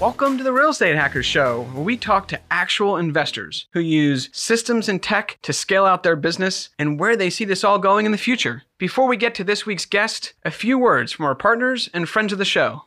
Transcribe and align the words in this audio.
Welcome 0.00 0.38
to 0.38 0.44
the 0.44 0.52
Real 0.52 0.70
Estate 0.70 0.96
Hackers 0.96 1.24
Show, 1.24 1.62
where 1.72 1.84
we 1.84 1.96
talk 1.96 2.26
to 2.28 2.40
actual 2.50 2.96
investors 2.96 3.66
who 3.72 3.80
use 3.80 4.28
systems 4.32 4.88
and 4.88 5.00
tech 5.00 5.38
to 5.42 5.52
scale 5.52 5.86
out 5.86 6.02
their 6.02 6.16
business 6.16 6.70
and 6.80 6.98
where 6.98 7.16
they 7.16 7.30
see 7.30 7.44
this 7.44 7.62
all 7.62 7.78
going 7.78 8.04
in 8.04 8.10
the 8.10 8.18
future. 8.18 8.64
Before 8.76 9.06
we 9.06 9.16
get 9.16 9.36
to 9.36 9.44
this 9.44 9.66
week's 9.66 9.86
guest, 9.86 10.34
a 10.44 10.50
few 10.50 10.80
words 10.80 11.12
from 11.12 11.26
our 11.26 11.36
partners 11.36 11.88
and 11.94 12.08
friends 12.08 12.32
of 12.32 12.40
the 12.40 12.44
show. 12.44 12.86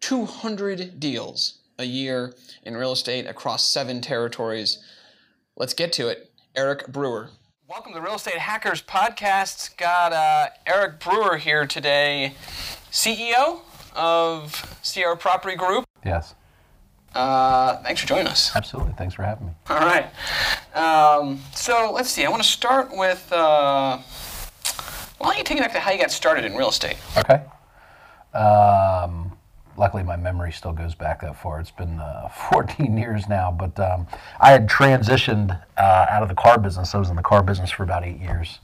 200 0.00 0.98
deals 0.98 1.58
a 1.78 1.84
year 1.84 2.34
in 2.64 2.76
real 2.76 2.92
estate 2.92 3.26
across 3.26 3.68
seven 3.68 4.00
territories. 4.00 4.78
Let's 5.56 5.74
get 5.74 5.92
to 5.94 6.08
it. 6.08 6.30
Eric 6.56 6.88
Brewer. 6.88 7.30
Welcome 7.68 7.92
to 7.92 7.98
the 7.98 8.04
Real 8.04 8.14
Estate 8.16 8.34
Hackers 8.38 8.82
Podcast. 8.82 9.76
Got 9.76 10.12
uh, 10.12 10.48
Eric 10.66 11.00
Brewer 11.00 11.36
here 11.38 11.66
today, 11.66 12.34
CEO 12.90 13.60
of 13.94 14.78
CR 14.84 15.16
Property 15.16 15.56
Group. 15.56 15.84
Yes, 16.04 16.34
Uh, 17.14 17.76
thanks 17.82 18.00
for 18.00 18.06
joining 18.06 18.26
us. 18.26 18.54
absolutely. 18.54 18.92
Thanks 18.94 19.14
for 19.14 19.22
having 19.22 19.46
me. 19.46 19.52
All 19.70 19.78
right. 19.78 20.06
Um, 20.74 21.40
so 21.54 21.90
let's 21.92 22.10
see. 22.10 22.24
I 22.24 22.28
want 22.28 22.42
to 22.42 22.48
start 22.48 22.90
with. 22.94 23.32
Uh, 23.32 23.98
why 25.18 25.28
don't 25.30 25.38
you 25.38 25.44
take 25.44 25.56
it 25.58 25.60
back 25.62 25.72
to 25.72 25.80
how 25.80 25.90
you 25.92 25.98
got 25.98 26.10
started 26.10 26.44
in 26.44 26.54
real 26.56 26.68
estate? 26.68 26.96
Okay. 27.16 27.42
Um, 28.38 29.23
luckily, 29.76 30.02
my 30.02 30.16
memory 30.16 30.52
still 30.52 30.72
goes 30.72 30.94
back 30.94 31.20
that 31.22 31.40
far. 31.40 31.60
It's 31.60 31.70
been 31.70 31.98
uh, 31.98 32.28
14 32.50 32.96
years 32.96 33.28
now, 33.28 33.50
but 33.50 33.78
um, 33.78 34.06
I 34.40 34.50
had 34.50 34.68
transitioned 34.68 35.60
uh, 35.76 36.06
out 36.08 36.22
of 36.22 36.28
the 36.28 36.34
car 36.34 36.58
business. 36.58 36.94
I 36.94 36.98
was 36.98 37.10
in 37.10 37.16
the 37.16 37.22
car 37.22 37.42
business 37.42 37.70
for 37.70 37.82
about 37.82 38.04
eight 38.04 38.18
years, 38.20 38.60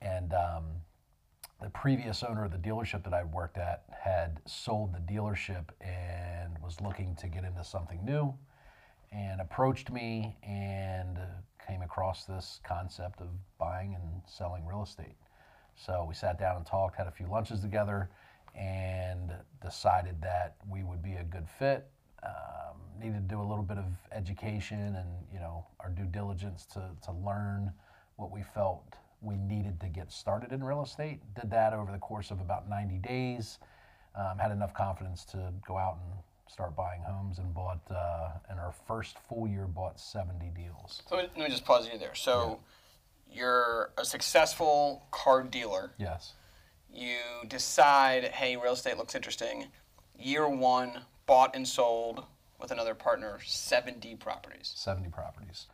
and 0.00 0.32
um, 0.32 0.64
the 1.60 1.70
previous 1.70 2.22
owner 2.22 2.44
of 2.44 2.52
the 2.52 2.58
dealership 2.58 3.04
that 3.04 3.14
I 3.14 3.24
worked 3.24 3.58
at 3.58 3.84
had 4.00 4.40
sold 4.46 4.94
the 4.94 5.12
dealership 5.12 5.64
and 5.80 6.56
was 6.62 6.80
looking 6.80 7.16
to 7.16 7.28
get 7.28 7.44
into 7.44 7.64
something 7.64 8.04
new, 8.04 8.34
and 9.12 9.40
approached 9.40 9.90
me 9.90 10.36
and 10.42 11.18
came 11.66 11.82
across 11.82 12.24
this 12.24 12.60
concept 12.66 13.20
of 13.20 13.28
buying 13.58 13.94
and 13.94 14.22
selling 14.26 14.64
real 14.66 14.82
estate. 14.82 15.16
So 15.76 16.04
we 16.08 16.14
sat 16.14 16.38
down 16.38 16.56
and 16.56 16.66
talked, 16.66 16.96
had 16.96 17.06
a 17.06 17.10
few 17.10 17.26
lunches 17.28 17.60
together, 17.60 18.10
and 18.54 19.32
decided 19.62 20.20
that 20.22 20.56
we 20.68 20.82
would 20.82 21.02
be 21.02 21.14
a 21.14 21.24
good 21.24 21.48
fit. 21.58 21.88
Um, 22.22 22.76
needed 23.00 23.28
to 23.28 23.34
do 23.34 23.40
a 23.40 23.44
little 23.44 23.62
bit 23.62 23.78
of 23.78 23.86
education 24.12 24.96
and 24.96 25.08
you 25.32 25.38
know 25.38 25.66
our 25.80 25.90
due 25.90 26.04
diligence 26.06 26.66
to, 26.66 26.90
to 27.04 27.12
learn 27.12 27.72
what 28.16 28.30
we 28.32 28.42
felt 28.42 28.96
we 29.20 29.36
needed 29.36 29.80
to 29.80 29.86
get 29.88 30.12
started 30.12 30.52
in 30.52 30.62
real 30.62 30.82
estate. 30.82 31.20
Did 31.34 31.50
that 31.50 31.72
over 31.72 31.90
the 31.90 31.98
course 31.98 32.30
of 32.30 32.40
about 32.40 32.68
90 32.68 32.98
days. 32.98 33.58
Um, 34.14 34.38
had 34.38 34.50
enough 34.50 34.74
confidence 34.74 35.24
to 35.26 35.52
go 35.66 35.76
out 35.76 35.98
and 36.02 36.22
start 36.50 36.74
buying 36.74 37.02
homes 37.02 37.38
and 37.38 37.52
bought 37.52 37.80
uh, 37.90 38.30
in 38.50 38.58
our 38.58 38.72
first 38.86 39.18
full 39.28 39.46
year 39.46 39.66
bought 39.66 40.00
70 40.00 40.50
deals. 40.56 41.02
So 41.08 41.16
let 41.16 41.24
me, 41.26 41.30
let 41.42 41.44
me 41.48 41.50
just 41.50 41.64
pause 41.64 41.88
you 41.92 41.98
there. 41.98 42.14
So 42.14 42.60
you're 43.30 43.90
a 43.98 44.04
successful 44.04 45.06
car 45.10 45.42
dealer. 45.42 45.92
Yes. 45.98 46.34
You 46.92 47.18
decide, 47.46 48.24
hey, 48.24 48.56
real 48.56 48.72
estate 48.72 48.96
looks 48.96 49.14
interesting. 49.14 49.66
Year 50.18 50.48
one, 50.48 51.02
bought 51.26 51.54
and 51.54 51.66
sold 51.66 52.24
with 52.60 52.70
another 52.70 52.94
partner, 52.94 53.38
70 53.44 54.16
properties. 54.16 54.72
70 54.74 55.08
properties. 55.10 55.66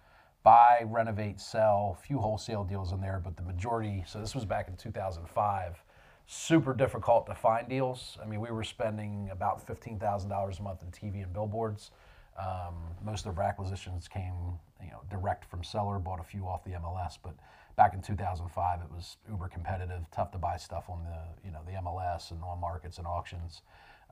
Buy, 0.43 0.83
renovate, 0.85 1.41
sell, 1.41 1.99
few 2.07 2.19
wholesale 2.19 2.65
deals 2.65 2.93
in 2.93 3.01
there, 3.01 3.21
but 3.25 3.37
the 3.37 3.43
majority, 3.43 4.05
so 4.07 4.21
this 4.21 4.35
was 4.35 4.45
back 4.45 4.69
in 4.69 4.77
2005, 4.77 5.83
super 6.27 6.75
difficult 6.75 7.27
to 7.27 7.35
find 7.35 7.69
deals. 7.69 8.19
I 8.23 8.27
mean, 8.27 8.41
we 8.41 8.51
were 8.51 8.65
spending 8.65 9.31
about 9.33 9.67
$15,000 9.67 10.59
a 10.59 10.63
month 10.63 10.83
in 10.83 10.89
TV 10.91 11.23
and 11.23 11.33
billboards. 11.33 11.93
Um, 12.39 12.75
most 13.03 13.27
of 13.27 13.39
our 13.39 13.45
acquisitions 13.45 14.09
came, 14.09 14.59
you 14.83 14.91
know, 14.91 15.01
direct 15.09 15.45
from 15.45 15.63
seller, 15.63 15.99
bought 15.99 16.21
a 16.21 16.25
few 16.25 16.47
off 16.47 16.65
the 16.65 16.73
MLS, 16.73 17.17
but 17.23 17.35
back 17.77 17.95
in 17.95 18.03
2005, 18.03 18.81
it 18.81 18.91
was 18.91 19.17
uber 19.29 19.49
competitive, 19.49 20.03
tough 20.13 20.31
to 20.33 20.39
buy 20.39 20.57
stuff 20.57 20.85
on 20.89 21.03
the, 21.05 21.47
you 21.47 21.53
know, 21.53 21.61
the 21.67 21.73
MLS 21.73 22.31
and 22.31 22.43
on 22.43 22.61
markets 22.61 22.99
and 22.99 23.07
auctions. 23.07 23.63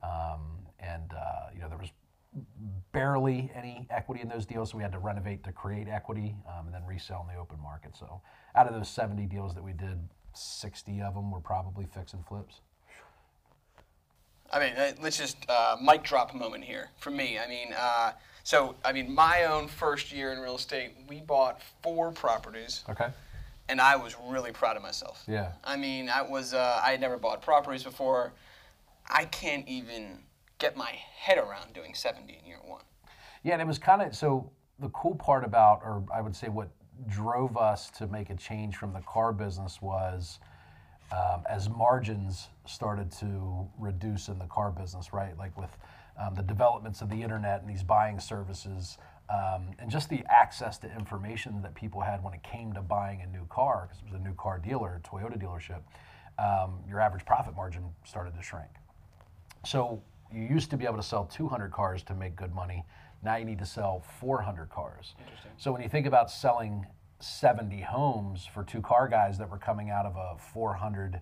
Um, 0.03 0.41
and, 0.79 1.13
uh, 1.13 1.49
you 1.53 1.61
know, 1.61 1.69
there 1.69 1.77
was 1.77 1.91
barely 2.91 3.51
any 3.55 3.87
equity 3.89 4.21
in 4.21 4.27
those 4.27 4.45
deals, 4.45 4.71
so 4.71 4.77
we 4.77 4.83
had 4.83 4.91
to 4.91 4.99
renovate 4.99 5.43
to 5.43 5.51
create 5.51 5.87
equity 5.87 6.35
um, 6.47 6.65
and 6.65 6.75
then 6.75 6.85
resell 6.85 7.25
in 7.27 7.33
the 7.33 7.39
open 7.39 7.59
market. 7.61 7.95
So 7.95 8.21
out 8.55 8.67
of 8.67 8.73
those 8.73 8.89
70 8.89 9.25
deals 9.27 9.53
that 9.55 9.63
we 9.63 9.71
did, 9.73 9.97
60 10.33 11.01
of 11.01 11.13
them 11.13 11.31
were 11.31 11.39
probably 11.39 11.85
fix 11.85 12.13
and 12.13 12.25
flips. 12.25 12.59
I 14.51 14.59
mean, 14.59 14.73
uh, 14.73 14.91
let's 15.01 15.17
just 15.17 15.37
uh, 15.49 15.77
mic 15.81 16.03
drop 16.03 16.33
a 16.33 16.37
moment 16.37 16.63
here 16.63 16.89
for 16.97 17.11
me. 17.11 17.39
I 17.39 17.47
mean, 17.47 17.73
uh, 17.73 18.11
So, 18.43 18.75
I 18.83 18.91
mean, 18.91 19.13
my 19.13 19.45
own 19.45 19.67
first 19.67 20.11
year 20.11 20.33
in 20.33 20.39
real 20.39 20.55
estate, 20.55 20.91
we 21.07 21.21
bought 21.21 21.61
four 21.81 22.11
properties, 22.11 22.83
Okay. 22.89 23.07
And 23.69 23.79
I 23.79 23.95
was 23.95 24.15
really 24.27 24.51
proud 24.51 24.75
of 24.75 24.83
myself. 24.83 25.23
Yeah. 25.27 25.53
I 25.63 25.77
mean, 25.77 26.09
I 26.09 26.21
was 26.21 26.53
uh, 26.53 26.81
I 26.83 26.91
had 26.91 27.01
never 27.01 27.17
bought 27.17 27.41
properties 27.41 27.83
before. 27.83 28.33
I 29.09 29.25
can't 29.25 29.67
even 29.67 30.19
get 30.59 30.77
my 30.77 30.91
head 31.15 31.37
around 31.37 31.73
doing 31.73 31.93
70 31.93 32.39
in 32.41 32.45
year 32.47 32.59
one. 32.65 32.83
Yeah, 33.43 33.53
and 33.53 33.61
it 33.61 33.67
was 33.67 33.79
kind 33.79 34.01
of 34.01 34.15
so 34.15 34.51
the 34.79 34.89
cool 34.89 35.15
part 35.15 35.43
about, 35.43 35.81
or 35.83 36.03
I 36.13 36.21
would 36.21 36.35
say 36.35 36.49
what 36.49 36.69
drove 37.07 37.57
us 37.57 37.89
to 37.91 38.07
make 38.07 38.29
a 38.29 38.35
change 38.35 38.75
from 38.77 38.93
the 38.93 39.01
car 39.01 39.33
business 39.33 39.81
was 39.81 40.39
um, 41.11 41.43
as 41.49 41.69
margins 41.69 42.49
started 42.65 43.11
to 43.11 43.67
reduce 43.77 44.29
in 44.29 44.39
the 44.39 44.45
car 44.45 44.71
business, 44.71 45.13
right? 45.13 45.37
Like 45.37 45.57
with 45.57 45.69
um, 46.19 46.35
the 46.35 46.43
developments 46.43 47.01
of 47.01 47.09
the 47.09 47.21
internet 47.21 47.61
and 47.61 47.69
these 47.69 47.83
buying 47.83 48.19
services, 48.19 48.97
um, 49.29 49.71
and 49.79 49.89
just 49.89 50.09
the 50.09 50.23
access 50.29 50.77
to 50.79 50.93
information 50.93 51.61
that 51.61 51.73
people 51.75 52.01
had 52.01 52.23
when 52.23 52.33
it 52.33 52.43
came 52.43 52.73
to 52.73 52.81
buying 52.81 53.21
a 53.21 53.27
new 53.27 53.45
car, 53.49 53.87
because 53.87 54.01
it 54.01 54.11
was 54.11 54.19
a 54.19 54.23
new 54.23 54.35
car 54.35 54.59
dealer, 54.59 55.01
Toyota 55.03 55.41
dealership, 55.41 55.81
um, 56.37 56.79
your 56.87 56.99
average 56.99 57.25
profit 57.25 57.55
margin 57.55 57.83
started 58.03 58.35
to 58.35 58.41
shrink. 58.41 58.69
So 59.65 60.01
you 60.33 60.43
used 60.43 60.69
to 60.71 60.77
be 60.77 60.85
able 60.85 60.97
to 60.97 61.03
sell 61.03 61.25
200 61.25 61.71
cars 61.71 62.03
to 62.03 62.15
make 62.15 62.35
good 62.35 62.53
money. 62.53 62.85
Now 63.23 63.37
you 63.37 63.45
need 63.45 63.59
to 63.59 63.65
sell 63.65 64.03
400 64.19 64.69
cars. 64.69 65.15
So 65.57 65.71
when 65.71 65.81
you 65.81 65.89
think 65.89 66.05
about 66.05 66.29
selling 66.29 66.85
70 67.19 67.81
homes 67.81 68.45
for 68.45 68.63
two 68.63 68.81
car 68.81 69.07
guys 69.07 69.37
that 69.37 69.49
were 69.49 69.57
coming 69.57 69.89
out 69.89 70.05
of 70.05 70.15
a 70.17 70.37
400 70.53 71.21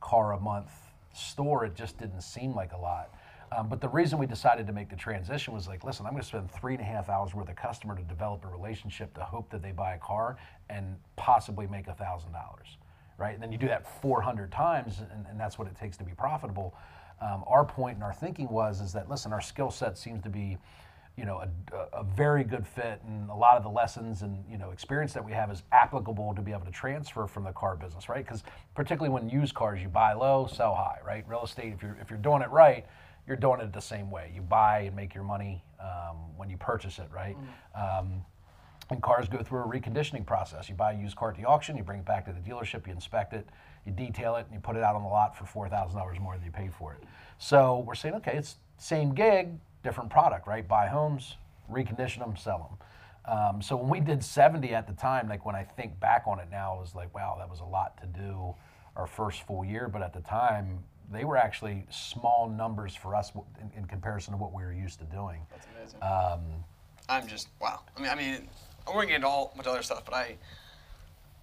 car 0.00 0.32
a 0.32 0.40
month 0.40 0.70
store, 1.14 1.64
it 1.64 1.74
just 1.74 1.98
didn't 1.98 2.20
seem 2.20 2.54
like 2.54 2.72
a 2.72 2.76
lot. 2.76 3.14
Um, 3.56 3.68
but 3.68 3.80
the 3.80 3.88
reason 3.88 4.18
we 4.18 4.26
decided 4.26 4.66
to 4.66 4.72
make 4.72 4.88
the 4.90 4.96
transition 4.96 5.54
was 5.54 5.68
like, 5.68 5.84
listen, 5.84 6.06
I'm 6.06 6.12
going 6.12 6.22
to 6.22 6.28
spend 6.28 6.50
three 6.50 6.74
and 6.74 6.82
a 6.82 6.86
half 6.86 7.08
hours 7.08 7.34
with 7.34 7.48
a 7.48 7.54
customer 7.54 7.96
to 7.96 8.02
develop 8.02 8.44
a 8.44 8.48
relationship 8.48 9.14
to 9.14 9.24
hope 9.24 9.50
that 9.50 9.62
they 9.62 9.72
buy 9.72 9.94
a 9.94 9.98
car 9.98 10.36
and 10.68 10.96
possibly 11.16 11.66
make 11.66 11.88
a 11.88 11.94
thousand 11.94 12.32
dollars, 12.32 12.76
right? 13.16 13.34
And 13.34 13.42
then 13.42 13.50
you 13.50 13.58
do 13.58 13.68
that 13.68 14.00
400 14.02 14.52
times, 14.52 15.00
and, 15.12 15.26
and 15.26 15.40
that's 15.40 15.58
what 15.58 15.66
it 15.66 15.76
takes 15.76 15.96
to 15.98 16.04
be 16.04 16.12
profitable. 16.12 16.74
Um, 17.20 17.42
our 17.46 17.64
point 17.64 17.94
and 17.96 18.04
our 18.04 18.12
thinking 18.12 18.48
was 18.48 18.80
is 18.80 18.92
that 18.92 19.08
listen, 19.08 19.32
our 19.32 19.40
skill 19.40 19.70
set 19.70 19.98
seems 19.98 20.22
to 20.22 20.28
be, 20.28 20.56
you 21.16 21.24
know, 21.24 21.42
a, 21.72 21.98
a 21.98 22.04
very 22.04 22.44
good 22.44 22.64
fit, 22.64 23.00
and 23.06 23.28
a 23.28 23.34
lot 23.34 23.56
of 23.56 23.64
the 23.64 23.68
lessons 23.68 24.22
and 24.22 24.44
you 24.48 24.56
know 24.56 24.70
experience 24.70 25.12
that 25.14 25.24
we 25.24 25.32
have 25.32 25.50
is 25.50 25.64
applicable 25.72 26.32
to 26.34 26.42
be 26.42 26.52
able 26.52 26.64
to 26.64 26.70
transfer 26.70 27.26
from 27.26 27.42
the 27.42 27.50
car 27.52 27.74
business, 27.74 28.08
right? 28.08 28.24
Because 28.24 28.44
particularly 28.76 29.12
when 29.12 29.28
used 29.28 29.54
cars, 29.54 29.82
you 29.82 29.88
buy 29.88 30.12
low, 30.12 30.46
sell 30.46 30.76
high, 30.76 30.98
right? 31.04 31.24
Real 31.26 31.42
estate, 31.42 31.72
if 31.72 31.82
you're 31.82 31.96
if 32.00 32.08
you're 32.08 32.20
doing 32.20 32.42
it 32.42 32.50
right, 32.50 32.86
you're 33.28 33.36
doing 33.36 33.60
it 33.60 33.72
the 33.72 33.80
same 33.80 34.10
way. 34.10 34.32
You 34.34 34.40
buy 34.40 34.80
and 34.80 34.96
make 34.96 35.14
your 35.14 35.22
money 35.22 35.62
um, 35.80 36.16
when 36.36 36.48
you 36.48 36.56
purchase 36.56 36.98
it, 36.98 37.08
right? 37.14 37.36
Um, 37.76 38.24
and 38.90 39.02
cars 39.02 39.28
go 39.28 39.42
through 39.42 39.60
a 39.60 39.66
reconditioning 39.66 40.24
process. 40.24 40.68
You 40.68 40.74
buy 40.74 40.92
a 40.94 40.98
used 40.98 41.14
car 41.14 41.30
at 41.30 41.36
the 41.36 41.44
auction, 41.44 41.76
you 41.76 41.82
bring 41.82 42.00
it 42.00 42.06
back 42.06 42.24
to 42.24 42.32
the 42.32 42.40
dealership, 42.40 42.86
you 42.86 42.92
inspect 42.94 43.34
it, 43.34 43.46
you 43.84 43.92
detail 43.92 44.36
it, 44.36 44.46
and 44.46 44.54
you 44.54 44.60
put 44.60 44.76
it 44.76 44.82
out 44.82 44.96
on 44.96 45.02
the 45.02 45.08
lot 45.08 45.36
for 45.36 45.44
four 45.44 45.68
thousand 45.68 45.98
dollars 45.98 46.18
more 46.18 46.34
than 46.36 46.44
you 46.44 46.50
paid 46.50 46.72
for 46.72 46.94
it. 46.94 47.04
So 47.36 47.84
we're 47.86 47.94
saying, 47.94 48.14
okay, 48.16 48.32
it's 48.34 48.56
same 48.78 49.14
gig, 49.14 49.50
different 49.84 50.08
product, 50.08 50.46
right? 50.46 50.66
Buy 50.66 50.86
homes, 50.86 51.36
recondition 51.70 52.20
them, 52.20 52.34
sell 52.36 52.70
them. 52.70 52.78
Um, 53.36 53.60
so 53.60 53.76
when 53.76 53.90
we 53.90 54.00
did 54.00 54.24
70 54.24 54.74
at 54.74 54.86
the 54.86 54.94
time, 54.94 55.28
like 55.28 55.44
when 55.44 55.54
I 55.54 55.62
think 55.62 56.00
back 56.00 56.24
on 56.26 56.38
it 56.40 56.48
now, 56.50 56.76
it 56.76 56.80
was 56.80 56.94
like, 56.94 57.14
wow, 57.14 57.36
that 57.38 57.50
was 57.50 57.60
a 57.60 57.64
lot 57.64 58.00
to 58.00 58.06
do 58.06 58.54
our 58.96 59.06
first 59.06 59.42
full 59.42 59.64
year. 59.66 59.86
But 59.86 60.00
at 60.00 60.14
the 60.14 60.20
time, 60.20 60.78
they 61.12 61.24
were 61.24 61.36
actually 61.36 61.86
small 61.90 62.48
numbers 62.48 62.94
for 62.94 63.14
us 63.14 63.32
in, 63.60 63.70
in 63.78 63.86
comparison 63.86 64.32
to 64.32 64.38
what 64.38 64.52
we 64.52 64.62
were 64.62 64.72
used 64.72 64.98
to 64.98 65.04
doing. 65.06 65.40
That's 65.50 65.66
amazing. 65.76 65.98
I'm 67.08 67.26
just 67.26 67.48
wow. 67.60 67.80
I 67.96 68.00
mean, 68.00 68.10
I 68.10 68.14
mean, 68.14 68.48
we're 68.86 68.94
gonna 68.94 69.06
get 69.06 69.16
into 69.16 69.28
all 69.28 69.52
much 69.56 69.66
other 69.66 69.82
stuff, 69.82 70.04
but 70.04 70.14
I, 70.14 70.36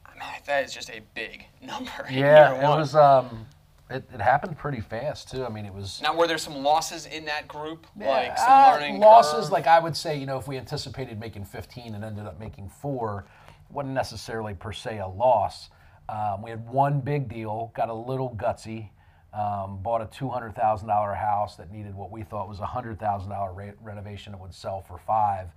I 0.06 0.14
mean, 0.14 0.24
that 0.46 0.64
is 0.64 0.74
just 0.74 0.90
a 0.90 1.02
big 1.16 1.46
number. 1.62 1.92
Yeah, 2.12 2.56
it 2.56 2.64
one. 2.64 2.80
was. 2.80 2.96
Um, 2.96 3.48
it, 3.88 4.04
it 4.12 4.20
happened 4.20 4.58
pretty 4.58 4.82
fast 4.82 5.30
too. 5.30 5.46
I 5.46 5.50
mean, 5.50 5.66
it 5.66 5.74
was. 5.74 6.02
Now, 6.02 6.16
were 6.16 6.28
there 6.28 6.40
some 6.40 6.56
losses 6.56 7.06
in 7.06 7.26
that 7.26 7.48
group, 7.48 7.86
like 7.96 8.38
some 8.38 8.50
uh, 8.50 8.72
learning 8.74 9.00
losses. 9.00 9.46
curve? 9.46 9.52
Like 9.52 9.68
I 9.68 9.80
would 9.80 9.96
say, 9.96 10.18
you 10.18 10.26
know, 10.26 10.38
if 10.40 10.48
we 10.48 10.58
anticipated 10.58 11.20
making 11.20 11.46
15 11.46 11.94
and 11.94 12.04
ended 12.04 12.26
up 12.26 12.40
making 12.40 12.70
four, 12.70 13.26
wasn't 13.70 13.94
necessarily 13.94 14.56
per 14.56 14.72
se 14.72 15.00
a 15.00 15.08
loss. 15.08 15.70
Um, 16.10 16.42
we 16.44 16.50
had 16.52 16.68
one 16.68 17.00
big 17.00 17.28
deal, 17.28 17.72
got 17.76 17.90
a 17.90 17.94
little 17.94 18.36
gutsy. 18.36 18.90
Um, 19.36 19.80
bought 19.84 20.02
a 20.02 20.06
two 20.06 20.30
hundred 20.30 20.56
thousand 20.56 20.88
dollar 20.88 21.14
house 21.14 21.58
that 21.58 21.70
needed 21.72 21.94
what 21.94 22.10
we 22.10 22.24
thought 22.24 22.48
was 22.48 22.60
a 22.62 22.66
hundred 22.66 23.00
thousand 23.00 23.32
dollar 23.32 23.52
re- 23.54 23.74
renovation. 23.84 24.34
It 24.34 24.40
would 24.40 24.54
sell 24.54 24.82
for 24.82 24.98
five. 24.98 25.50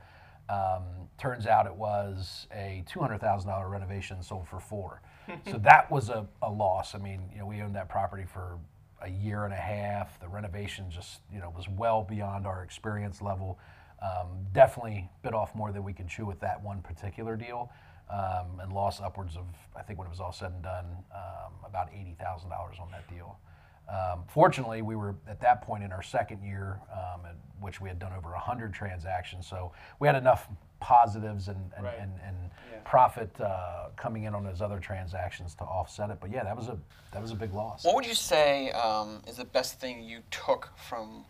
Um, 0.49 0.83
turns 1.17 1.47
out 1.47 1.67
it 1.67 1.75
was 1.75 2.49
a 2.53 2.83
two 2.89 2.99
hundred 2.99 3.21
thousand 3.21 3.51
dollar 3.51 3.69
renovation 3.69 4.21
sold 4.23 4.49
for 4.49 4.59
four. 4.59 5.01
so 5.51 5.59
that 5.59 5.91
was 5.91 6.09
a, 6.09 6.27
a 6.43 6.51
loss. 6.51 6.95
I 6.95 6.99
mean, 6.99 7.21
you 7.33 7.39
know, 7.39 7.47
we 7.47 7.61
owned 7.63 7.77
that 7.77 7.89
property 7.89 8.25
for 8.25 8.59
a 9.03 9.09
year 9.11 9.45
and 9.45 9.53
a 9.53 9.57
half. 9.59 10.19
The 10.21 10.29
renovation 10.29 10.91
just, 10.91 11.21
you 11.33 11.39
know, 11.39 11.53
was 11.55 11.69
well 11.69 12.03
beyond 12.03 12.47
our 12.47 12.65
experience 12.65 13.23
level. 13.23 13.59
Um, 14.03 14.47
definitely 14.53 15.09
bit 15.23 15.35
off 15.35 15.55
more 15.55 15.71
than 15.71 15.85
we 15.85 15.93
could 15.93 16.09
chew 16.09 16.27
with 16.27 16.41
that 16.41 16.63
one 16.63 16.83
particular 16.83 17.37
deal, 17.37 17.71
um, 18.11 18.61
and 18.61 18.73
lost 18.73 19.03
upwards 19.03 19.37
of, 19.37 19.45
I 19.77 19.83
think, 19.83 19.99
when 19.99 20.07
it 20.07 20.11
was 20.11 20.21
all 20.21 20.33
said 20.33 20.53
and 20.53 20.63
done, 20.63 20.87
um, 21.15 21.53
about 21.65 21.91
eighty 21.93 22.17
thousand 22.19 22.51
dollars 22.51 22.77
on 22.81 22.91
that 22.93 23.09
deal. 23.09 23.39
Um, 23.89 24.25
fortunately, 24.29 24.83
we 24.83 24.97
were 24.97 25.15
at 25.29 25.41
that 25.41 25.63
point 25.63 25.83
in 25.83 25.93
our 25.93 26.03
second 26.03 26.43
year, 26.43 26.81
um, 26.93 27.25
in 27.25 27.37
which 27.61 27.81
we 27.81 27.89
had 27.89 27.99
done 27.99 28.13
over 28.13 28.31
100 28.31 28.73
transactions. 28.75 29.47
So 29.47 29.73
we 29.99 30.07
had 30.07 30.17
enough 30.17 30.49
positives 30.81 31.49
and, 31.49 31.59
and, 31.77 31.85
Right. 31.85 31.99
and, 31.99 32.13
and 32.25 32.37
profit 32.85 33.31
uh, 33.41 33.89
coming 33.97 34.25
in 34.25 34.35
on 34.35 34.45
those 34.45 34.61
other 34.63 34.79
transactions 34.79 35.55
to 35.57 35.65
offset 35.65 36.11
it. 36.11 36.19
But 36.21 36.31
yeah, 36.31 36.45
that 36.45 36.57
was 36.57 36.69
a 36.69 36.79
that 37.13 37.21
was 37.23 37.33
a 37.33 37.35
big 37.35 37.53
loss. 37.55 37.85
What 37.85 37.95
would 37.95 38.07
you 38.07 38.15
say 38.15 38.71
um, 38.73 39.23
is 39.27 39.37
the 39.37 39.45
best 39.45 39.81
thing 39.81 40.03
you 40.03 40.21
took 40.31 40.71
from? 40.89 41.25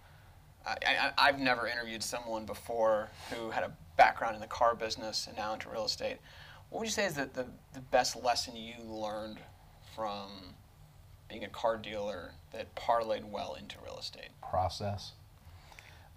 I, 0.66 0.76
I, 0.86 1.12
I've 1.28 1.38
never 1.38 1.66
interviewed 1.66 2.02
someone 2.02 2.44
before 2.44 3.08
who 3.30 3.50
had 3.50 3.62
a 3.62 3.72
background 3.96 4.34
in 4.34 4.40
the 4.40 4.46
car 4.48 4.74
business 4.74 5.26
and 5.26 5.36
now 5.36 5.54
into 5.54 5.68
real 5.70 5.84
estate. 5.86 6.18
What 6.70 6.80
would 6.80 6.86
you 6.86 6.92
say 6.92 7.06
is 7.06 7.14
the, 7.14 7.28
the, 7.32 7.46
the 7.72 7.80
best 7.80 8.22
lesson 8.22 8.54
you 8.54 8.74
learned 8.84 9.38
from 9.94 10.28
being 11.28 11.44
a 11.44 11.48
car 11.48 11.76
dealer 11.76 12.32
that 12.52 12.74
parlayed 12.74 13.24
well 13.24 13.56
into 13.58 13.76
real 13.84 13.98
estate? 13.98 14.30
Process. 14.48 15.12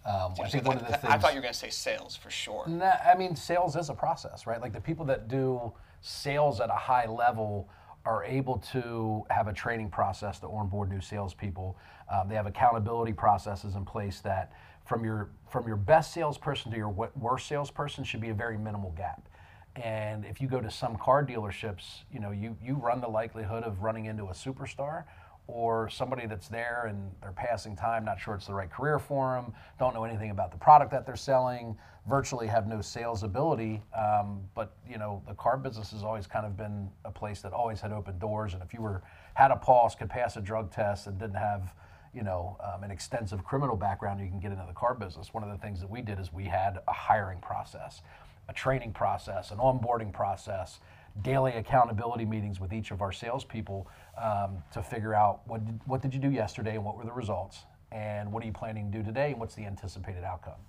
Um, 0.05 0.33
I 0.41 0.49
think 0.49 0.65
one 0.65 0.77
of 0.77 0.87
the 0.87 0.93
things. 0.97 1.13
I 1.13 1.17
thought 1.17 1.33
you 1.33 1.37
were 1.37 1.43
going 1.43 1.53
to 1.53 1.59
say 1.59 1.69
sales 1.69 2.15
for 2.15 2.31
sure. 2.31 2.65
Nah, 2.67 2.93
I 3.05 3.15
mean, 3.15 3.35
sales 3.35 3.75
is 3.75 3.89
a 3.89 3.94
process, 3.94 4.47
right? 4.47 4.59
Like 4.59 4.73
the 4.73 4.81
people 4.81 5.06
that 5.06 5.27
do 5.27 5.71
sales 6.01 6.59
at 6.59 6.69
a 6.69 6.75
high 6.75 7.06
level 7.06 7.69
are 8.03 8.23
able 8.23 8.57
to 8.71 9.23
have 9.30 9.47
a 9.47 9.53
training 9.53 9.89
process 9.91 10.39
to 10.39 10.47
onboard 10.47 10.89
new 10.89 11.01
salespeople. 11.01 11.77
Um, 12.11 12.30
they 12.30 12.35
have 12.35 12.47
accountability 12.47 13.13
processes 13.13 13.75
in 13.75 13.85
place 13.85 14.21
that, 14.21 14.53
from 14.85 15.06
your 15.06 15.30
from 15.49 15.68
your 15.68 15.75
best 15.75 16.13
salesperson 16.13 16.71
to 16.71 16.77
your 16.77 16.89
worst 16.89 17.47
salesperson, 17.47 18.03
should 18.03 18.21
be 18.21 18.30
a 18.30 18.33
very 18.33 18.57
minimal 18.57 18.91
gap. 18.97 19.27
And 19.75 20.25
if 20.25 20.42
you 20.42 20.47
go 20.47 20.59
to 20.59 20.69
some 20.69 20.97
car 20.97 21.25
dealerships, 21.25 22.04
you 22.11 22.19
know, 22.19 22.31
you 22.31 22.57
you 22.61 22.75
run 22.75 22.99
the 22.99 23.07
likelihood 23.07 23.63
of 23.63 23.83
running 23.83 24.06
into 24.06 24.25
a 24.25 24.33
superstar 24.33 25.06
or 25.47 25.90
somebody 25.90 26.28
that's 26.28 26.47
there 26.47 26.85
and 26.90 27.11
they're 27.21 27.31
passing 27.31 27.75
time, 27.75 28.06
not 28.06 28.19
sure 28.19 28.35
it's 28.35 28.47
the 28.47 28.54
right 28.54 28.71
career 28.71 28.99
for 28.99 29.35
them, 29.35 29.54
don't 29.80 29.94
know 29.94 30.04
anything 30.04 30.31
about 30.31 30.51
the 30.51 30.57
product 30.57 30.92
that 30.92 31.06
they're 31.06 31.16
selling, 31.16 31.78
virtually 32.07 32.47
have 32.47 32.68
no 32.68 32.81
sales 32.81 33.23
ability. 33.23 33.81
Um, 33.97 34.42
but 34.56 34.75
you 34.87 34.97
know, 34.97 35.21
the 35.28 35.33
car 35.35 35.57
business 35.57 35.92
has 35.92 36.04
always 36.04 36.28
kind 36.28 36.45
of 36.45 36.57
been 36.57 36.90
a 37.06 37.11
place 37.11 37.42
that 37.42 37.54
always 37.54 37.80
had 37.81 37.92
open 37.92 38.18
doors. 38.19 38.54
And 38.54 38.63
if 38.63 38.73
you 38.73 38.81
were 38.81 39.04
had 39.33 39.51
a 39.51 39.56
pulse, 39.56 39.95
could 39.95 40.09
pass 40.09 40.37
a 40.37 40.42
drug 40.42 40.71
test, 40.71 41.07
and 41.07 41.18
didn't 41.18 41.35
have 41.35 41.73
you 42.13 42.23
know 42.23 42.57
um, 42.61 42.83
an 42.83 42.92
extensive 42.92 43.44
criminal 43.44 43.75
background, 43.75 44.19
you 44.19 44.28
can 44.28 44.40
get 44.40 44.51
into 44.51 44.66
the 44.68 44.73
car 44.73 44.94
business. 44.94 45.33
One 45.33 45.44
of 45.44 45.49
the 45.49 45.57
things 45.57 45.80
that 45.80 45.90
we 45.90 46.01
did 46.01 46.19
is 46.19 46.33
we 46.33 46.45
had 46.45 46.80
a 46.87 46.94
hiring 46.94 47.40
process, 47.40 48.01
a 48.50 48.54
training 48.54 48.94
process, 48.94 49.52
an 49.52 49.57
onboarding 49.57 50.12
process 50.12 50.80
daily 51.21 51.54
accountability 51.54 52.26
meetings 52.26 52.60
with 52.60 52.74
each 52.74 52.92
of 52.92 53.02
our 53.02 53.12
salespeople 53.12 53.88
um, 54.21 54.64
to 54.74 54.81
figure 54.81 55.14
out 55.14 55.42
what 55.45 55.66
did, 55.66 55.80
what 55.86 56.02
did 56.02 56.14
you 56.14 56.19
do 56.19 56.31
yesterday 56.31 56.76
and 56.76 56.86
what 56.86 56.98
were 56.98 57.04
the 57.04 57.12
results, 57.12 57.66
and 57.92 58.31
what 58.31 58.42
are 58.44 58.45
you 58.45 58.54
planning 58.54 58.92
to 58.92 58.98
do 58.98 59.04
today 59.04 59.31
and 59.31 59.40
what's 59.40 59.56
the 59.56 59.66
anticipated 59.66 60.24
outcome. 60.24 60.60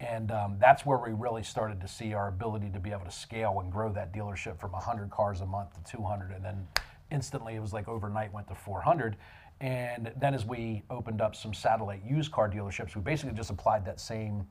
And 0.00 0.30
um, 0.30 0.56
that's 0.60 0.86
where 0.86 0.98
we 0.98 1.10
really 1.10 1.42
started 1.42 1.80
to 1.80 1.88
see 1.88 2.14
our 2.14 2.28
ability 2.28 2.70
to 2.70 2.78
be 2.78 2.92
able 2.92 3.04
to 3.04 3.10
scale 3.10 3.60
and 3.60 3.72
grow 3.72 3.90
that 3.92 4.12
dealership 4.12 4.60
from 4.60 4.72
100 4.72 5.10
cars 5.10 5.40
a 5.40 5.46
month 5.46 5.74
to 5.82 5.90
200, 5.90 6.32
and 6.32 6.44
then 6.44 6.66
instantly 7.10 7.54
it 7.54 7.60
was 7.60 7.72
like 7.72 7.88
overnight 7.88 8.32
went 8.32 8.46
to 8.48 8.54
400. 8.54 9.16
And 9.60 10.12
then 10.16 10.34
as 10.34 10.44
we 10.44 10.84
opened 10.88 11.20
up 11.20 11.34
some 11.34 11.52
satellite 11.52 12.04
used 12.04 12.30
car 12.30 12.48
dealerships, 12.48 12.94
we 12.94 13.00
basically 13.00 13.34
just 13.34 13.50
applied 13.50 13.84
that 13.86 13.98
same 13.98 14.46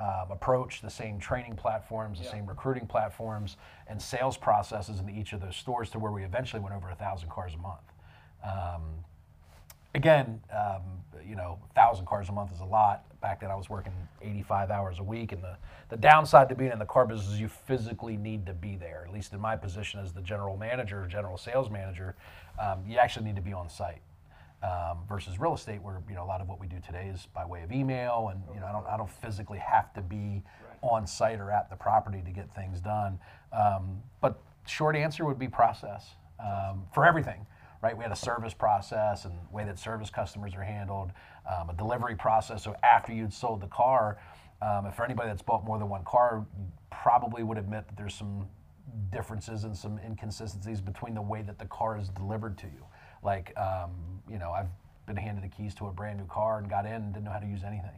um, 0.00 0.30
approach, 0.30 0.80
the 0.80 0.90
same 0.90 1.18
training 1.18 1.54
platforms, 1.54 2.18
the 2.18 2.24
same 2.24 2.46
recruiting 2.46 2.86
platforms, 2.86 3.56
and 3.86 4.00
sales 4.00 4.36
processes 4.36 5.00
in 5.00 5.08
each 5.10 5.32
of 5.32 5.40
those 5.40 5.56
stores 5.56 5.90
to 5.90 5.98
where 5.98 6.12
we 6.12 6.24
eventually 6.24 6.60
went 6.60 6.74
over 6.74 6.90
a 6.90 6.94
thousand 6.94 7.28
cars 7.28 7.54
a 7.54 7.58
month. 7.58 7.80
Um, 8.44 8.82
again, 9.94 10.40
um, 10.52 10.82
you 11.26 11.36
know, 11.36 11.58
thousand 11.74 12.06
cars 12.06 12.28
a 12.28 12.32
month 12.32 12.52
is 12.52 12.60
a 12.60 12.64
lot. 12.64 13.04
Back 13.20 13.40
then, 13.40 13.50
I 13.50 13.54
was 13.54 13.70
working 13.70 13.92
85 14.20 14.70
hours 14.70 14.98
a 14.98 15.02
week, 15.02 15.32
and 15.32 15.42
the, 15.42 15.56
the 15.90 15.96
downside 15.96 16.48
to 16.48 16.54
being 16.54 16.72
in 16.72 16.78
the 16.78 16.86
car 16.86 17.06
business 17.06 17.34
is 17.34 17.40
you 17.40 17.48
physically 17.48 18.16
need 18.16 18.46
to 18.46 18.54
be 18.54 18.76
there. 18.76 19.04
At 19.06 19.12
least 19.12 19.32
in 19.32 19.40
my 19.40 19.56
position 19.56 20.00
as 20.00 20.12
the 20.12 20.22
general 20.22 20.56
manager, 20.56 21.06
general 21.06 21.36
sales 21.36 21.70
manager, 21.70 22.16
um, 22.60 22.82
you 22.88 22.96
actually 22.98 23.26
need 23.26 23.36
to 23.36 23.42
be 23.42 23.52
on 23.52 23.68
site. 23.68 24.00
Um, 24.62 24.98
versus 25.08 25.40
real 25.40 25.54
estate, 25.54 25.82
where 25.82 26.00
you 26.08 26.14
know 26.14 26.22
a 26.22 26.24
lot 26.24 26.40
of 26.40 26.48
what 26.48 26.60
we 26.60 26.68
do 26.68 26.76
today 26.86 27.10
is 27.12 27.26
by 27.34 27.44
way 27.44 27.62
of 27.62 27.72
email, 27.72 28.30
and 28.30 28.40
you 28.54 28.60
know 28.60 28.66
I 28.66 28.72
don't 28.72 28.86
I 28.86 28.96
don't 28.96 29.10
physically 29.10 29.58
have 29.58 29.92
to 29.94 30.02
be 30.02 30.44
on 30.82 31.04
site 31.04 31.40
or 31.40 31.50
at 31.50 31.68
the 31.68 31.74
property 31.74 32.22
to 32.24 32.30
get 32.30 32.54
things 32.54 32.80
done. 32.80 33.18
Um, 33.52 34.00
but 34.20 34.40
short 34.64 34.94
answer 34.94 35.24
would 35.24 35.38
be 35.38 35.48
process 35.48 36.10
um, 36.38 36.84
for 36.94 37.04
everything 37.04 37.44
right? 37.82 37.96
We 37.96 38.04
had 38.04 38.12
a 38.12 38.16
service 38.16 38.54
process 38.54 39.24
and 39.24 39.34
way 39.50 39.64
that 39.64 39.78
service 39.78 40.08
customers 40.08 40.54
are 40.54 40.62
handled, 40.62 41.10
um, 41.50 41.68
a 41.68 41.74
delivery 41.74 42.14
process. 42.14 42.62
So 42.62 42.76
after 42.82 43.12
you'd 43.12 43.32
sold 43.32 43.60
the 43.60 43.66
car, 43.66 44.18
um, 44.62 44.86
if 44.86 44.94
for 44.94 45.04
anybody 45.04 45.28
that's 45.28 45.42
bought 45.42 45.64
more 45.64 45.78
than 45.78 45.88
one 45.88 46.04
car, 46.04 46.46
you 46.56 46.64
probably 46.90 47.42
would 47.42 47.58
admit 47.58 47.88
that 47.88 47.96
there's 47.96 48.14
some 48.14 48.46
differences 49.10 49.64
and 49.64 49.76
some 49.76 49.98
inconsistencies 49.98 50.80
between 50.80 51.14
the 51.14 51.22
way 51.22 51.42
that 51.42 51.58
the 51.58 51.64
car 51.66 51.98
is 51.98 52.08
delivered 52.10 52.56
to 52.58 52.66
you. 52.66 52.84
Like, 53.22 53.56
um, 53.58 53.90
you 54.30 54.38
know, 54.38 54.50
I've 54.50 54.68
been 55.06 55.16
handed 55.16 55.44
the 55.44 55.48
keys 55.48 55.74
to 55.76 55.86
a 55.86 55.92
brand 55.92 56.18
new 56.18 56.26
car 56.26 56.58
and 56.58 56.68
got 56.68 56.86
in 56.86 56.92
and 56.92 57.12
didn't 57.12 57.24
know 57.24 57.32
how 57.32 57.38
to 57.38 57.46
use 57.46 57.64
anything. 57.64 57.90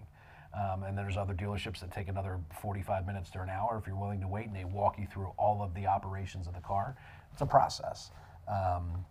Um, 0.54 0.85
and 0.85 0.97
there's 0.97 1.16
other 1.16 1.35
dealerships 1.35 1.81
that 1.81 1.90
take 1.90 2.09
another 2.09 2.38
45 2.62 3.07
minutes 3.07 3.28
to 3.31 3.40
an 3.40 3.49
hour 3.49 3.76
if 3.81 3.88
you're 3.88 3.97
willing 3.97 4.21
to 4.21 4.28
wait, 4.28 4.47
and 4.47 4.54
they 4.54 4.64
walk 4.64 4.99
you 4.99 5.07
through 5.07 5.33
all 5.37 5.62
of 5.62 5.75
the 5.75 5.87
operations 5.87 6.47
of 6.47 6.54
the 6.54 6.61
car. 6.61 6.97
It's 7.33 7.43
a 7.43 7.47
process. 7.47 8.12
Um, 8.47 9.04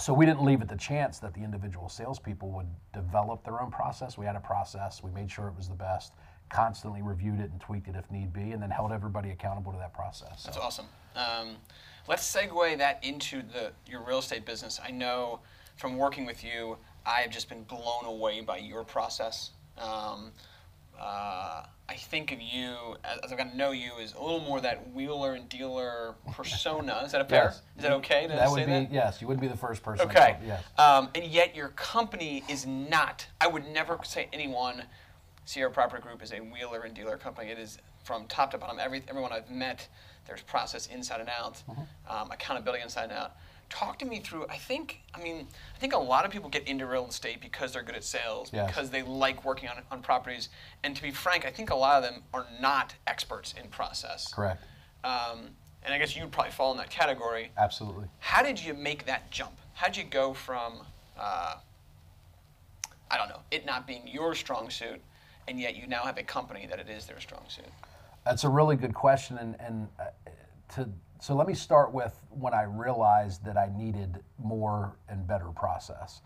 so 0.00 0.12
we 0.12 0.26
didn't 0.26 0.42
leave 0.42 0.62
it 0.62 0.68
to 0.70 0.76
chance 0.76 1.18
that 1.20 1.34
the 1.34 1.40
individual 1.40 1.88
salespeople 1.88 2.50
would 2.50 2.66
develop 2.92 3.44
their 3.44 3.60
own 3.60 3.70
process. 3.70 4.18
We 4.18 4.26
had 4.26 4.34
a 4.34 4.40
process. 4.40 5.02
We 5.02 5.10
made 5.10 5.30
sure 5.30 5.46
it 5.46 5.56
was 5.56 5.68
the 5.68 5.74
best. 5.74 6.14
Constantly 6.50 7.00
reviewed 7.00 7.38
it 7.38 7.50
and 7.50 7.60
tweaked 7.60 7.88
it 7.88 7.94
if 7.96 8.10
need 8.10 8.32
be, 8.32 8.50
and 8.50 8.60
then 8.60 8.70
held 8.70 8.90
everybody 8.92 9.30
accountable 9.30 9.72
to 9.72 9.78
that 9.78 9.94
process. 9.94 10.42
That's 10.42 10.56
awesome. 10.56 10.86
Um, 11.14 11.56
let's 12.08 12.24
segue 12.24 12.78
that 12.78 13.02
into 13.04 13.42
the 13.42 13.72
your 13.86 14.02
real 14.02 14.18
estate 14.18 14.44
business. 14.44 14.80
I 14.84 14.90
know 14.90 15.40
from 15.76 15.96
working 15.96 16.26
with 16.26 16.42
you, 16.42 16.76
I 17.06 17.20
have 17.20 17.30
just 17.30 17.48
been 17.48 17.62
blown 17.62 18.04
away 18.04 18.40
by 18.40 18.58
your 18.58 18.84
process. 18.84 19.52
Um, 19.78 20.32
uh, 21.00 21.62
I 21.88 21.94
think 21.94 22.30
of 22.30 22.40
you 22.40 22.96
as 23.04 23.32
I've 23.32 23.38
gotten 23.38 23.52
to 23.52 23.56
know 23.56 23.70
you 23.70 23.92
as 24.00 24.14
a 24.14 24.20
little 24.20 24.40
more 24.40 24.60
that 24.60 24.92
wheeler 24.92 25.34
and 25.34 25.48
dealer 25.48 26.14
persona. 26.32 27.02
Is 27.04 27.12
that 27.12 27.22
a 27.22 27.24
fair? 27.24 27.44
Yes. 27.44 27.62
Is 27.76 27.82
that 27.82 27.92
okay 27.92 28.22
to 28.22 28.28
that 28.28 28.48
say 28.48 28.52
would 28.52 28.66
be 28.66 28.72
that? 28.72 28.92
yes. 28.92 29.20
You 29.20 29.26
wouldn't 29.26 29.40
be 29.40 29.48
the 29.48 29.56
first 29.56 29.82
person. 29.82 30.06
Okay. 30.06 30.36
Yes. 30.44 30.62
Um, 30.78 31.08
and 31.14 31.24
yet 31.24 31.56
your 31.56 31.68
company 31.68 32.44
is 32.48 32.66
not. 32.66 33.26
I 33.40 33.46
would 33.46 33.66
never 33.68 33.98
say 34.04 34.28
anyone. 34.32 34.82
CR 35.52 35.68
Property 35.68 36.02
Group 36.02 36.22
is 36.22 36.32
a 36.32 36.38
wheeler 36.38 36.82
and 36.82 36.94
dealer 36.94 37.16
company. 37.16 37.50
It 37.50 37.58
is 37.58 37.78
from 38.04 38.26
top 38.26 38.50
to 38.52 38.58
bottom. 38.58 38.78
Every 38.78 39.02
everyone 39.08 39.32
I've 39.32 39.50
met, 39.50 39.88
there's 40.26 40.42
process 40.42 40.86
inside 40.86 41.20
and 41.20 41.28
out, 41.28 41.62
Mm-hmm. 41.68 41.82
um, 42.12 42.30
accountability 42.30 42.82
inside 42.82 43.04
and 43.04 43.12
out. 43.12 43.32
Talk 43.68 43.98
to 44.00 44.04
me 44.04 44.20
through. 44.20 44.46
I 44.48 44.56
think. 44.56 45.00
I 45.14 45.22
mean, 45.22 45.46
I 45.74 45.78
think 45.78 45.92
a 45.94 45.98
lot 45.98 46.24
of 46.24 46.30
people 46.30 46.48
get 46.50 46.66
into 46.68 46.86
real 46.86 47.06
estate 47.06 47.40
because 47.40 47.72
they're 47.72 47.82
good 47.82 47.94
at 47.96 48.04
sales, 48.04 48.50
Yes. 48.52 48.68
because 48.68 48.90
they 48.90 49.02
like 49.02 49.44
working 49.44 49.68
on 49.68 49.76
on 49.90 50.02
properties. 50.02 50.48
And 50.84 50.94
to 50.96 51.02
be 51.02 51.10
frank, 51.10 51.44
I 51.46 51.50
think 51.50 51.70
a 51.70 51.74
lot 51.74 52.02
of 52.02 52.02
them 52.08 52.22
are 52.34 52.46
not 52.60 52.94
experts 53.06 53.54
in 53.60 53.68
process. 53.70 54.32
Correct. 54.32 54.62
Um, 55.04 55.50
and 55.82 55.94
I 55.94 55.98
guess 55.98 56.14
you'd 56.14 56.30
probably 56.30 56.52
fall 56.52 56.72
in 56.72 56.76
that 56.78 56.90
category. 56.90 57.50
Absolutely. 57.56 58.04
How 58.18 58.42
did 58.42 58.62
you 58.62 58.74
make 58.74 59.06
that 59.06 59.30
jump? 59.30 59.52
How'd 59.72 59.96
you 59.96 60.04
go 60.04 60.34
from, 60.34 60.82
uh, 61.18 61.54
I 63.10 63.16
don't 63.16 63.30
know, 63.30 63.40
it 63.50 63.64
not 63.64 63.86
being 63.86 64.06
your 64.06 64.34
strong 64.34 64.68
suit, 64.68 65.00
and 65.48 65.60
yet 65.60 65.76
you 65.76 65.86
now 65.86 66.02
have 66.04 66.18
a 66.18 66.22
company 66.22 66.66
that 66.66 66.78
it 66.78 66.88
is 66.88 67.06
their 67.06 67.20
strong 67.20 67.42
suit? 67.48 67.66
That's 68.24 68.44
a 68.44 68.48
really 68.48 68.76
good 68.76 68.94
question, 68.94 69.38
and 69.38 69.56
and 69.60 69.88
uh, 69.98 70.04
to 70.74 70.88
so 71.20 71.34
let 71.34 71.46
me 71.46 71.54
start 71.54 71.92
with 71.92 72.18
when 72.30 72.54
I 72.54 72.62
realized 72.62 73.44
that 73.44 73.58
I 73.58 73.70
needed 73.76 74.22
more 74.42 74.96
and 75.08 75.26
better 75.26 75.48
process. 75.48 76.22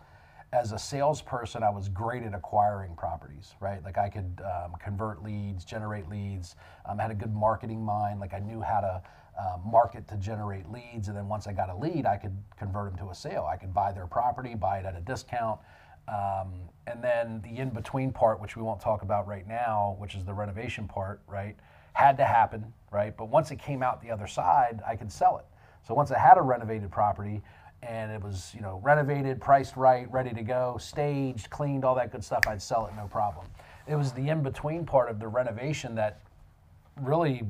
As 0.53 0.71
a 0.71 0.79
salesperson, 0.79 1.63
I 1.63 1.69
was 1.69 1.89
great 1.89 2.23
at 2.23 2.33
acquiring 2.33 2.95
properties, 2.95 3.55
right? 3.59 3.83
Like 3.83 3.97
I 3.97 4.07
could 4.07 4.41
um, 4.45 4.73
convert 4.81 5.21
leads, 5.21 5.65
generate 5.65 6.07
leads. 6.07 6.55
Um, 6.85 6.97
had 6.97 7.11
a 7.11 7.15
good 7.15 7.33
marketing 7.33 7.83
mind. 7.83 8.21
Like 8.21 8.33
I 8.33 8.39
knew 8.39 8.61
how 8.61 8.79
to 8.79 9.01
uh, 9.37 9.57
market 9.65 10.07
to 10.07 10.15
generate 10.15 10.71
leads, 10.71 11.09
and 11.09 11.17
then 11.17 11.27
once 11.27 11.45
I 11.45 11.51
got 11.51 11.69
a 11.69 11.75
lead, 11.75 12.05
I 12.05 12.15
could 12.15 12.37
convert 12.57 12.91
them 12.91 13.05
to 13.05 13.11
a 13.11 13.15
sale. 13.15 13.45
I 13.51 13.57
could 13.57 13.73
buy 13.73 13.91
their 13.91 14.07
property, 14.07 14.55
buy 14.55 14.79
it 14.79 14.85
at 14.85 14.95
a 14.95 15.01
discount. 15.01 15.59
Um, 16.07 16.53
and 16.87 17.03
then 17.03 17.41
the 17.41 17.59
in 17.59 17.69
between 17.69 18.11
part, 18.11 18.39
which 18.39 18.55
we 18.55 18.61
won't 18.61 18.79
talk 18.79 19.01
about 19.01 19.27
right 19.27 19.47
now, 19.47 19.95
which 19.99 20.15
is 20.15 20.23
the 20.23 20.33
renovation 20.33 20.87
part, 20.87 21.21
right, 21.27 21.55
had 21.93 22.17
to 22.17 22.25
happen, 22.25 22.73
right? 22.91 23.15
But 23.15 23.29
once 23.29 23.51
it 23.51 23.57
came 23.57 23.81
out 23.81 24.01
the 24.01 24.11
other 24.11 24.27
side, 24.27 24.81
I 24.87 24.95
could 24.95 25.11
sell 25.11 25.37
it. 25.37 25.45
So 25.87 25.93
once 25.93 26.11
I 26.11 26.19
had 26.19 26.37
a 26.37 26.41
renovated 26.41 26.91
property 26.91 27.41
and 27.81 28.11
it 28.11 28.21
was, 28.21 28.51
you 28.53 28.61
know, 28.61 28.79
renovated, 28.83 29.39
priced 29.39 29.77
right, 29.77 30.11
ready 30.11 30.33
to 30.33 30.41
go, 30.41 30.77
staged, 30.79 31.49
cleaned, 31.49 31.85
all 31.85 31.95
that 31.95 32.11
good 32.11 32.23
stuff, 32.23 32.43
I'd 32.47 32.61
sell 32.61 32.87
it 32.87 32.95
no 32.95 33.07
problem. 33.07 33.45
It 33.87 33.95
was 33.95 34.11
the 34.11 34.29
in 34.29 34.41
between 34.41 34.85
part 34.85 35.09
of 35.09 35.19
the 35.19 35.27
renovation 35.27 35.95
that 35.95 36.21
really 37.01 37.43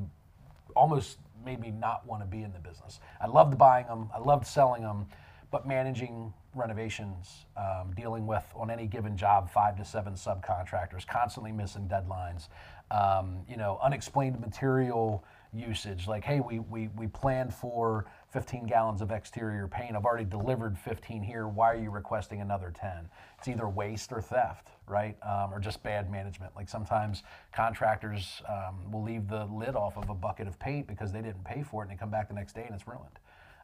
almost 0.75 1.17
made 1.45 1.59
me 1.59 1.71
not 1.71 2.05
want 2.05 2.21
to 2.23 2.27
be 2.27 2.43
in 2.43 2.51
the 2.51 2.59
business. 2.59 2.99
I 3.21 3.27
loved 3.27 3.57
buying 3.57 3.87
them, 3.87 4.09
I 4.13 4.19
loved 4.19 4.45
selling 4.45 4.81
them, 4.81 5.05
but 5.51 5.67
managing 5.67 6.33
renovations, 6.53 7.45
um, 7.57 7.93
dealing 7.95 8.25
with 8.25 8.45
on 8.55 8.69
any 8.69 8.87
given 8.87 9.17
job 9.17 9.49
five 9.49 9.77
to 9.77 9.85
seven 9.85 10.13
subcontractors, 10.13 11.05
constantly 11.05 11.51
missing 11.51 11.87
deadlines, 11.87 12.47
um, 12.91 13.39
you 13.49 13.57
know, 13.57 13.79
unexplained 13.83 14.39
material 14.39 15.23
usage. 15.53 16.07
Like, 16.07 16.23
hey, 16.23 16.39
we, 16.39 16.59
we, 16.59 16.89
we 16.95 17.07
planned 17.07 17.53
for 17.53 18.05
15 18.31 18.65
gallons 18.65 19.01
of 19.01 19.11
exterior 19.11 19.67
paint. 19.67 19.95
I've 19.95 20.05
already 20.05 20.25
delivered 20.25 20.77
15 20.77 21.23
here. 21.23 21.47
Why 21.47 21.71
are 21.71 21.77
you 21.77 21.89
requesting 21.89 22.41
another 22.41 22.73
10? 22.77 23.09
It's 23.39 23.47
either 23.47 23.67
waste 23.67 24.11
or 24.11 24.21
theft, 24.21 24.67
right? 24.87 25.17
Um, 25.23 25.53
or 25.53 25.59
just 25.59 25.81
bad 25.83 26.11
management. 26.11 26.51
Like 26.55 26.69
sometimes 26.69 27.23
contractors 27.53 28.41
um, 28.49 28.91
will 28.91 29.03
leave 29.03 29.27
the 29.27 29.45
lid 29.45 29.75
off 29.75 29.97
of 29.97 30.09
a 30.09 30.15
bucket 30.15 30.47
of 30.47 30.59
paint 30.59 30.87
because 30.87 31.11
they 31.11 31.21
didn't 31.21 31.43
pay 31.43 31.63
for 31.63 31.83
it 31.83 31.89
and 31.89 31.97
they 31.97 31.99
come 31.99 32.11
back 32.11 32.27
the 32.27 32.35
next 32.35 32.53
day 32.53 32.63
and 32.65 32.75
it's 32.75 32.87
ruined. 32.87 33.19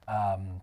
Um, 0.07 0.61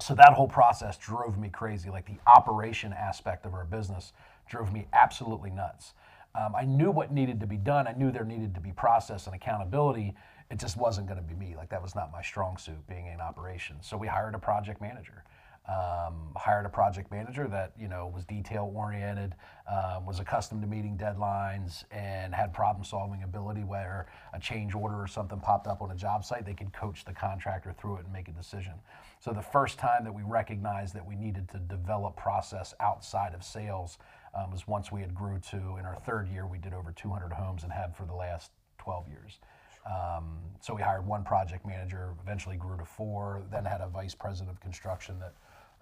so 0.00 0.14
that 0.14 0.32
whole 0.32 0.48
process 0.48 0.96
drove 0.96 1.38
me 1.38 1.48
crazy. 1.48 1.90
Like 1.90 2.06
the 2.06 2.18
operation 2.26 2.92
aspect 2.92 3.46
of 3.46 3.54
our 3.54 3.64
business 3.64 4.12
drove 4.48 4.72
me 4.72 4.86
absolutely 4.92 5.50
nuts. 5.50 5.94
Um, 6.34 6.54
I 6.54 6.64
knew 6.64 6.90
what 6.90 7.12
needed 7.12 7.40
to 7.40 7.46
be 7.46 7.56
done. 7.56 7.88
I 7.88 7.92
knew 7.92 8.12
there 8.12 8.24
needed 8.24 8.54
to 8.54 8.60
be 8.60 8.72
process 8.72 9.26
and 9.26 9.34
accountability. 9.34 10.14
It 10.50 10.58
just 10.58 10.76
wasn't 10.76 11.08
going 11.08 11.18
to 11.18 11.24
be 11.26 11.34
me. 11.34 11.54
Like 11.56 11.68
that 11.70 11.82
was 11.82 11.94
not 11.94 12.12
my 12.12 12.22
strong 12.22 12.56
suit, 12.56 12.86
being 12.88 13.06
in 13.06 13.20
operations. 13.20 13.86
So 13.86 13.96
we 13.96 14.06
hired 14.06 14.34
a 14.34 14.38
project 14.38 14.80
manager. 14.80 15.24
Um, 15.68 16.32
hired 16.34 16.64
a 16.64 16.70
project 16.70 17.10
manager 17.10 17.46
that 17.48 17.72
you 17.78 17.88
know 17.88 18.10
was 18.14 18.24
detail 18.24 18.72
oriented, 18.74 19.34
um, 19.70 20.06
was 20.06 20.18
accustomed 20.18 20.62
to 20.62 20.66
meeting 20.66 20.96
deadlines, 20.96 21.84
and 21.90 22.34
had 22.34 22.54
problem 22.54 22.84
solving 22.84 23.22
ability. 23.22 23.64
Where 23.64 24.06
a 24.32 24.40
change 24.40 24.74
order 24.74 24.98
or 24.98 25.06
something 25.06 25.38
popped 25.40 25.66
up 25.66 25.82
on 25.82 25.90
a 25.90 25.94
job 25.94 26.24
site, 26.24 26.46
they 26.46 26.54
could 26.54 26.72
coach 26.72 27.04
the 27.04 27.12
contractor 27.12 27.74
through 27.78 27.96
it 27.96 28.04
and 28.04 28.12
make 28.12 28.28
a 28.28 28.32
decision. 28.32 28.72
So 29.20 29.32
the 29.32 29.42
first 29.42 29.78
time 29.78 30.04
that 30.04 30.14
we 30.14 30.22
recognized 30.22 30.94
that 30.94 31.04
we 31.04 31.16
needed 31.16 31.50
to 31.50 31.58
develop 31.58 32.16
process 32.16 32.72
outside 32.80 33.34
of 33.34 33.44
sales 33.44 33.98
um, 34.34 34.50
was 34.50 34.66
once 34.66 34.90
we 34.90 35.02
had 35.02 35.14
grew 35.14 35.38
to 35.50 35.76
in 35.78 35.84
our 35.84 35.96
third 36.06 36.28
year 36.28 36.46
we 36.46 36.58
did 36.58 36.72
over 36.72 36.92
200 36.92 37.32
homes 37.32 37.62
and 37.62 37.72
had 37.72 37.94
for 37.94 38.06
the 38.06 38.14
last 38.14 38.52
12 38.78 39.08
years. 39.08 39.38
Um, 39.86 40.38
so 40.60 40.74
we 40.74 40.82
hired 40.82 41.06
one 41.06 41.24
project 41.24 41.66
manager, 41.66 42.14
eventually 42.22 42.56
grew 42.56 42.76
to 42.76 42.84
four, 42.84 43.42
then 43.50 43.64
had 43.64 43.80
a 43.80 43.88
vice 43.88 44.14
president 44.14 44.50
of 44.50 44.60
construction 44.60 45.18
that 45.20 45.34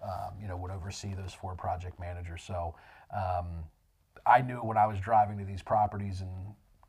um, 0.03 0.35
you 0.41 0.47
know 0.47 0.57
would 0.57 0.71
oversee 0.71 1.13
those 1.13 1.33
four 1.33 1.55
project 1.55 1.99
managers. 1.99 2.43
So 2.43 2.75
um, 3.15 3.63
I 4.25 4.41
knew 4.41 4.57
when 4.57 4.77
I 4.77 4.85
was 4.87 4.99
driving 4.99 5.37
to 5.37 5.45
these 5.45 5.61
properties 5.61 6.21
and 6.21 6.31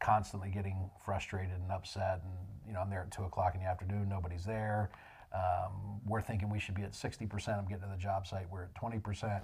constantly 0.00 0.50
getting 0.50 0.90
frustrated 1.04 1.56
and 1.56 1.70
upset, 1.70 2.20
and 2.24 2.32
you 2.66 2.72
know 2.72 2.80
I'm 2.80 2.90
there 2.90 3.02
at 3.02 3.10
two 3.10 3.24
o'clock 3.24 3.54
in 3.54 3.60
the 3.60 3.66
afternoon, 3.66 4.08
nobody's 4.08 4.44
there. 4.44 4.90
Um, 5.34 6.00
we're 6.06 6.22
thinking 6.22 6.48
we 6.48 6.58
should 6.58 6.74
be 6.74 6.82
at 6.82 6.92
60%. 6.92 7.58
I'm 7.58 7.66
getting 7.66 7.82
to 7.82 7.90
the 7.90 8.00
job 8.00 8.26
site, 8.26 8.46
we're 8.50 8.64
at 8.64 8.74
20%, 8.74 9.42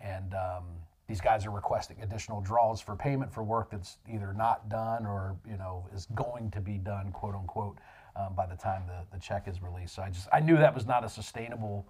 and 0.00 0.32
um, 0.32 0.64
these 1.06 1.20
guys 1.20 1.44
are 1.44 1.50
requesting 1.50 2.00
additional 2.02 2.40
draws 2.40 2.80
for 2.80 2.96
payment 2.96 3.32
for 3.32 3.42
work 3.42 3.70
that's 3.70 3.98
either 4.08 4.32
not 4.32 4.68
done 4.68 5.06
or 5.06 5.36
you 5.48 5.56
know 5.56 5.86
is 5.94 6.06
going 6.14 6.50
to 6.52 6.60
be 6.60 6.78
done, 6.78 7.10
quote 7.12 7.34
unquote, 7.34 7.78
um, 8.16 8.34
by 8.34 8.46
the 8.46 8.56
time 8.56 8.82
the, 8.86 9.16
the 9.16 9.20
check 9.20 9.48
is 9.48 9.62
released. 9.62 9.94
So 9.94 10.02
I 10.02 10.10
just 10.10 10.28
I 10.32 10.40
knew 10.40 10.56
that 10.56 10.74
was 10.74 10.86
not 10.86 11.04
a 11.04 11.08
sustainable 11.08 11.88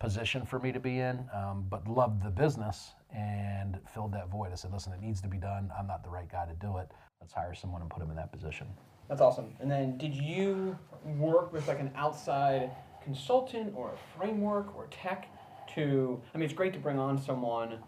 position 0.00 0.44
for 0.44 0.58
me 0.58 0.72
to 0.72 0.80
be 0.80 0.98
in, 0.98 1.24
um, 1.32 1.66
but 1.68 1.86
loved 1.86 2.24
the 2.24 2.30
business 2.30 2.94
and 3.14 3.78
filled 3.92 4.12
that 4.12 4.28
void. 4.30 4.50
I 4.50 4.54
said, 4.56 4.72
listen, 4.72 4.92
it 4.92 5.00
needs 5.00 5.20
to 5.20 5.28
be 5.28 5.36
done. 5.36 5.70
I'm 5.78 5.86
not 5.86 6.02
the 6.02 6.10
right 6.10 6.30
guy 6.30 6.46
to 6.46 6.54
do 6.54 6.78
it. 6.78 6.90
Let's 7.20 7.34
hire 7.34 7.54
someone 7.54 7.82
and 7.82 7.90
put 7.90 8.02
him 8.02 8.10
in 8.10 8.16
that 8.16 8.32
position. 8.32 8.66
That's 9.08 9.20
awesome. 9.20 9.54
And 9.60 9.70
then 9.70 9.98
did 9.98 10.14
you 10.14 10.76
work 11.04 11.52
with 11.52 11.68
like 11.68 11.80
an 11.80 11.90
outside 11.94 12.70
consultant 13.04 13.74
or 13.76 13.92
a 13.92 14.18
framework 14.18 14.74
or 14.76 14.86
tech 14.86 15.28
to 15.74 16.20
I 16.34 16.38
mean 16.38 16.44
it's 16.44 16.54
great 16.54 16.72
to 16.74 16.78
bring 16.78 16.98
on 16.98 17.20
someone 17.20 17.78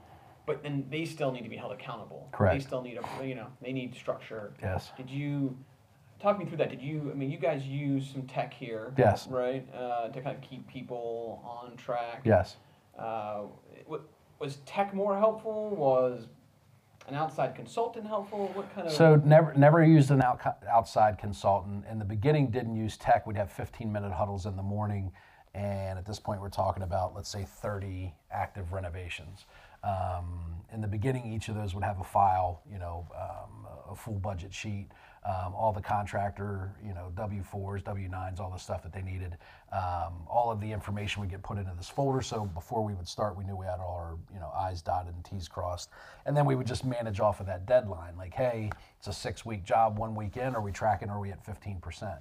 but 0.47 0.62
then 0.62 0.87
they 0.90 1.04
still 1.04 1.31
need 1.31 1.42
to 1.42 1.49
be 1.49 1.57
held 1.57 1.73
accountable. 1.73 2.28
Correct. 2.33 2.54
They 2.54 2.64
still 2.64 2.83
need 2.83 2.99
a 2.99 3.26
you 3.26 3.35
know 3.35 3.47
they 3.61 3.73
need 3.73 3.95
structure. 3.95 4.52
Yes. 4.61 4.90
Did 4.97 5.09
you 5.09 5.57
talk 6.23 6.38
me 6.38 6.45
through 6.45 6.59
that? 6.59 6.71
Did 6.71 6.81
you 6.81 7.11
I 7.11 7.14
mean 7.14 7.31
you 7.31 7.38
guys 7.38 7.67
use 7.67 8.09
some 8.11 8.23
tech 8.23 8.55
here? 8.55 8.95
Yes. 8.97 9.26
Right. 9.26 9.67
Uh, 9.75 10.09
to 10.09 10.21
kind 10.21 10.37
of 10.37 10.43
keep 10.43 10.67
people 10.69 11.43
on 11.45 11.76
track. 11.76 12.23
Yes. 12.25 12.57
Uh, 12.99 13.43
wa- 13.87 13.99
was 14.38 14.57
tech 14.64 14.95
more 14.95 15.19
helpful? 15.19 15.71
Was 15.76 16.26
an 17.09 17.14
outside 17.14 17.55
consultant 17.55 18.07
helpful? 18.07 18.50
What 18.55 18.73
kind 18.75 18.87
of 18.87 18.93
So 18.93 19.17
never 19.17 19.52
never 19.55 19.85
used 19.85 20.11
an 20.11 20.23
out, 20.23 20.41
outside 20.71 21.19
consultant. 21.19 21.85
In 21.91 21.99
the 21.99 22.05
beginning, 22.05 22.50
didn't 22.50 22.76
use 22.76 22.97
tech. 22.97 23.26
We'd 23.26 23.37
have 23.37 23.50
15 23.50 23.91
minute 23.93 24.12
huddles 24.12 24.47
in 24.47 24.57
the 24.57 24.62
morning, 24.62 25.11
and 25.55 25.99
at 25.99 26.07
this 26.07 26.21
point, 26.21 26.41
we're 26.41 26.49
talking 26.49 26.85
about 26.85 27.14
let's 27.14 27.29
say 27.29 27.45
30 27.45 28.14
active 28.31 28.73
renovations. 28.73 29.47
Um, 29.85 30.62
in 30.73 30.81
the 30.81 30.87
beginning, 30.87 31.26
each 31.33 31.49
of 31.49 31.57
those 31.57 31.75
would 31.75 31.83
have 31.83 31.99
a 31.99 32.05
file, 32.05 32.62
you 32.71 32.79
know, 32.79 33.05
um, 33.17 33.67
a 33.91 33.97
full 33.97 34.14
budget 34.14 34.55
sheet, 34.55 34.87
um, 35.25 35.55
all 35.55 35.73
the 35.73 35.81
contractor, 35.81 36.73
you 36.85 36.95
know, 36.95 37.12
W4s, 37.14 37.85
W9s, 37.85 38.41
all 38.41 38.50
the 38.50 38.59
stuff 38.59 38.83
that 38.83 38.93
they 38.93 39.02
needed. 39.02 39.37
Um, 39.73 40.26
all 40.29 40.50
of 40.50 40.61
the 40.61 40.71
information 40.71 41.21
would 41.21 41.31
get 41.31 41.43
put 41.43 41.59
into 41.59 41.73
this 41.76 41.88
folder. 41.88 42.23
So 42.23 42.45
before 42.47 42.85
we 42.85 42.93
would 42.95 43.07
start, 43.07 43.37
we 43.37 43.45
knew 43.45 43.57
we 43.57 43.67
had 43.67 43.79
all 43.79 43.95
our, 43.95 44.19
you 44.35 44.41
know, 44.41 44.50
I's 44.57 44.83
dotted 44.83 45.14
and 45.14 45.25
T's 45.25 45.47
crossed. 45.47 45.91
And 46.26 46.37
then 46.37 46.45
we 46.45 46.57
would 46.57 46.67
just 46.67 46.85
manage 46.85 47.21
off 47.21 47.38
of 47.38 47.47
that 47.47 47.67
deadline. 47.67 48.17
Like, 48.17 48.35
hey, 48.35 48.71
it's 48.99 49.07
a 49.07 49.12
six 49.12 49.47
week 49.47 49.64
job, 49.64 49.97
one 49.97 50.17
week 50.17 50.37
in, 50.37 50.57
are 50.57 50.61
we 50.62 50.73
tracking, 50.73 51.09
or 51.09 51.17
are 51.17 51.21
we 51.21 51.31
at 51.31 51.45
15%? 51.47 52.19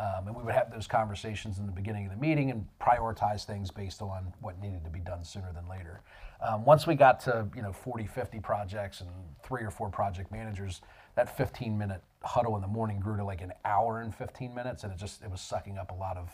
Um, 0.00 0.28
and 0.28 0.34
we 0.34 0.42
would 0.42 0.54
have 0.54 0.72
those 0.72 0.86
conversations 0.86 1.58
in 1.58 1.66
the 1.66 1.72
beginning 1.72 2.06
of 2.06 2.10
the 2.10 2.16
meeting 2.16 2.50
and 2.50 2.66
prioritize 2.80 3.44
things 3.44 3.70
based 3.70 4.00
on 4.00 4.32
what 4.40 4.58
needed 4.60 4.82
to 4.84 4.90
be 4.90 5.00
done 5.00 5.22
sooner 5.22 5.52
than 5.52 5.68
later. 5.68 6.00
Um, 6.40 6.64
once 6.64 6.86
we 6.86 6.94
got 6.94 7.20
to 7.20 7.46
you 7.54 7.60
know 7.60 7.72
40, 7.72 8.06
50 8.06 8.40
projects 8.40 9.02
and 9.02 9.10
three 9.42 9.62
or 9.62 9.70
four 9.70 9.90
project 9.90 10.32
managers, 10.32 10.80
that 11.16 11.36
15 11.36 11.76
minute 11.76 12.02
huddle 12.22 12.56
in 12.56 12.62
the 12.62 12.68
morning 12.68 13.00
grew 13.00 13.16
to 13.16 13.24
like 13.24 13.40
an 13.40 13.52
hour 13.64 14.00
and 14.00 14.14
15 14.14 14.54
minutes, 14.54 14.84
and 14.84 14.92
it 14.92 14.98
just 14.98 15.22
it 15.22 15.30
was 15.30 15.40
sucking 15.40 15.78
up 15.78 15.90
a 15.90 15.94
lot 15.94 16.16
of 16.16 16.30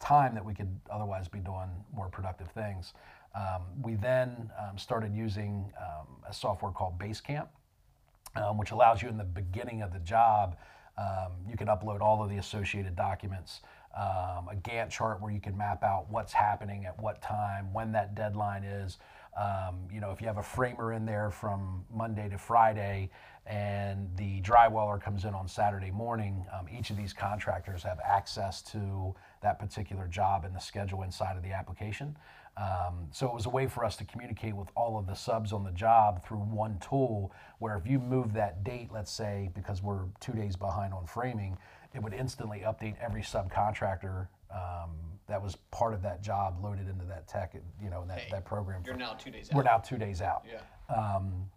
time 0.00 0.34
that 0.34 0.44
we 0.44 0.54
could 0.54 0.78
otherwise 0.90 1.28
be 1.28 1.40
doing 1.40 1.68
more 1.94 2.08
productive 2.08 2.48
things. 2.48 2.94
Um, 3.34 3.62
we 3.82 3.94
then 3.94 4.50
um, 4.58 4.78
started 4.78 5.14
using 5.14 5.72
um, 5.78 6.06
a 6.28 6.32
software 6.32 6.72
called 6.72 6.98
Basecamp 6.98 7.48
um, 8.36 8.58
which 8.58 8.70
allows 8.70 9.02
you 9.02 9.08
in 9.08 9.16
the 9.16 9.24
beginning 9.24 9.82
of 9.82 9.92
the 9.92 9.98
job, 10.00 10.56
um, 10.96 11.32
you 11.48 11.56
can 11.56 11.68
upload 11.68 12.00
all 12.00 12.22
of 12.22 12.30
the 12.30 12.38
associated 12.38 12.96
documents, 12.96 13.60
um, 13.96 14.48
a 14.50 14.56
Gantt 14.62 14.90
chart 14.90 15.20
where 15.20 15.32
you 15.32 15.40
can 15.40 15.56
map 15.56 15.82
out 15.82 16.06
what's 16.10 16.32
happening 16.32 16.86
at 16.86 17.00
what 17.00 17.22
time, 17.22 17.72
when 17.72 17.92
that 17.92 18.14
deadline 18.14 18.64
is. 18.64 18.98
Um, 19.36 19.86
you 19.92 20.00
know, 20.00 20.10
if 20.10 20.20
you 20.20 20.26
have 20.26 20.38
a 20.38 20.42
framer 20.42 20.92
in 20.92 21.06
there 21.06 21.30
from 21.30 21.84
Monday 21.94 22.28
to 22.28 22.38
Friday 22.38 23.10
and 23.48 24.08
the 24.16 24.42
drywaller 24.42 25.00
comes 25.00 25.24
in 25.24 25.34
on 25.34 25.48
Saturday 25.48 25.90
morning, 25.90 26.44
um, 26.56 26.66
each 26.68 26.90
of 26.90 26.96
these 26.96 27.12
contractors 27.14 27.82
have 27.82 27.98
access 28.04 28.60
to 28.62 29.14
that 29.42 29.58
particular 29.58 30.06
job 30.06 30.44
and 30.44 30.54
the 30.54 30.60
schedule 30.60 31.02
inside 31.02 31.36
of 31.36 31.42
the 31.42 31.52
application. 31.52 32.16
Um, 32.58 33.06
so 33.12 33.26
it 33.26 33.32
was 33.34 33.46
a 33.46 33.50
way 33.50 33.66
for 33.66 33.84
us 33.84 33.96
to 33.96 34.04
communicate 34.04 34.54
with 34.54 34.68
all 34.74 34.98
of 34.98 35.06
the 35.06 35.14
subs 35.14 35.52
on 35.52 35.64
the 35.64 35.70
job 35.70 36.26
through 36.26 36.38
one 36.38 36.78
tool 36.80 37.32
where 37.58 37.76
if 37.76 37.86
you 37.86 37.98
move 37.98 38.32
that 38.34 38.64
date, 38.64 38.90
let's 38.92 39.12
say, 39.12 39.48
because 39.54 39.82
we're 39.82 40.04
two 40.20 40.32
days 40.32 40.56
behind 40.56 40.92
on 40.92 41.06
framing, 41.06 41.56
it 41.94 42.02
would 42.02 42.12
instantly 42.12 42.64
update 42.66 42.96
every 43.00 43.22
subcontractor 43.22 44.26
um, 44.50 44.90
that 45.26 45.40
was 45.42 45.56
part 45.70 45.94
of 45.94 46.02
that 46.02 46.20
job 46.22 46.62
loaded 46.62 46.88
into 46.88 47.04
that 47.06 47.28
tech, 47.28 47.54
you 47.82 47.90
know, 47.90 48.04
that, 48.08 48.18
Hey, 48.18 48.28
that 48.30 48.44
program. 48.44 48.82
You're 48.84 48.94
for- 48.94 48.98
now 49.00 49.12
two 49.14 49.30
days 49.30 49.50
out. 49.50 49.56
we're 49.56 49.62
now 49.62 49.78
two 49.78 49.96
days 49.96 50.20
out. 50.20 50.44
Yeah. 50.50 50.94
Um, 50.94 51.48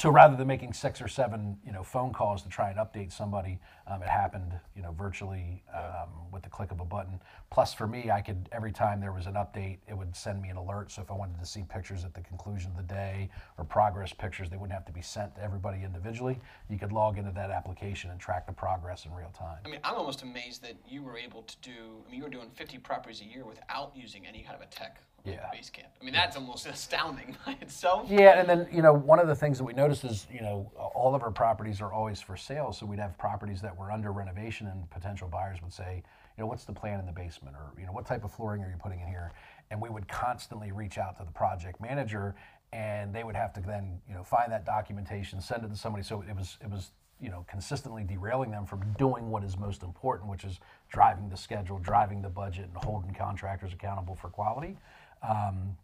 so 0.00 0.08
rather 0.08 0.34
than 0.34 0.46
making 0.46 0.72
six 0.72 1.02
or 1.02 1.08
seven, 1.08 1.58
you 1.62 1.72
know, 1.72 1.82
phone 1.82 2.10
calls 2.10 2.42
to 2.42 2.48
try 2.48 2.70
and 2.70 2.78
update 2.78 3.12
somebody, 3.12 3.58
um, 3.86 4.02
it 4.02 4.08
happened, 4.08 4.58
you 4.74 4.80
know, 4.80 4.92
virtually 4.92 5.62
um, 5.74 6.08
with 6.32 6.42
the 6.42 6.48
click 6.48 6.70
of 6.70 6.80
a 6.80 6.86
button. 6.86 7.20
Plus, 7.50 7.74
for 7.74 7.86
me, 7.86 8.10
I 8.10 8.22
could 8.22 8.48
every 8.50 8.72
time 8.72 8.98
there 8.98 9.12
was 9.12 9.26
an 9.26 9.34
update, 9.34 9.76
it 9.86 9.92
would 9.92 10.16
send 10.16 10.40
me 10.40 10.48
an 10.48 10.56
alert. 10.56 10.90
So 10.90 11.02
if 11.02 11.10
I 11.10 11.14
wanted 11.14 11.38
to 11.38 11.44
see 11.44 11.64
pictures 11.68 12.02
at 12.06 12.14
the 12.14 12.22
conclusion 12.22 12.70
of 12.70 12.78
the 12.78 12.94
day 12.94 13.28
or 13.58 13.64
progress 13.64 14.14
pictures, 14.14 14.48
they 14.48 14.56
wouldn't 14.56 14.72
have 14.72 14.86
to 14.86 14.92
be 14.92 15.02
sent 15.02 15.34
to 15.34 15.42
everybody 15.42 15.84
individually. 15.84 16.40
You 16.70 16.78
could 16.78 16.92
log 16.92 17.18
into 17.18 17.32
that 17.32 17.50
application 17.50 18.10
and 18.10 18.18
track 18.18 18.46
the 18.46 18.54
progress 18.54 19.04
in 19.04 19.12
real 19.12 19.34
time. 19.36 19.58
I 19.66 19.68
mean, 19.68 19.80
I'm 19.84 19.96
almost 19.96 20.22
amazed 20.22 20.62
that 20.62 20.76
you 20.88 21.02
were 21.02 21.18
able 21.18 21.42
to 21.42 21.56
do. 21.60 22.02
I 22.06 22.10
mean, 22.10 22.16
you 22.16 22.24
were 22.24 22.30
doing 22.30 22.48
50 22.54 22.78
properties 22.78 23.20
a 23.20 23.26
year 23.26 23.44
without 23.44 23.92
using 23.94 24.26
any 24.26 24.40
kind 24.40 24.56
of 24.56 24.62
a 24.62 24.70
tech 24.70 25.02
Yeah. 25.24 25.50
Basecamp. 25.54 25.84
I 26.00 26.04
mean, 26.04 26.14
that's 26.14 26.36
almost 26.36 26.66
astounding 26.66 27.36
by 27.44 27.56
itself. 27.60 28.08
Yeah, 28.10 28.40
and 28.40 28.48
then 28.48 28.68
you 28.72 28.82
know 28.82 28.92
one 28.92 29.18
of 29.18 29.28
the 29.28 29.34
things 29.34 29.58
that 29.58 29.64
we 29.64 29.72
noticed 29.72 30.04
is 30.04 30.26
you 30.32 30.40
know 30.40 30.70
all 30.94 31.14
of 31.14 31.22
our 31.22 31.30
properties 31.30 31.80
are 31.80 31.92
always 31.92 32.20
for 32.20 32.36
sale, 32.36 32.72
so 32.72 32.86
we'd 32.86 32.98
have 32.98 33.16
properties 33.18 33.60
that 33.62 33.76
were 33.76 33.90
under 33.92 34.12
renovation, 34.12 34.66
and 34.66 34.88
potential 34.90 35.28
buyers 35.28 35.58
would 35.62 35.72
say, 35.72 36.02
you 36.36 36.42
know, 36.42 36.46
what's 36.46 36.64
the 36.64 36.72
plan 36.72 37.00
in 37.00 37.06
the 37.06 37.12
basement, 37.12 37.56
or 37.56 37.78
you 37.78 37.86
know, 37.86 37.92
what 37.92 38.06
type 38.06 38.24
of 38.24 38.32
flooring 38.32 38.62
are 38.62 38.70
you 38.70 38.78
putting 38.82 39.00
in 39.00 39.08
here? 39.08 39.32
And 39.70 39.80
we 39.80 39.88
would 39.88 40.08
constantly 40.08 40.72
reach 40.72 40.98
out 40.98 41.16
to 41.18 41.24
the 41.24 41.30
project 41.30 41.80
manager, 41.80 42.34
and 42.72 43.14
they 43.14 43.22
would 43.24 43.36
have 43.36 43.52
to 43.54 43.60
then 43.60 44.00
you 44.08 44.14
know 44.14 44.24
find 44.24 44.50
that 44.52 44.64
documentation, 44.64 45.40
send 45.40 45.64
it 45.64 45.68
to 45.68 45.76
somebody. 45.76 46.02
So 46.04 46.24
it 46.28 46.34
was 46.34 46.56
it 46.62 46.70
was 46.70 46.92
you 47.20 47.28
know 47.28 47.44
consistently 47.48 48.04
derailing 48.04 48.50
them 48.50 48.64
from 48.64 48.80
doing 48.98 49.30
what 49.30 49.44
is 49.44 49.58
most 49.58 49.82
important, 49.82 50.30
which 50.30 50.44
is 50.44 50.58
driving 50.88 51.28
the 51.28 51.36
schedule, 51.36 51.78
driving 51.78 52.22
the 52.22 52.28
budget, 52.28 52.70
and 52.72 52.76
holding 52.76 53.12
contractors 53.14 53.72
accountable 53.72 54.14
for 54.16 54.28
quality. 54.28 54.76
Um, 55.22 55.76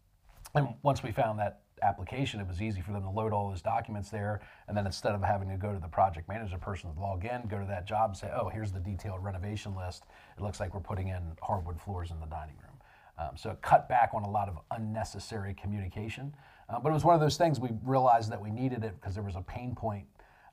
and 0.55 0.69
once 0.83 1.03
we 1.03 1.13
found 1.13 1.39
that 1.39 1.61
application, 1.83 2.41
it 2.41 2.47
was 2.47 2.63
easy 2.63 2.81
for 2.81 2.93
them 2.93 3.03
to 3.03 3.11
load 3.11 3.33
all 3.33 3.51
those 3.51 3.63
documents 3.63 4.11
there. 4.11 4.41
And 4.69 4.77
then 4.77 4.87
instead 4.87 5.15
of 5.15 5.23
having 5.23 5.49
to 5.51 5.57
go 5.57 5.73
to 5.73 5.79
the 5.79 5.89
project 5.89 6.29
manager 6.29 6.59
person 6.59 6.93
to 6.93 7.01
log 7.01 7.25
in, 7.25 7.43
go 7.49 7.59
to 7.59 7.67
that 7.67 7.87
job 7.87 8.11
and 8.11 8.17
say, 8.17 8.31
oh, 8.35 8.49
here's 8.49 8.73
the 8.73 8.81
detailed 8.81 9.23
renovation 9.23 9.75
list. 9.77 10.05
It 10.37 10.43
looks 10.43 10.61
like 10.61 10.75
we're 10.75 10.81
putting 10.81 11.09
in 11.09 11.23
hardwood 11.43 11.81
floors 11.81 12.11
in 12.11 12.21
the 12.21 12.27
dining 12.27 12.57
room. 12.57 12.77
Um, 13.19 13.37
so 13.37 13.51
it 13.51 13.63
cut 13.63 13.89
back 13.89 14.11
on 14.15 14.23
a 14.25 14.31
lot 14.31 14.49
of 14.49 14.59
unnecessary 14.71 15.55
communication. 15.55 16.35
Uh, 16.69 16.79
but 16.81 16.91
it 16.91 16.93
was 16.93 17.05
one 17.05 17.15
of 17.15 17.21
those 17.21 17.37
things 17.37 17.61
we 17.61 17.71
realized 17.85 18.31
that 18.31 18.41
we 18.41 18.51
needed 18.51 18.85
it 18.85 18.95
because 19.01 19.15
there 19.15 19.25
was 19.25 19.37
a 19.37 19.43
pain 19.43 19.75
point 19.75 20.07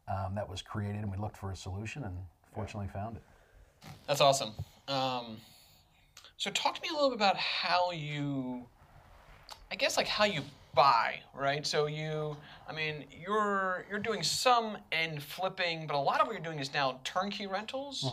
um, 0.08 0.36
that 0.36 0.48
was 0.48 0.62
created 0.62 1.02
and 1.02 1.12
we 1.12 1.18
looked 1.18 1.38
for 1.38 1.52
a 1.52 1.56
solution 1.56 2.04
and 2.04 2.16
fortunately 2.54 2.90
found 2.90 3.18
it. 3.18 3.24
That's 4.08 4.22
awesome. 4.22 4.54
Um, 4.88 5.38
so 6.44 6.52
talk 6.52 6.76
to 6.76 6.82
me 6.82 6.90
a 6.90 6.94
little 6.94 7.10
bit 7.10 7.16
about 7.16 7.38
how 7.38 7.92
you, 7.92 8.66
I 9.72 9.76
guess 9.78 9.96
like 9.96 10.10
how 10.10 10.26
you 10.26 10.42
buy, 10.76 11.22
right? 11.34 11.66
So 11.66 11.86
you, 11.86 12.36
I 12.68 12.74
mean, 12.74 13.06
you're 13.10 13.86
you're 13.90 14.00
doing 14.00 14.24
some 14.24 14.78
end 14.92 15.24
flipping, 15.24 15.88
but 15.88 15.96
a 15.96 16.00
lot 16.00 16.20
of 16.20 16.28
what 16.28 16.34
you're 16.34 16.44
doing 16.44 16.60
is 16.60 16.74
now 16.74 17.00
turnkey 17.06 17.48
rentals. 17.48 18.04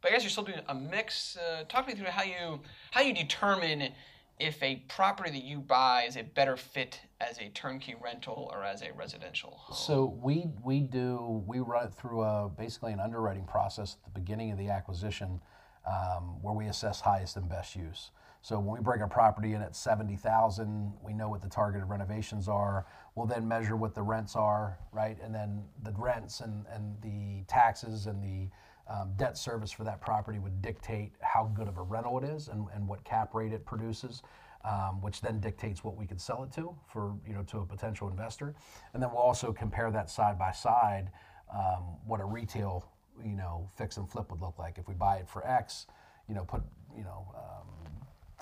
But 0.00 0.10
I 0.10 0.14
guess 0.14 0.22
you're 0.22 0.30
still 0.30 0.44
doing 0.44 0.60
a 0.66 0.74
mix. 0.74 1.36
Uh, 1.36 1.64
talk 1.68 1.86
me 1.86 1.92
through 1.92 2.06
how 2.06 2.22
you 2.22 2.58
how 2.90 3.02
you 3.02 3.12
determine 3.12 3.92
if 4.40 4.62
a 4.62 4.76
property 4.88 5.30
that 5.32 5.44
you 5.44 5.58
buy 5.58 6.04
is 6.08 6.16
a 6.16 6.22
better 6.22 6.56
fit 6.56 6.98
as 7.20 7.36
a 7.38 7.50
turnkey 7.50 7.96
rental 8.02 8.50
or 8.50 8.64
as 8.64 8.80
a 8.80 8.94
residential 8.94 9.58
home. 9.58 9.76
So 9.76 10.18
we 10.22 10.46
we 10.62 10.80
do 10.80 11.44
we 11.46 11.58
run 11.58 11.88
it 11.88 11.92
through 11.92 12.22
a 12.22 12.48
basically 12.48 12.94
an 12.94 13.00
underwriting 13.00 13.44
process 13.44 13.98
at 13.98 14.04
the 14.10 14.18
beginning 14.18 14.52
of 14.52 14.56
the 14.56 14.70
acquisition, 14.70 15.38
um, 15.86 16.42
where 16.42 16.54
we 16.54 16.66
assess 16.66 17.00
highest 17.00 17.36
and 17.36 17.48
best 17.48 17.76
use. 17.76 18.10
So 18.42 18.58
when 18.58 18.76
we 18.78 18.82
bring 18.82 19.00
a 19.00 19.08
property 19.08 19.54
in 19.54 19.62
at 19.62 19.74
seventy 19.74 20.16
thousand, 20.16 20.92
we 21.02 21.14
know 21.14 21.30
what 21.30 21.40
the 21.40 21.48
targeted 21.48 21.88
renovations 21.88 22.46
are. 22.46 22.84
We'll 23.14 23.26
then 23.26 23.48
measure 23.48 23.74
what 23.74 23.94
the 23.94 24.02
rents 24.02 24.36
are, 24.36 24.78
right, 24.92 25.16
and 25.22 25.34
then 25.34 25.64
the 25.82 25.92
rents 25.96 26.40
and 26.40 26.66
and 26.70 26.94
the 27.00 27.44
taxes 27.46 28.06
and 28.06 28.22
the 28.22 28.50
um, 28.92 29.12
debt 29.16 29.38
service 29.38 29.72
for 29.72 29.84
that 29.84 30.02
property 30.02 30.38
would 30.38 30.60
dictate 30.60 31.12
how 31.22 31.50
good 31.54 31.68
of 31.68 31.78
a 31.78 31.82
rental 31.82 32.18
it 32.18 32.24
is 32.24 32.48
and, 32.48 32.66
and 32.74 32.86
what 32.86 33.02
cap 33.04 33.34
rate 33.34 33.50
it 33.52 33.64
produces, 33.64 34.22
um, 34.62 35.00
which 35.00 35.22
then 35.22 35.40
dictates 35.40 35.82
what 35.82 35.96
we 35.96 36.06
could 36.06 36.20
sell 36.20 36.42
it 36.44 36.52
to 36.52 36.76
for 36.86 37.14
you 37.26 37.32
know 37.32 37.42
to 37.44 37.60
a 37.60 37.64
potential 37.66 38.08
investor, 38.10 38.54
and 38.92 39.02
then 39.02 39.10
we'll 39.10 39.22
also 39.22 39.54
compare 39.54 39.90
that 39.90 40.10
side 40.10 40.38
by 40.38 40.52
side 40.52 41.10
um, 41.52 41.96
what 42.06 42.20
a 42.20 42.24
retail 42.24 42.84
you 43.22 43.36
know 43.36 43.68
fix 43.76 43.96
and 43.96 44.10
flip 44.10 44.30
would 44.30 44.40
look 44.40 44.58
like 44.58 44.78
if 44.78 44.88
we 44.88 44.94
buy 44.94 45.16
it 45.16 45.28
for 45.28 45.46
X, 45.46 45.86
you 46.28 46.34
know 46.34 46.44
put 46.44 46.62
you 46.96 47.04
know. 47.04 47.26
Um, 47.36 47.74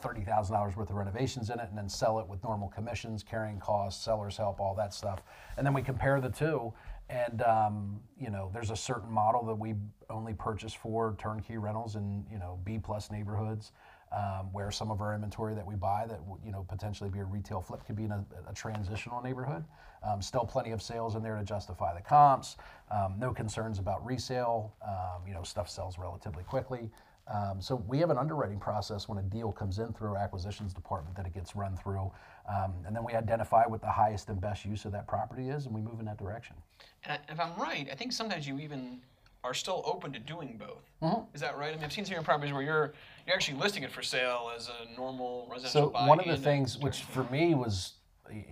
thirty 0.03 0.23
thousand 0.23 0.55
dollars 0.55 0.77
worth 0.77 0.91
of 0.91 0.97
renovations 0.97 1.49
in 1.49 1.61
it, 1.61 1.69
and 1.69 1.79
then 1.79 1.89
sell 1.89 2.19
it 2.19 2.27
with 2.27 2.43
normal 2.43 2.69
commissions, 2.69 3.23
carrying 3.23 3.61
costs, 3.61 4.05
seller's 4.05 4.37
help, 4.37 4.59
all 4.61 4.75
that 4.75 4.93
stuff, 4.93 5.23
and 5.57 5.65
then 5.65 5.73
we 5.73 5.81
compare 5.81 6.21
the 6.21 6.29
two. 6.29 6.73
And 7.09 7.43
um, 7.43 8.01
you 8.19 8.31
know, 8.31 8.51
there's 8.53 8.71
a 8.71 8.77
certain 8.77 9.11
model 9.11 9.45
that 9.47 9.55
we 9.55 9.75
only 10.11 10.35
purchase 10.35 10.75
for 10.75 11.15
turnkey 11.19 11.57
rentals 11.57 11.95
in 11.97 12.25
you 12.31 12.39
know 12.39 12.59
B 12.65 12.79
plus 12.79 13.11
neighborhoods, 13.11 13.73
um, 14.15 14.53
where 14.53 14.71
some 14.71 14.91
of 14.91 15.01
our 15.01 15.15
inventory 15.15 15.55
that 15.55 15.67
we 15.67 15.75
buy 15.75 16.07
that 16.07 16.21
you 16.45 16.53
know 16.53 16.65
potentially 16.69 17.11
be 17.11 17.21
a 17.21 17.25
retail 17.25 17.61
flip 17.61 17.85
could 17.87 17.97
be 17.97 18.05
in 18.05 18.13
a, 18.13 18.25
a 18.49 18.53
transitional 18.55 19.23
neighborhood. 19.23 19.65
Um, 20.05 20.21
still 20.21 20.45
plenty 20.45 20.73
of 20.73 20.83
sales 20.83 21.15
in 21.15 21.23
there 21.23 21.37
to 21.37 21.45
justify 21.45 21.95
the 21.95 22.01
comps. 22.01 22.57
Um, 22.91 23.15
no 23.19 23.33
concerns 23.33 23.79
about 23.79 24.05
resale. 24.05 24.75
Um, 24.87 25.27
you 25.27 25.33
know, 25.33 25.43
stuff 25.43 25.69
sells 25.71 25.97
relatively 25.99 26.43
quickly. 26.45 26.91
Um, 27.29 27.61
so 27.61 27.77
we 27.87 27.99
have 27.99 28.11
an 28.11 28.19
underwriting 28.19 28.59
process 28.59 29.09
when 29.09 29.19
a 29.19 29.23
deal 29.23 29.53
comes 29.53 29.79
in 29.79 29.93
through 29.93 30.11
our 30.11 30.17
acquisitions 30.17 30.75
department 30.75 31.17
that 31.17 31.25
it 31.25 31.33
gets 31.33 31.55
run 31.55 31.77
through, 31.77 32.11
um, 32.49 32.75
and 32.85 32.97
then 32.97 33.05
we 33.05 33.15
identify 33.15 33.65
what 33.65 33.81
the 33.81 33.91
highest 33.91 34.29
and 34.29 34.41
best 34.41 34.65
use 34.65 34.85
of 34.85 34.93
that 34.93 35.07
property 35.07 35.49
is, 35.49 35.67
and 35.67 35.75
we 35.75 35.81
move 35.81 36.01
in 36.01 36.07
that 36.07 36.19
direction. 36.19 36.57
And 37.05 37.21
if 37.29 37.39
I'm 37.39 37.55
right, 37.57 37.89
I 37.91 37.95
think 37.95 38.13
sometimes 38.13 38.49
you 38.49 38.59
even 38.59 39.01
are 39.45 39.55
still 39.55 39.83
open 39.85 40.13
to 40.13 40.19
doing 40.19 40.59
both. 40.59 40.91
Mm-hmm. 41.03 41.35
Is 41.35 41.41
that 41.41 41.57
right? 41.57 41.73
I 41.73 41.77
mean, 41.77 41.85
I've 41.85 41.93
seen 41.93 42.05
some 42.05 42.13
of 42.13 42.17
your 42.17 42.23
properties 42.25 42.53
where 42.53 42.63
you're 42.63 42.93
you're 43.27 43.35
actually 43.35 43.59
listing 43.59 43.83
it 43.83 43.91
for 43.91 44.03
sale 44.03 44.51
as 44.57 44.69
a 44.69 44.97
normal 44.99 45.47
residential 45.51 45.83
So 45.89 45.91
buy. 45.91 46.07
one 46.07 46.21
of 46.21 46.27
the 46.27 46.37
things, 46.37 46.79
which 46.79 47.03
for 47.03 47.25
me 47.25 47.55
was, 47.55 47.95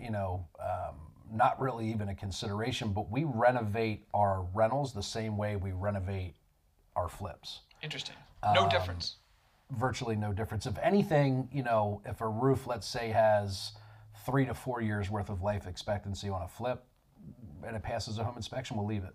you 0.01 0.11
know, 0.11 0.47
um, 0.61 0.97
not 1.33 1.61
really 1.61 1.89
even 1.91 2.09
a 2.09 2.15
consideration, 2.15 2.93
but 2.93 3.11
we 3.11 3.25
renovate 3.25 4.07
our 4.15 4.47
rentals 4.55 4.93
the 4.93 5.03
same 5.03 5.37
way 5.37 5.57
we 5.57 5.73
renovate 5.73 6.35
our 6.97 7.09
flips. 7.09 7.61
interesting, 7.83 8.17
Um, 8.43 8.55
no 8.55 8.69
difference. 8.69 9.17
virtually 9.71 10.17
no 10.17 10.33
difference. 10.33 10.67
If 10.67 10.77
anything, 10.79 11.49
you 11.53 11.63
know, 11.63 12.03
if 12.05 12.21
a 12.21 12.29
roof, 12.29 12.67
let's 12.67 12.87
say, 12.87 13.11
has 13.11 13.73
three 14.27 14.45
to 14.45 14.55
four 14.55 14.81
years 14.83 15.09
worth 15.09 15.31
of 15.31 15.41
life 15.43 15.67
expectancy 15.67 16.29
on 16.29 16.43
a 16.43 16.49
flip 16.49 16.85
and 17.67 17.77
it 17.77 17.83
passes 17.83 18.19
a 18.19 18.25
home 18.25 18.37
inspection, 18.37 18.77
we'll 18.77 18.87
leave 18.87 19.05
it. 19.05 19.15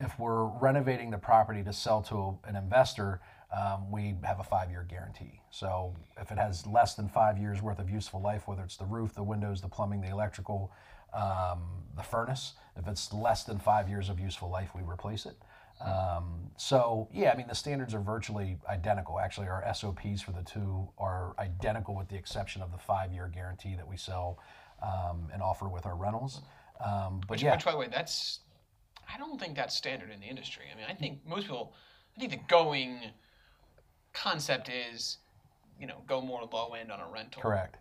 If 0.00 0.18
we're 0.18 0.44
renovating 0.44 1.10
the 1.12 1.18
property 1.18 1.62
to 1.62 1.72
sell 1.72 2.02
to 2.02 2.38
an 2.44 2.56
investor, 2.56 3.20
um, 3.52 3.90
we 3.90 4.14
have 4.24 4.40
a 4.40 4.44
five 4.44 4.70
year 4.70 4.86
guarantee. 4.88 5.40
So 5.50 5.94
if 6.20 6.30
it 6.30 6.38
has 6.38 6.66
less 6.66 6.94
than 6.94 7.08
five 7.08 7.38
years 7.38 7.60
worth 7.60 7.78
of 7.78 7.90
useful 7.90 8.20
life, 8.20 8.48
whether 8.48 8.62
it's 8.62 8.76
the 8.76 8.86
roof, 8.86 9.14
the 9.14 9.22
windows, 9.22 9.60
the 9.60 9.68
plumbing, 9.68 10.00
the 10.00 10.08
electrical, 10.10 10.72
um, 11.12 11.62
the 11.96 12.02
furnace, 12.02 12.54
if 12.76 12.88
it's 12.88 13.12
less 13.12 13.44
than 13.44 13.58
five 13.58 13.88
years 13.88 14.08
of 14.08 14.18
useful 14.18 14.50
life, 14.50 14.70
we 14.74 14.82
replace 14.82 15.26
it. 15.26 15.36
Um, 15.84 16.50
so 16.56 17.08
yeah, 17.12 17.32
I 17.32 17.36
mean 17.36 17.48
the 17.48 17.54
standards 17.54 17.92
are 17.92 18.00
virtually 18.00 18.58
identical. 18.68 19.18
Actually, 19.18 19.48
our 19.48 19.64
SOPs 19.74 20.22
for 20.22 20.32
the 20.32 20.42
two 20.42 20.88
are 20.96 21.34
identical, 21.38 21.94
with 21.96 22.08
the 22.08 22.16
exception 22.16 22.62
of 22.62 22.70
the 22.72 22.78
five-year 22.78 23.30
guarantee 23.34 23.74
that 23.74 23.86
we 23.86 23.96
sell 23.96 24.38
um, 24.82 25.28
and 25.32 25.42
offer 25.42 25.68
with 25.68 25.84
our 25.84 25.96
rentals. 25.96 26.42
Um, 26.84 27.20
but 27.20 27.30
Which, 27.30 27.42
yeah, 27.42 27.52
which, 27.52 27.64
by 27.64 27.72
the 27.72 27.78
way, 27.78 27.88
that's 27.90 28.40
I 29.12 29.18
don't 29.18 29.38
think 29.38 29.56
that's 29.56 29.76
standard 29.76 30.10
in 30.10 30.20
the 30.20 30.26
industry. 30.26 30.64
I 30.72 30.76
mean, 30.76 30.86
I 30.88 30.94
think 30.94 31.26
most 31.26 31.42
people, 31.42 31.74
I 32.16 32.20
think 32.20 32.30
the 32.30 32.40
going 32.48 33.00
concept 34.12 34.68
is, 34.68 35.18
you 35.80 35.86
know, 35.86 36.02
go 36.06 36.20
more 36.20 36.48
low 36.52 36.74
end 36.74 36.90
on 36.92 37.00
a 37.00 37.06
rental. 37.06 37.42
Correct. 37.42 37.76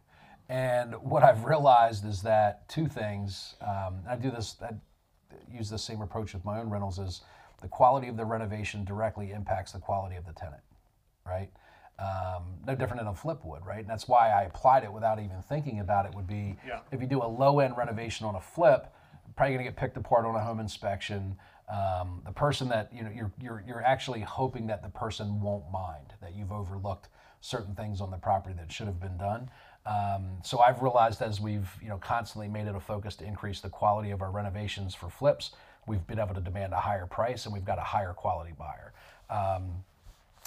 And 0.49 0.95
what 0.95 1.23
I've 1.23 1.45
realized 1.45 2.05
is 2.05 2.21
that 2.23 2.67
two 2.67 2.87
things. 2.87 3.55
Um, 3.61 3.99
I 4.09 4.15
do 4.15 4.31
this. 4.31 4.57
I 4.61 4.71
use 5.51 5.69
the 5.69 5.77
same 5.77 6.01
approach 6.01 6.33
with 6.33 6.43
my 6.43 6.59
own 6.59 6.69
rentals. 6.69 6.99
Is 6.99 7.21
the 7.61 7.67
quality 7.67 8.07
of 8.07 8.17
the 8.17 8.25
renovation 8.25 8.83
directly 8.83 9.31
impacts 9.31 9.71
the 9.71 9.79
quality 9.79 10.15
of 10.15 10.25
the 10.25 10.33
tenant, 10.33 10.61
right? 11.25 11.49
Um, 11.99 12.55
no 12.65 12.73
different 12.75 12.99
than 13.01 13.07
a 13.07 13.15
flip 13.15 13.45
would, 13.45 13.65
right? 13.65 13.79
And 13.79 13.87
that's 13.89 14.07
why 14.07 14.31
I 14.31 14.43
applied 14.43 14.83
it 14.83 14.91
without 14.91 15.19
even 15.19 15.41
thinking 15.43 15.79
about 15.79 16.05
it. 16.05 16.15
Would 16.15 16.27
be 16.27 16.57
Yeah. 16.67 16.79
if 16.91 16.99
you 16.99 17.07
do 17.07 17.21
a 17.23 17.27
low 17.27 17.59
end 17.59 17.77
renovation 17.77 18.25
on 18.25 18.35
a 18.35 18.41
flip, 18.41 18.91
probably 19.35 19.53
going 19.53 19.65
to 19.65 19.71
get 19.71 19.77
picked 19.79 19.97
apart 19.97 20.25
on 20.25 20.35
a 20.35 20.39
home 20.43 20.59
inspection. 20.59 21.37
Um, 21.69 22.21
the 22.25 22.31
person 22.31 22.67
that 22.69 22.91
you 22.93 23.03
know 23.03 23.11
you're, 23.15 23.31
you're 23.41 23.63
you're 23.65 23.83
actually 23.83 24.21
hoping 24.21 24.67
that 24.67 24.81
the 24.83 24.89
person 24.89 25.41
won't 25.41 25.71
mind 25.71 26.13
that 26.21 26.35
you've 26.35 26.51
overlooked 26.51 27.09
certain 27.39 27.73
things 27.75 28.01
on 28.01 28.11
the 28.11 28.17
property 28.17 28.55
that 28.57 28.71
should 28.71 28.87
have 28.87 28.99
been 28.99 29.17
done. 29.17 29.49
Um, 29.85 30.37
so 30.43 30.59
I've 30.59 30.81
realized 30.81 31.21
as 31.21 31.41
we've 31.41 31.69
you 31.81 31.89
know 31.89 31.97
constantly 31.97 32.47
made 32.47 32.67
it 32.67 32.75
a 32.75 32.79
focus 32.79 33.15
to 33.17 33.25
increase 33.25 33.61
the 33.61 33.69
quality 33.69 34.11
of 34.11 34.21
our 34.21 34.31
renovations 34.31 34.93
for 34.93 35.09
flips, 35.09 35.51
we've 35.87 36.05
been 36.07 36.19
able 36.19 36.35
to 36.35 36.41
demand 36.41 36.73
a 36.73 36.79
higher 36.79 37.05
price 37.05 37.45
and 37.45 37.53
we've 37.53 37.65
got 37.65 37.77
a 37.77 37.83
higher 37.83 38.13
quality 38.13 38.53
buyer. 38.57 38.93
Um, 39.29 39.83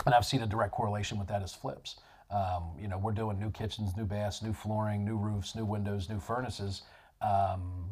and 0.07 0.15
I've 0.15 0.27
seen 0.27 0.43
a 0.43 0.47
direct 0.47 0.73
correlation 0.73 1.19
with 1.19 1.29
that 1.29 1.43
as 1.43 1.55
flips. 1.55 1.97
Um, 2.31 2.73
you 2.81 2.89
know, 2.89 2.99
we're 2.99 3.13
doing 3.13 3.39
new 3.39 3.51
kitchens, 3.51 3.97
new 3.97 4.05
baths, 4.05 4.43
new 4.43 4.53
flooring, 4.53 5.05
new 5.05 5.17
roofs, 5.17 5.55
new 5.55 5.65
windows, 5.65 6.09
new 6.09 6.19
furnaces. 6.19 6.83
Um, 7.21 7.91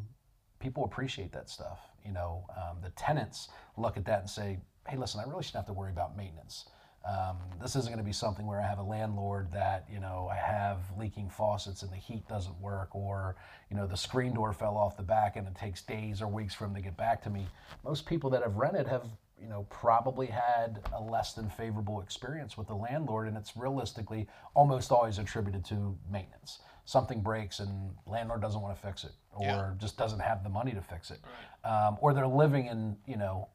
people 0.58 0.84
appreciate 0.84 1.32
that 1.32 1.48
stuff. 1.48 1.78
You 2.04 2.12
know, 2.12 2.44
um, 2.56 2.78
the 2.82 2.90
tenants 2.90 3.48
look 3.76 3.96
at 3.96 4.04
that 4.06 4.20
and 4.20 4.30
say, 4.30 4.58
"Hey, 4.88 4.96
listen, 4.96 5.20
I 5.20 5.24
really 5.24 5.42
shouldn't 5.42 5.66
have 5.66 5.74
to 5.74 5.78
worry 5.78 5.92
about 5.92 6.16
maintenance. 6.16 6.66
Um, 7.04 7.38
this 7.60 7.74
isn't 7.74 7.88
going 7.90 7.98
to 7.98 8.04
be 8.04 8.12
something 8.12 8.46
where 8.46 8.60
I 8.60 8.66
have 8.66 8.78
a 8.78 8.82
landlord 8.82 9.50
that 9.52 9.88
you 9.92 9.98
know 9.98 10.28
I 10.30 10.36
have 10.36 10.78
leaking 10.96 11.30
faucets 11.30 11.82
and 11.82 11.90
the 11.90 11.96
heat 11.96 12.28
doesn't 12.28 12.60
work, 12.60 12.94
or 12.94 13.36
you 13.70 13.76
know 13.76 13.86
the 13.86 13.96
screen 13.96 14.34
door 14.34 14.52
fell 14.52 14.76
off 14.76 14.96
the 14.96 15.02
back 15.02 15.36
and 15.36 15.46
it 15.46 15.54
takes 15.56 15.82
days 15.82 16.22
or 16.22 16.28
weeks 16.28 16.54
for 16.54 16.64
them 16.64 16.74
to 16.74 16.80
get 16.80 16.96
back 16.96 17.22
to 17.24 17.30
me." 17.30 17.48
Most 17.84 18.06
people 18.06 18.30
that 18.30 18.42
have 18.42 18.56
rented 18.56 18.86
have 18.86 19.06
you 19.40 19.48
know 19.48 19.66
probably 19.70 20.26
had 20.28 20.80
a 20.94 21.02
less 21.02 21.34
than 21.34 21.50
favorable 21.50 22.00
experience 22.00 22.56
with 22.56 22.68
the 22.68 22.76
landlord, 22.76 23.26
and 23.26 23.36
it's 23.36 23.56
realistically 23.56 24.28
almost 24.54 24.92
always 24.92 25.18
attributed 25.18 25.64
to 25.64 25.98
maintenance. 26.10 26.60
Something 26.84 27.20
breaks 27.20 27.60
and 27.60 27.94
landlord 28.06 28.40
doesn't 28.40 28.60
want 28.60 28.74
to 28.74 28.82
fix 28.82 29.04
it, 29.04 29.12
or 29.32 29.46
Yeah. 29.46 29.74
just 29.78 29.96
doesn't 29.96 30.20
have 30.20 30.42
the 30.42 30.48
money 30.48 30.72
to 30.72 30.82
fix 30.82 31.10
it, 31.10 31.20
um, 31.64 31.96
or 32.00 32.12
they're 32.12 32.26
living 32.26 32.66
in 32.66 32.96
you 33.06 33.16
know 33.16 33.48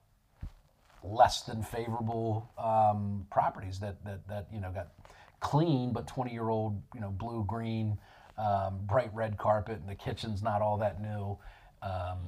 less 1.03 1.43
than 1.43 1.61
favorable 1.63 2.49
um, 2.57 3.25
properties 3.29 3.79
that, 3.79 4.03
that 4.03 4.27
that 4.27 4.47
you 4.51 4.59
know 4.59 4.71
got 4.71 4.87
clean 5.39 5.93
but 5.93 6.07
20 6.07 6.31
year 6.31 6.49
old 6.49 6.81
you 6.95 6.99
know 6.99 7.11
blue 7.11 7.45
green 7.45 7.97
um, 8.37 8.79
bright 8.85 9.13
red 9.13 9.37
carpet 9.37 9.77
and 9.79 9.87
the 9.87 9.95
kitchen's 9.95 10.41
not 10.41 10.61
all 10.61 10.77
that 10.77 11.01
new 11.01 11.37
um, 11.83 12.19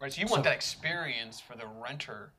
Right. 0.00 0.12
So 0.12 0.20
you 0.20 0.26
want 0.26 0.42
that 0.42 0.54
experience 0.54 1.40
for 1.40 1.56
the 1.56 1.66
renter 1.66 2.32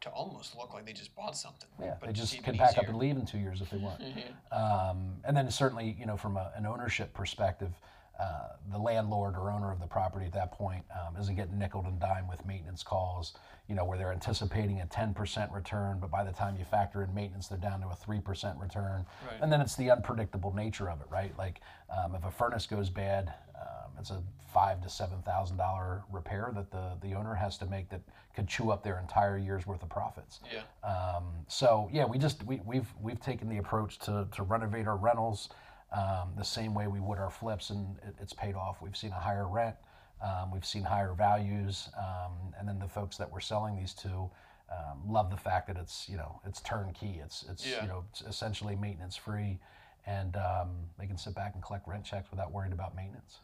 to 0.00 0.08
almost 0.10 0.56
look 0.56 0.72
like 0.74 0.86
they 0.86 0.92
just 0.92 1.14
bought 1.16 1.36
something. 1.36 1.68
yeah 1.80 1.94
but 2.00 2.06
they 2.06 2.12
just 2.12 2.42
can 2.42 2.56
pack 2.56 2.78
up 2.78 2.88
and 2.88 2.98
leave 2.98 3.16
in 3.16 3.26
two 3.26 3.38
years 3.38 3.60
if 3.60 3.70
they 3.70 3.78
want 3.78 4.00
um, 4.52 5.16
and 5.24 5.36
then 5.36 5.50
certainly 5.50 5.96
you 5.98 6.06
know 6.06 6.16
from 6.16 6.36
a, 6.36 6.52
an 6.56 6.66
ownership 6.66 7.12
perspective 7.12 7.72
uh, 8.18 8.48
the 8.72 8.78
landlord 8.78 9.36
or 9.36 9.50
owner 9.50 9.70
of 9.70 9.80
the 9.80 9.86
property 9.86 10.26
at 10.26 10.32
that 10.32 10.52
point 10.52 10.84
um, 10.92 11.16
isn't 11.20 11.36
getting 11.36 11.58
nickel 11.58 11.84
and 11.86 12.00
dime 12.00 12.26
with 12.28 12.44
maintenance 12.44 12.82
calls, 12.82 13.34
you 13.68 13.74
know, 13.74 13.84
where 13.84 13.96
they're 13.96 14.12
anticipating 14.12 14.80
a 14.80 14.86
10% 14.86 15.54
return, 15.54 15.98
but 16.00 16.10
by 16.10 16.24
the 16.24 16.32
time 16.32 16.56
you 16.56 16.64
factor 16.64 17.02
in 17.02 17.14
maintenance, 17.14 17.48
they're 17.48 17.58
down 17.58 17.80
to 17.80 17.86
a 17.86 17.94
3% 17.94 18.60
return. 18.60 19.06
Right. 19.24 19.38
And 19.40 19.52
then 19.52 19.60
it's 19.60 19.76
the 19.76 19.90
unpredictable 19.90 20.52
nature 20.54 20.90
of 20.90 21.00
it, 21.00 21.06
right? 21.10 21.36
Like 21.38 21.60
um, 21.96 22.14
if 22.14 22.24
a 22.24 22.30
furnace 22.30 22.66
goes 22.66 22.90
bad, 22.90 23.32
um, 23.54 23.92
it's 23.98 24.10
a 24.10 24.22
five 24.52 24.80
to 24.82 24.88
seven 24.88 25.20
thousand 25.22 25.56
dollar 25.56 26.02
repair 26.10 26.50
that 26.54 26.70
the 26.70 26.92
the 27.02 27.14
owner 27.14 27.34
has 27.34 27.58
to 27.58 27.66
make 27.66 27.88
that 27.90 28.00
could 28.34 28.48
chew 28.48 28.70
up 28.70 28.82
their 28.82 28.98
entire 28.98 29.36
year's 29.36 29.66
worth 29.66 29.82
of 29.82 29.88
profits. 29.88 30.40
Yeah. 30.52 30.88
Um, 30.88 31.24
so 31.48 31.88
yeah, 31.92 32.04
we 32.04 32.18
just 32.18 32.42
we, 32.44 32.60
we've 32.64 32.88
we've 33.00 33.20
taken 33.20 33.48
the 33.48 33.58
approach 33.58 33.98
to, 34.00 34.26
to 34.32 34.42
renovate 34.42 34.86
our 34.86 34.96
rentals 34.96 35.50
um, 35.92 36.32
the 36.36 36.44
same 36.44 36.74
way 36.74 36.86
we 36.86 37.00
would 37.00 37.18
our 37.18 37.30
flips, 37.30 37.70
and 37.70 37.96
it, 38.06 38.14
it's 38.20 38.32
paid 38.32 38.54
off. 38.54 38.82
We've 38.82 38.96
seen 38.96 39.10
a 39.12 39.20
higher 39.20 39.48
rent, 39.48 39.76
um, 40.22 40.50
we've 40.50 40.66
seen 40.66 40.82
higher 40.82 41.14
values, 41.14 41.88
um, 41.96 42.52
and 42.58 42.68
then 42.68 42.78
the 42.78 42.88
folks 42.88 43.16
that 43.16 43.30
we're 43.30 43.40
selling 43.40 43.76
these 43.76 43.94
to 43.94 44.30
um, 44.70 45.00
love 45.06 45.30
the 45.30 45.36
fact 45.36 45.66
that 45.68 45.76
it's 45.76 46.08
you 46.08 46.16
know 46.16 46.40
it's 46.46 46.60
turnkey. 46.60 47.20
It's 47.24 47.44
it's 47.50 47.66
Yeah. 47.66 47.82
you 47.82 47.88
know 47.88 48.04
it's 48.10 48.20
essentially 48.22 48.76
maintenance 48.76 49.16
free, 49.16 49.58
and 50.06 50.36
um, 50.36 50.70
they 50.98 51.06
can 51.06 51.16
sit 51.16 51.34
back 51.34 51.54
and 51.54 51.62
collect 51.62 51.88
rent 51.88 52.04
checks 52.04 52.30
without 52.30 52.52
worrying 52.52 52.72
about 52.72 52.94
maintenance. 52.94 53.38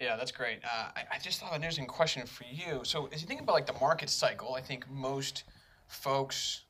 Yeah, 0.00 0.16
that's 0.16 0.32
great. 0.32 0.58
Uh, 0.64 0.88
I, 0.96 1.04
I 1.12 1.18
just 1.18 1.40
thought 1.40 1.50
an 1.50 1.56
interesting 1.56 1.86
question 1.86 2.26
for 2.26 2.44
you. 2.50 2.80
So, 2.82 3.08
as 3.12 3.22
you 3.22 3.28
think 3.28 3.40
about 3.40 3.52
like 3.52 3.66
the 3.66 3.78
market 3.80 4.10
cycle, 4.10 4.54
I 4.54 4.60
think 4.60 4.90
most 4.90 5.44
folks, 5.86 6.62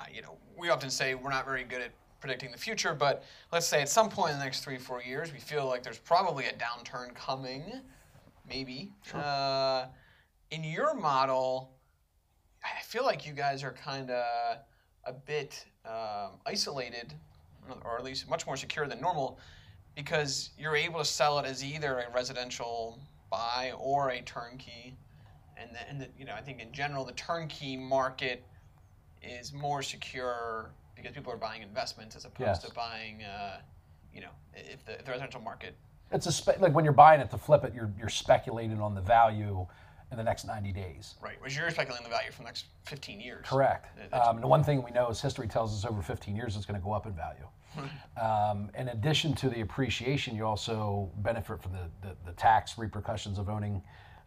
uh, 0.00 0.04
you 0.12 0.22
know, 0.22 0.36
we 0.56 0.68
often 0.68 0.90
say 0.90 1.14
we're 1.14 1.30
not 1.30 1.44
very 1.44 1.64
good 1.64 1.82
at 1.82 1.90
predicting 2.20 2.52
the 2.52 2.58
future, 2.58 2.94
but 2.94 3.24
let's 3.52 3.66
say 3.66 3.80
at 3.80 3.88
some 3.88 4.08
point 4.08 4.32
in 4.32 4.38
the 4.38 4.44
next 4.44 4.62
three, 4.62 4.78
four 4.78 5.02
years, 5.02 5.32
we 5.32 5.38
feel 5.38 5.66
like 5.66 5.82
there's 5.82 5.98
probably 5.98 6.46
a 6.46 6.52
downturn 6.52 7.14
coming, 7.14 7.80
maybe. 8.48 8.92
Uh, 9.14 9.86
in 10.50 10.62
your 10.62 10.94
model, 10.94 11.72
I 12.62 12.82
feel 12.82 13.04
like 13.04 13.26
you 13.26 13.32
guys 13.32 13.64
are 13.64 13.72
kind 13.72 14.10
of 14.10 14.58
a 15.04 15.12
bit 15.12 15.64
um, 15.86 16.32
isolated, 16.46 17.14
or 17.84 17.96
at 17.96 18.04
least 18.04 18.28
much 18.28 18.46
more 18.46 18.56
secure 18.56 18.86
than 18.86 19.00
normal, 19.00 19.38
because 19.96 20.50
you're 20.58 20.76
able 20.76 20.98
to 20.98 21.04
sell 21.04 21.38
it 21.38 21.46
as 21.46 21.64
either 21.64 22.00
a 22.00 22.12
residential 22.14 22.98
buy 23.30 23.72
or 23.78 24.10
a 24.10 24.20
turnkey. 24.22 24.94
And 25.56 25.70
the, 25.74 25.88
and 25.88 26.00
the, 26.00 26.08
you 26.18 26.24
know, 26.24 26.34
I 26.34 26.40
think 26.40 26.60
in 26.60 26.72
general 26.72 27.04
the 27.04 27.12
turnkey 27.12 27.76
market 27.76 28.44
is 29.22 29.52
more 29.52 29.82
secure 29.82 30.70
because 31.00 31.14
people 31.14 31.32
are 31.32 31.36
buying 31.36 31.62
investments 31.62 32.16
as 32.16 32.24
opposed 32.24 32.40
Yes. 32.40 32.58
to 32.64 32.72
buying, 32.74 33.22
uh, 33.22 33.60
you 34.14 34.20
know, 34.20 34.30
if 34.54 34.84
the, 34.84 34.92
if 34.92 35.04
the 35.04 35.10
residential 35.10 35.40
market. 35.40 35.74
It's 36.12 36.26
a 36.26 36.32
spe- 36.32 36.60
like 36.60 36.74
when 36.74 36.84
you're 36.84 36.92
buying 36.92 37.20
it 37.20 37.30
to 37.30 37.38
flip 37.38 37.64
it, 37.64 37.74
you're 37.74 37.90
you're 37.98 38.08
speculating 38.08 38.80
on 38.80 38.94
the 38.94 39.00
value 39.00 39.66
in 40.10 40.16
the 40.16 40.24
next 40.24 40.44
90 40.44 40.72
days. 40.72 41.14
Right, 41.22 41.36
whereas 41.38 41.56
you're 41.56 41.70
speculating 41.70 42.04
the 42.04 42.10
value 42.10 42.32
for 42.32 42.38
the 42.38 42.44
next 42.44 42.66
15 42.86 43.20
years. 43.20 43.46
Correct. 43.48 43.86
Um, 44.12 44.40
the 44.40 44.46
one 44.46 44.64
thing 44.64 44.82
we 44.82 44.90
know 44.90 45.08
is 45.08 45.20
history 45.20 45.46
tells 45.46 45.72
us 45.72 45.88
over 45.88 46.02
15 46.02 46.34
years 46.34 46.56
it's 46.56 46.66
going 46.66 46.80
to 46.80 46.84
go 46.84 46.92
up 46.92 47.06
in 47.06 47.12
value. 47.12 47.46
um, 48.20 48.70
in 48.76 48.88
addition 48.88 49.32
to 49.34 49.48
the 49.48 49.60
appreciation, 49.60 50.34
you 50.34 50.44
also 50.44 51.08
benefit 51.18 51.62
from 51.62 51.70
the, 51.70 52.08
the, 52.08 52.16
the 52.26 52.32
tax 52.32 52.76
repercussions 52.76 53.38
of 53.38 53.48
owning 53.48 53.80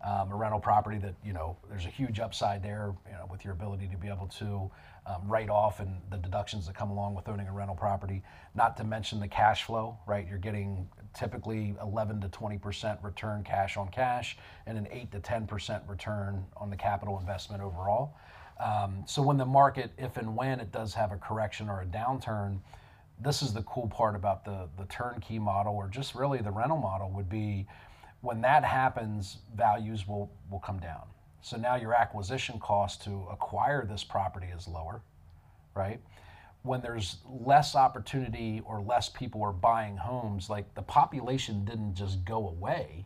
um, 0.05 0.31
a 0.31 0.35
rental 0.35 0.59
property 0.59 0.97
that 0.99 1.15
you 1.23 1.33
know 1.33 1.57
there's 1.69 1.85
a 1.85 1.89
huge 1.89 2.19
upside 2.19 2.63
there, 2.63 2.93
you 3.05 3.13
know, 3.13 3.25
with 3.29 3.43
your 3.43 3.53
ability 3.53 3.87
to 3.87 3.97
be 3.97 4.07
able 4.07 4.27
to 4.27 4.71
um, 5.05 5.21
write 5.27 5.49
off 5.49 5.79
and 5.79 5.97
the 6.09 6.17
deductions 6.17 6.65
that 6.67 6.75
come 6.75 6.89
along 6.89 7.15
with 7.15 7.27
owning 7.27 7.47
a 7.47 7.51
rental 7.51 7.75
property. 7.75 8.23
Not 8.55 8.77
to 8.77 8.83
mention 8.83 9.19
the 9.19 9.27
cash 9.27 9.63
flow, 9.63 9.97
right? 10.07 10.27
You're 10.27 10.37
getting 10.37 10.87
typically 11.13 11.75
11 11.81 12.21
to 12.21 12.29
20 12.29 12.57
percent 12.57 12.99
return 13.01 13.43
cash 13.43 13.77
on 13.77 13.89
cash, 13.89 14.37
and 14.65 14.77
an 14.77 14.87
8 14.91 15.11
to 15.11 15.19
10 15.19 15.47
percent 15.47 15.83
return 15.87 16.45
on 16.57 16.69
the 16.69 16.77
capital 16.77 17.19
investment 17.19 17.61
overall. 17.61 18.15
Um, 18.63 19.03
so 19.07 19.21
when 19.21 19.37
the 19.37 19.45
market, 19.45 19.91
if 19.97 20.17
and 20.17 20.35
when 20.35 20.59
it 20.59 20.71
does 20.71 20.93
have 20.93 21.11
a 21.11 21.17
correction 21.17 21.69
or 21.69 21.81
a 21.81 21.85
downturn, 21.85 22.59
this 23.19 23.41
is 23.41 23.53
the 23.53 23.63
cool 23.63 23.87
part 23.87 24.15
about 24.15 24.45
the 24.45 24.69
the 24.77 24.85
turnkey 24.85 25.39
model, 25.39 25.75
or 25.75 25.87
just 25.87 26.15
really 26.15 26.39
the 26.39 26.51
rental 26.51 26.77
model, 26.77 27.09
would 27.11 27.29
be 27.29 27.67
when 28.23 28.39
that 28.39 28.63
happens, 28.63 29.39
values 29.53 30.07
will, 30.07 30.31
will 30.49 30.59
come 30.59 30.79
down. 30.79 31.03
So 31.43 31.57
now 31.57 31.75
your 31.75 31.93
acquisition 31.93 32.57
cost 32.57 33.03
to 33.03 33.27
acquire 33.29 33.85
this 33.85 34.01
property 34.01 34.47
is 34.47 34.65
lower, 34.65 35.01
right? 35.75 35.99
When 36.61 36.81
there's 36.81 37.17
less 37.27 37.75
opportunity 37.75 38.61
or 38.63 38.81
less 38.81 39.09
people 39.09 39.43
are 39.43 39.51
buying 39.51 39.97
homes, 39.97 40.49
like 40.49 40.73
the 40.73 40.81
population 40.81 41.65
didn't 41.65 41.95
just 41.95 42.23
go 42.23 42.47
away. 42.47 43.05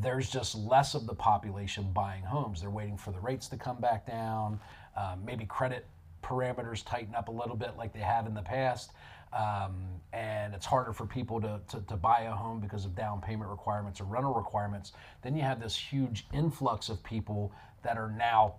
There's 0.00 0.30
just 0.30 0.54
less 0.54 0.94
of 0.94 1.08
the 1.08 1.14
population 1.14 1.90
buying 1.92 2.22
homes. 2.22 2.60
They're 2.60 2.70
waiting 2.70 2.96
for 2.96 3.10
the 3.10 3.18
rates 3.18 3.48
to 3.48 3.56
come 3.56 3.80
back 3.80 4.06
down. 4.06 4.60
Um, 4.96 5.24
maybe 5.24 5.44
credit 5.44 5.86
parameters 6.26 6.84
tighten 6.84 7.14
up 7.14 7.28
a 7.28 7.32
little 7.32 7.56
bit 7.56 7.76
like 7.78 7.92
they 7.92 8.00
have 8.00 8.26
in 8.26 8.34
the 8.34 8.42
past. 8.42 8.92
Um, 9.32 9.74
and 10.12 10.54
it's 10.54 10.66
harder 10.66 10.92
for 10.92 11.04
people 11.04 11.40
to, 11.40 11.60
to, 11.68 11.80
to, 11.82 11.96
buy 11.96 12.22
a 12.22 12.30
home 12.30 12.60
because 12.60 12.84
of 12.84 12.94
down 12.94 13.20
payment 13.20 13.50
requirements 13.50 14.00
or 14.00 14.04
rental 14.04 14.32
requirements, 14.32 14.92
then 15.22 15.36
you 15.36 15.42
have 15.42 15.60
this 15.60 15.76
huge 15.76 16.26
influx 16.32 16.88
of 16.88 17.02
people 17.02 17.52
that 17.82 17.98
are 17.98 18.10
now 18.10 18.54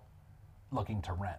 looking 0.70 1.02
to 1.02 1.14
rent. 1.14 1.38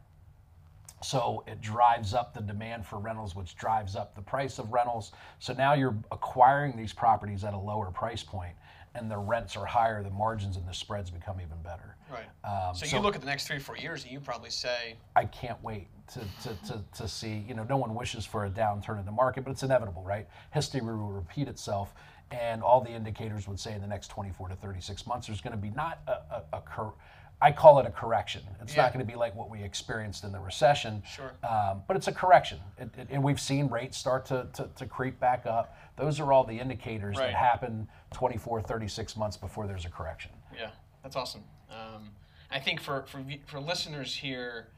So 1.02 1.44
it 1.48 1.62
drives 1.62 2.14
up 2.14 2.34
the 2.34 2.42
demand 2.42 2.86
for 2.86 3.00
rentals, 3.00 3.36
which 3.36 3.56
drives 3.56 3.96
up 3.96 4.16
the 4.16 4.22
price 4.22 4.60
of 4.60 4.74
rentals. 4.74 5.14
So 5.38 5.54
now 5.54 5.74
you're 5.74 5.96
acquiring 6.12 6.76
these 6.76 6.92
properties 6.92 7.44
at 7.46 7.54
a 7.54 7.58
lower 7.58 7.92
price 7.92 8.24
point 8.24 8.56
and 8.96 9.10
the 9.10 9.18
rents 9.18 9.56
are 9.56 9.66
higher, 9.66 10.04
the 10.04 10.10
margins 10.10 10.58
and 10.58 10.68
the 10.68 10.74
spreads 10.74 11.10
become 11.10 11.40
even 11.40 11.58
better. 11.64 11.96
Right. 12.12 12.26
Um, 12.44 12.76
so, 12.76 12.86
so, 12.86 12.98
you 12.98 13.04
look 13.04 13.16
at 13.16 13.22
the 13.22 13.28
next 13.28 13.48
three, 13.48 13.60
four 13.60 13.78
years, 13.78 14.04
and 14.04 14.12
you 14.12 14.20
probably 14.20 14.50
say, 14.50 14.98
I 15.16 15.26
can't 15.26 15.62
wait 15.64 15.88
to, 16.14 16.20
to, 16.20 16.56
to, 16.68 16.84
to 16.98 17.08
see, 17.08 17.46
you 17.48 17.54
know, 17.54 17.64
no 17.64 17.78
one 17.78 17.94
wishes 17.94 18.26
for 18.26 18.46
a 18.46 18.50
downturn 18.50 19.00
in 19.00 19.06
the 19.06 19.12
market, 19.12 19.44
but 19.44 19.52
it's 19.52 19.64
inevitable, 19.64 20.04
right? 20.04 20.28
History 20.52 20.82
will 20.82 21.12
repeat 21.12 21.48
itself, 21.48 21.94
and 22.32 22.64
all 22.64 22.82
the 22.82 22.92
indicators 22.92 23.48
would 23.48 23.60
say 23.60 23.74
in 23.74 23.82
the 23.82 23.88
next 23.88 24.08
24 24.10 24.50
to 24.50 24.56
36 24.56 25.06
months, 25.06 25.28
there's 25.28 25.42
going 25.42 25.56
to 25.56 25.62
be 25.62 25.70
not 25.72 26.00
a, 26.08 26.12
a, 26.12 26.44
a 26.54 26.62
cur- 26.62 26.94
I 27.42 27.52
call 27.54 27.80
it 27.80 27.86
a 27.86 27.92
correction. 27.92 28.42
It's 28.62 28.76
yeah. 28.76 28.84
not 28.84 28.94
going 28.94 29.06
to 29.06 29.10
be 29.10 29.18
like 29.18 29.34
what 29.34 29.50
we 29.50 29.64
experienced 29.64 30.26
in 30.26 30.32
the 30.34 30.40
recession, 30.40 31.02
sure. 31.10 31.32
Um, 31.48 31.84
but 31.88 31.96
it's 31.96 32.08
a 32.08 32.12
correction. 32.12 32.60
It, 32.78 32.90
it, 32.98 33.08
and 33.10 33.24
we've 33.24 33.40
seen 33.40 33.70
rates 33.70 33.98
start 33.98 34.26
to, 34.28 34.48
to, 34.54 34.70
to, 34.76 34.86
creep 34.86 35.20
back 35.22 35.46
up. 35.46 35.78
Those 36.00 36.20
are 36.22 36.32
all 36.32 36.46
the 36.46 36.58
indicators 36.58 37.18
right. 37.18 37.28
that 37.28 37.36
happen 37.36 37.88
24, 38.14 38.62
36 38.62 39.18
months 39.18 39.36
before 39.36 39.68
there's 39.68 39.86
a 39.86 39.90
correction. 39.90 40.32
Yeah, 40.56 40.70
that's 41.04 41.18
awesome. 41.18 41.44
Um, 41.70 42.12
I 42.50 42.60
think 42.60 42.80
for, 42.80 43.04
for, 43.08 43.24
for 43.48 43.60
listeners 43.60 44.16
here, 44.16 44.70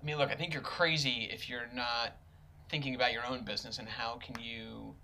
I 0.00 0.06
mean, 0.06 0.16
look, 0.16 0.30
I 0.30 0.34
think 0.34 0.54
you're 0.54 0.62
crazy 0.62 1.28
if 1.30 1.48
you're 1.50 1.68
not 1.74 2.16
thinking 2.70 2.94
about 2.94 3.12
your 3.12 3.26
own 3.26 3.44
business 3.44 3.78
and 3.78 3.86
how 3.86 4.18
can 4.24 4.40
you, 4.42 4.94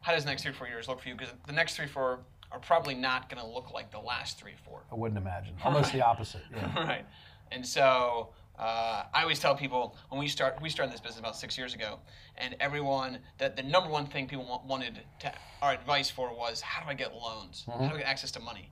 how 0.00 0.12
does 0.12 0.24
the 0.24 0.30
next 0.30 0.42
three, 0.42 0.52
four 0.52 0.68
years 0.68 0.88
look 0.88 1.00
for 1.00 1.08
you? 1.08 1.14
Because 1.14 1.34
the 1.46 1.52
next 1.52 1.76
three, 1.76 1.86
four 1.86 2.20
are 2.50 2.58
probably 2.60 2.94
not 2.94 3.28
going 3.28 3.42
to 3.42 3.46
look 3.46 3.74
like 3.74 3.90
the 3.90 3.98
last 3.98 4.38
three, 4.38 4.54
four. 4.64 4.84
I 4.90 4.94
wouldn't 4.94 5.18
imagine. 5.18 5.54
Almost 5.64 5.86
right. 5.86 5.94
the 5.94 6.06
opposite. 6.06 6.42
Yeah. 6.50 6.74
right. 6.86 7.06
And 7.52 7.66
so 7.66 8.30
uh, 8.58 9.04
I 9.12 9.22
always 9.22 9.38
tell 9.38 9.54
people 9.54 9.96
when 10.08 10.18
we 10.18 10.28
start, 10.28 10.60
we 10.62 10.70
started 10.70 10.92
this 10.92 11.00
business 11.00 11.20
about 11.20 11.36
six 11.36 11.58
years 11.58 11.74
ago, 11.74 11.98
and 12.38 12.56
everyone 12.60 13.18
that 13.38 13.56
the 13.56 13.62
number 13.62 13.90
one 13.90 14.06
thing 14.06 14.26
people 14.26 14.62
wanted 14.66 15.00
to, 15.20 15.32
our 15.62 15.72
advice 15.72 16.10
for 16.10 16.34
was 16.34 16.60
how 16.60 16.82
do 16.82 16.88
I 16.88 16.94
get 16.94 17.14
loans? 17.14 17.64
Mm-hmm. 17.68 17.84
How 17.84 17.90
do 17.90 17.94
I 17.96 17.98
get 17.98 18.06
access 18.06 18.30
to 18.32 18.40
money? 18.40 18.70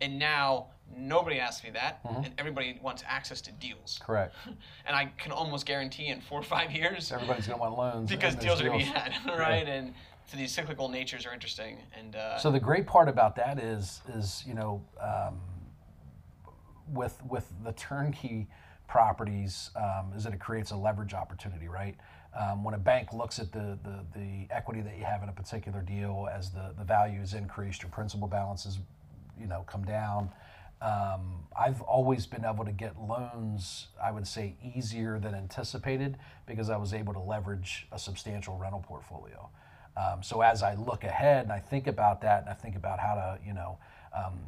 And 0.00 0.18
now 0.18 0.66
nobody 0.94 1.38
asks 1.38 1.64
me 1.64 1.70
that, 1.70 2.04
mm-hmm. 2.04 2.24
and 2.24 2.34
everybody 2.36 2.78
wants 2.82 3.04
access 3.06 3.40
to 3.42 3.52
deals. 3.52 4.00
Correct. 4.04 4.34
and 4.86 4.96
I 4.96 5.06
can 5.16 5.32
almost 5.32 5.64
guarantee 5.64 6.08
in 6.08 6.20
four 6.20 6.40
or 6.40 6.44
five 6.44 6.72
years, 6.72 7.10
everybody's 7.12 7.46
going 7.46 7.58
to 7.58 7.62
want 7.62 7.78
loans 7.78 8.10
because 8.10 8.34
deals, 8.34 8.58
deals 8.58 8.60
are 8.60 8.64
going 8.64 8.80
to 8.80 8.84
be 8.84 8.90
had, 8.90 9.12
right? 9.38 9.66
Yeah. 9.66 9.74
And 9.74 9.94
so 10.26 10.36
these 10.36 10.52
cyclical 10.52 10.88
natures 10.88 11.24
are 11.24 11.32
interesting. 11.32 11.78
And 11.98 12.16
uh, 12.16 12.38
so 12.38 12.50
the 12.50 12.60
great 12.60 12.86
part 12.86 13.08
about 13.08 13.36
that 13.36 13.58
is 13.58 14.00
is 14.14 14.42
you 14.46 14.54
know 14.54 14.82
um, 15.00 15.40
with 16.92 17.20
with 17.28 17.50
the 17.64 17.72
turnkey 17.72 18.48
properties 18.92 19.70
um, 19.74 20.12
is 20.14 20.22
that 20.22 20.34
it 20.34 20.38
creates 20.38 20.70
a 20.70 20.76
leverage 20.76 21.14
opportunity, 21.14 21.66
right? 21.66 21.96
Um, 22.38 22.62
when 22.62 22.74
a 22.74 22.78
bank 22.78 23.14
looks 23.14 23.38
at 23.38 23.50
the, 23.50 23.78
the, 23.82 24.04
the 24.14 24.54
equity 24.54 24.82
that 24.82 24.98
you 24.98 25.04
have 25.04 25.22
in 25.22 25.30
a 25.30 25.32
particular 25.32 25.80
deal 25.80 26.28
as 26.30 26.50
the, 26.50 26.74
the 26.76 26.84
value 26.84 27.18
is 27.22 27.32
increased, 27.32 27.80
your 27.80 27.90
principal 27.90 28.28
balances, 28.28 28.80
you 29.40 29.46
know, 29.46 29.64
come 29.66 29.82
down. 29.82 30.28
Um, 30.82 31.46
I've 31.58 31.80
always 31.80 32.26
been 32.26 32.44
able 32.44 32.66
to 32.66 32.72
get 32.72 33.00
loans, 33.00 33.86
I 34.02 34.10
would 34.10 34.26
say, 34.26 34.56
easier 34.76 35.18
than 35.18 35.34
anticipated 35.34 36.18
because 36.46 36.68
I 36.68 36.76
was 36.76 36.92
able 36.92 37.14
to 37.14 37.20
leverage 37.20 37.86
a 37.92 37.98
substantial 37.98 38.58
rental 38.58 38.84
portfolio. 38.86 39.48
Um, 39.96 40.22
so 40.22 40.42
as 40.42 40.62
I 40.62 40.74
look 40.74 41.04
ahead 41.04 41.44
and 41.44 41.52
I 41.52 41.60
think 41.60 41.86
about 41.86 42.20
that 42.22 42.42
and 42.42 42.50
I 42.50 42.54
think 42.54 42.76
about 42.76 42.98
how 42.98 43.14
to, 43.14 43.38
you 43.46 43.54
know, 43.54 43.78
um, 44.14 44.38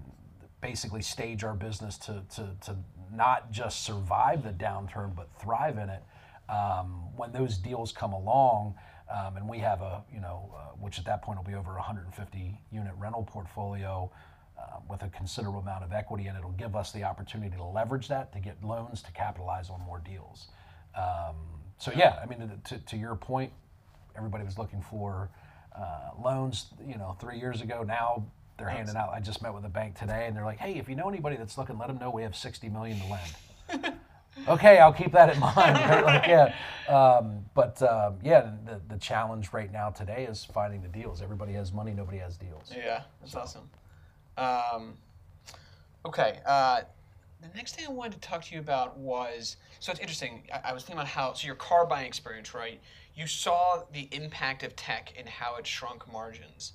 basically 0.60 1.00
stage 1.00 1.44
our 1.44 1.54
business 1.54 1.96
to, 1.98 2.22
to, 2.34 2.50
to 2.62 2.76
not 3.14 3.50
just 3.50 3.84
survive 3.84 4.42
the 4.42 4.50
downturn 4.50 5.14
but 5.14 5.28
thrive 5.40 5.78
in 5.78 5.88
it, 5.88 6.02
um, 6.48 7.08
when 7.16 7.32
those 7.32 7.56
deals 7.58 7.92
come 7.92 8.12
along, 8.12 8.74
um, 9.10 9.36
and 9.36 9.48
we 9.48 9.58
have 9.58 9.80
a, 9.80 10.02
you 10.12 10.20
know, 10.20 10.52
uh, 10.54 10.74
which 10.80 10.98
at 10.98 11.04
that 11.04 11.22
point 11.22 11.38
will 11.38 11.44
be 11.44 11.54
over 11.54 11.72
150 11.74 12.60
unit 12.72 12.92
rental 12.98 13.22
portfolio 13.22 14.10
uh, 14.58 14.78
with 14.88 15.02
a 15.02 15.08
considerable 15.08 15.60
amount 15.60 15.84
of 15.84 15.92
equity, 15.92 16.26
and 16.26 16.36
it'll 16.36 16.50
give 16.52 16.76
us 16.76 16.92
the 16.92 17.02
opportunity 17.02 17.54
to 17.56 17.64
leverage 17.64 18.08
that 18.08 18.32
to 18.32 18.40
get 18.40 18.62
loans 18.62 19.02
to 19.02 19.12
capitalize 19.12 19.70
on 19.70 19.80
more 19.82 20.00
deals. 20.04 20.48
Um, 20.96 21.36
so 21.78 21.92
yeah, 21.94 22.18
I 22.22 22.26
mean, 22.26 22.50
to, 22.64 22.78
to 22.78 22.96
your 22.96 23.14
point, 23.14 23.52
everybody 24.16 24.44
was 24.44 24.58
looking 24.58 24.80
for 24.80 25.30
uh, 25.76 26.10
loans, 26.22 26.66
you 26.86 26.96
know, 26.96 27.16
three 27.20 27.38
years 27.38 27.60
ago. 27.60 27.82
Now 27.82 28.26
they're 28.56 28.68
handing 28.68 28.96
out. 28.96 29.10
I 29.12 29.20
just 29.20 29.42
met 29.42 29.54
with 29.54 29.64
a 29.64 29.68
bank 29.68 29.98
today, 29.98 30.26
and 30.26 30.36
they're 30.36 30.44
like, 30.44 30.58
"Hey, 30.58 30.74
if 30.74 30.88
you 30.88 30.96
know 30.96 31.08
anybody 31.08 31.36
that's 31.36 31.58
looking, 31.58 31.78
let 31.78 31.88
them 31.88 31.98
know 31.98 32.10
we 32.10 32.22
have 32.22 32.36
60 32.36 32.68
million 32.68 32.98
to 33.00 33.06
lend." 33.06 33.94
okay, 34.48 34.78
I'll 34.78 34.92
keep 34.92 35.12
that 35.12 35.32
in 35.32 35.40
mind. 35.40 35.54
Right? 35.88 36.04
Like, 36.04 36.26
yeah, 36.26 36.54
um, 36.88 37.44
but 37.54 37.82
um, 37.82 38.16
yeah, 38.22 38.50
the, 38.64 38.80
the 38.88 38.98
challenge 38.98 39.52
right 39.52 39.72
now 39.72 39.90
today 39.90 40.26
is 40.28 40.44
finding 40.44 40.82
the 40.82 40.88
deals. 40.88 41.22
Everybody 41.22 41.52
has 41.54 41.72
money, 41.72 41.92
nobody 41.92 42.18
has 42.18 42.36
deals. 42.36 42.72
Yeah, 42.74 43.02
that's 43.20 43.32
so. 43.32 43.40
awesome. 43.40 43.70
Um, 44.36 44.94
okay, 46.06 46.40
uh, 46.46 46.82
the 47.40 47.48
next 47.56 47.76
thing 47.76 47.86
I 47.86 47.90
wanted 47.90 48.14
to 48.14 48.20
talk 48.20 48.44
to 48.44 48.54
you 48.54 48.60
about 48.60 48.96
was 48.96 49.56
so 49.80 49.90
it's 49.92 50.00
interesting. 50.00 50.42
I, 50.52 50.70
I 50.70 50.72
was 50.72 50.82
thinking 50.82 50.98
about 51.00 51.08
how 51.08 51.32
so 51.32 51.46
your 51.46 51.56
car 51.56 51.86
buying 51.86 52.06
experience, 52.06 52.54
right? 52.54 52.80
you 53.14 53.26
saw 53.26 53.82
the 53.92 54.08
impact 54.12 54.62
of 54.62 54.74
tech 54.74 55.12
and 55.16 55.28
how 55.28 55.56
it 55.56 55.66
shrunk 55.66 56.10
margins. 56.12 56.72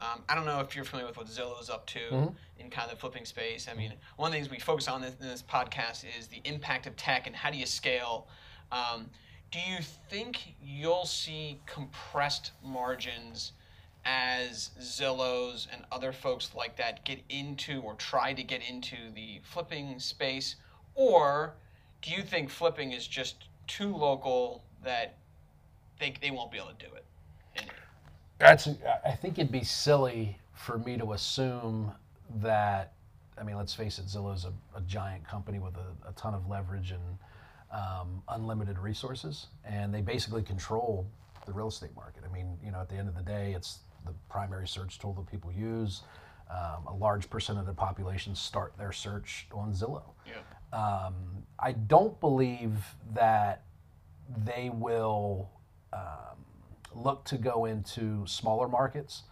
Um, 0.00 0.22
I 0.28 0.34
don't 0.34 0.46
know 0.46 0.60
if 0.60 0.76
you're 0.76 0.84
familiar 0.84 1.08
with 1.08 1.16
what 1.16 1.26
Zillow's 1.26 1.68
up 1.68 1.86
to 1.88 1.98
mm-hmm. 1.98 2.34
in 2.58 2.70
kind 2.70 2.88
of 2.88 2.94
the 2.94 3.00
flipping 3.00 3.24
space. 3.24 3.68
I 3.70 3.74
mean, 3.74 3.92
one 4.16 4.28
of 4.28 4.32
the 4.32 4.38
things 4.38 4.50
we 4.50 4.60
focus 4.60 4.86
on 4.86 5.02
in 5.02 5.12
this, 5.20 5.42
podcast 5.42 6.04
is 6.18 6.28
the 6.28 6.40
impact 6.44 6.86
of 6.86 6.96
tech 6.96 7.26
and 7.26 7.34
how 7.34 7.50
do 7.50 7.58
you 7.58 7.66
scale. 7.66 8.28
Um, 8.70 9.10
do 9.50 9.58
you 9.58 9.78
think 10.08 10.54
you'll 10.62 11.06
see 11.06 11.60
compressed 11.66 12.52
margins 12.62 13.52
as 14.04 14.70
Zillows 14.80 15.66
and 15.72 15.84
other 15.90 16.12
folks 16.12 16.54
like 16.54 16.76
that 16.76 17.04
get 17.04 17.20
into 17.28 17.80
or 17.80 17.94
try 17.94 18.32
to 18.32 18.42
get 18.42 18.60
into 18.68 18.96
the 19.14 19.40
flipping 19.42 19.98
space? 19.98 20.56
Or 20.94 21.54
do 22.02 22.12
you 22.12 22.22
think 22.22 22.50
flipping 22.50 22.92
is 22.92 23.06
just 23.06 23.48
too 23.66 23.94
local 23.94 24.62
that 24.84 25.16
they, 26.00 26.14
they 26.20 26.30
won't 26.30 26.50
be 26.50 26.58
able 26.58 26.68
to 26.68 26.86
do 26.86 26.92
it. 26.94 27.04
That's. 28.38 28.68
I 29.04 29.12
think 29.12 29.38
it'd 29.38 29.52
be 29.52 29.64
silly 29.64 30.38
for 30.54 30.78
me 30.78 30.96
to 30.98 31.12
assume 31.12 31.92
that. 32.36 32.92
I 33.38 33.44
mean, 33.44 33.56
let's 33.56 33.74
face 33.74 33.98
it, 33.98 34.06
Zillow's 34.06 34.44
a, 34.44 34.52
a 34.76 34.80
giant 34.80 35.26
company 35.26 35.60
with 35.60 35.76
a, 35.76 36.08
a, 36.08 36.12
ton 36.12 36.34
of 36.34 36.48
leverage 36.48 36.90
and 36.90 37.18
um, 37.70 38.20
unlimited 38.30 38.78
resources, 38.78 39.46
and 39.64 39.94
they 39.94 40.00
basically 40.00 40.42
control 40.42 41.06
the 41.46 41.52
real 41.52 41.68
estate 41.68 41.94
market. 41.94 42.24
I 42.28 42.32
mean, 42.32 42.58
you 42.64 42.72
know, 42.72 42.80
at 42.80 42.88
the 42.88 42.96
end 42.96 43.08
of 43.08 43.14
the 43.14 43.22
day, 43.22 43.52
it's 43.54 43.78
the 44.04 44.12
primary 44.28 44.66
search 44.66 44.98
tool 44.98 45.12
that 45.14 45.30
people 45.30 45.52
use. 45.52 46.02
Um, 46.50 46.86
a 46.86 46.94
large 46.94 47.28
percent 47.28 47.58
of 47.58 47.66
the 47.66 47.74
population 47.74 48.34
start 48.34 48.72
their 48.78 48.92
search 48.92 49.46
on 49.52 49.72
Zillow. 49.72 50.14
Yeah. 50.26 50.38
Um, 50.72 51.14
I 51.58 51.72
don't 51.72 52.18
believe 52.20 52.72
that 53.14 53.64
they 54.44 54.70
will 54.72 55.50
um, 55.92 56.38
look 57.02 57.24
to 57.24 57.36
go 57.38 57.64
into 57.66 58.26
smaller 58.26 58.68
markets 58.68 59.22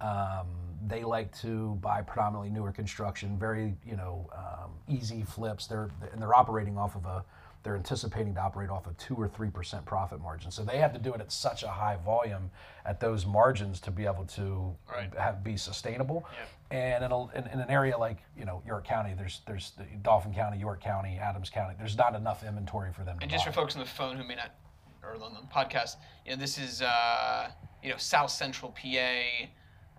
Um, 0.00 0.46
they 0.86 1.02
like 1.02 1.36
to 1.40 1.74
buy 1.82 2.02
predominantly 2.02 2.50
newer 2.50 2.70
construction, 2.72 3.36
very 3.36 3.74
you 3.84 3.96
know 3.96 4.30
um, 4.36 4.70
easy 4.86 5.22
flips. 5.24 5.66
They're 5.66 5.90
and 6.12 6.22
they're 6.22 6.34
operating 6.36 6.78
off 6.78 6.94
of 6.94 7.04
a 7.04 7.24
they're 7.64 7.74
anticipating 7.74 8.34
to 8.34 8.40
operate 8.40 8.70
off 8.70 8.86
a 8.86 8.92
two 8.92 9.16
or 9.16 9.26
three 9.26 9.50
percent 9.50 9.84
profit 9.84 10.20
margin. 10.20 10.52
So 10.52 10.62
they 10.62 10.78
have 10.78 10.92
to 10.92 11.00
do 11.00 11.12
it 11.14 11.20
at 11.20 11.32
such 11.32 11.64
a 11.64 11.68
high 11.68 11.96
volume 12.04 12.48
at 12.86 13.00
those 13.00 13.26
margins 13.26 13.80
to 13.80 13.90
be 13.90 14.06
able 14.06 14.24
to 14.36 14.72
Right. 14.88 15.12
have 15.18 15.42
be 15.42 15.56
sustainable. 15.56 16.24
Yep. 16.38 16.48
And 16.70 17.04
in, 17.04 17.10
a, 17.12 17.20
in, 17.36 17.46
in 17.54 17.58
an 17.60 17.70
area 17.70 17.98
like 17.98 18.18
you 18.36 18.44
know 18.44 18.62
York 18.64 18.86
County, 18.86 19.14
there's 19.18 19.40
there's 19.46 19.72
the 19.72 19.84
Dauphin 20.02 20.32
County, 20.32 20.58
York 20.58 20.80
County, 20.80 21.18
Adams 21.18 21.50
County. 21.50 21.74
There's 21.76 21.96
not 21.98 22.14
enough 22.14 22.44
inventory 22.44 22.92
for 22.92 23.02
them 23.02 23.16
to 23.18 23.22
And 23.24 23.30
just 23.32 23.44
buy. 23.44 23.50
for 23.50 23.60
folks 23.62 23.74
on 23.74 23.80
the 23.80 23.88
phone 23.88 24.16
who 24.16 24.22
may 24.22 24.36
not, 24.36 24.52
or 25.02 25.14
on 25.22 25.32
the 25.34 25.54
podcast, 25.54 25.96
you 26.24 26.32
know, 26.32 26.36
this 26.36 26.58
is, 26.58 26.82
uh, 26.82 27.48
you 27.82 27.90
know, 27.90 27.96
South 27.96 28.30
Central 28.30 28.72
PA. 28.72 28.86
I, 28.88 29.48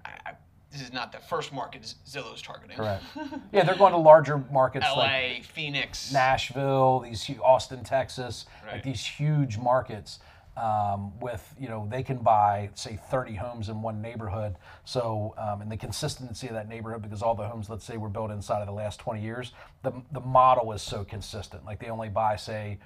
I, 0.05 0.33
this 0.71 0.81
is 0.81 0.93
not 0.93 1.12
the 1.12 1.17
first 1.19 1.51
market 1.51 1.81
Zillow's 2.05 2.41
targeting. 2.41 2.77
Correct. 2.77 3.03
yeah, 3.51 3.63
they're 3.63 3.75
going 3.75 3.93
to 3.93 3.97
larger 3.97 4.38
markets 4.51 4.85
LA, 4.88 4.97
like 4.97 5.43
Phoenix. 5.43 6.13
Nashville, 6.13 6.99
these 6.99 7.29
Austin, 7.43 7.83
Texas, 7.83 8.45
Right. 8.63 8.73
like 8.73 8.83
these 8.83 9.03
huge 9.05 9.57
markets. 9.57 10.19
Um, 10.57 11.17
with 11.21 11.55
you 11.57 11.69
know 11.69 11.88
they 11.89 12.03
can 12.03 12.17
buy 12.17 12.69
say 12.73 12.99
30 13.09 13.35
homes 13.35 13.69
in 13.69 13.81
one 13.81 14.01
neighborhood 14.01 14.57
so 14.83 15.33
um, 15.38 15.62
and 15.62 15.71
the 15.71 15.77
consistency 15.77 16.47
of 16.47 16.53
that 16.53 16.67
neighborhood 16.67 17.01
because 17.01 17.21
all 17.21 17.33
the 17.33 17.47
homes 17.47 17.69
let's 17.69 17.85
say 17.85 17.95
were 17.95 18.09
built 18.09 18.29
inside 18.29 18.59
of 18.59 18.67
the 18.67 18.73
last 18.73 18.99
20 18.99 19.21
years 19.21 19.53
the, 19.83 19.93
the 20.12 20.19
model 20.19 20.73
is 20.73 20.81
so 20.81 21.05
consistent 21.05 21.63
like 21.63 21.79
they 21.79 21.88
only 21.89 22.09
buy 22.09 22.35
say 22.35 22.77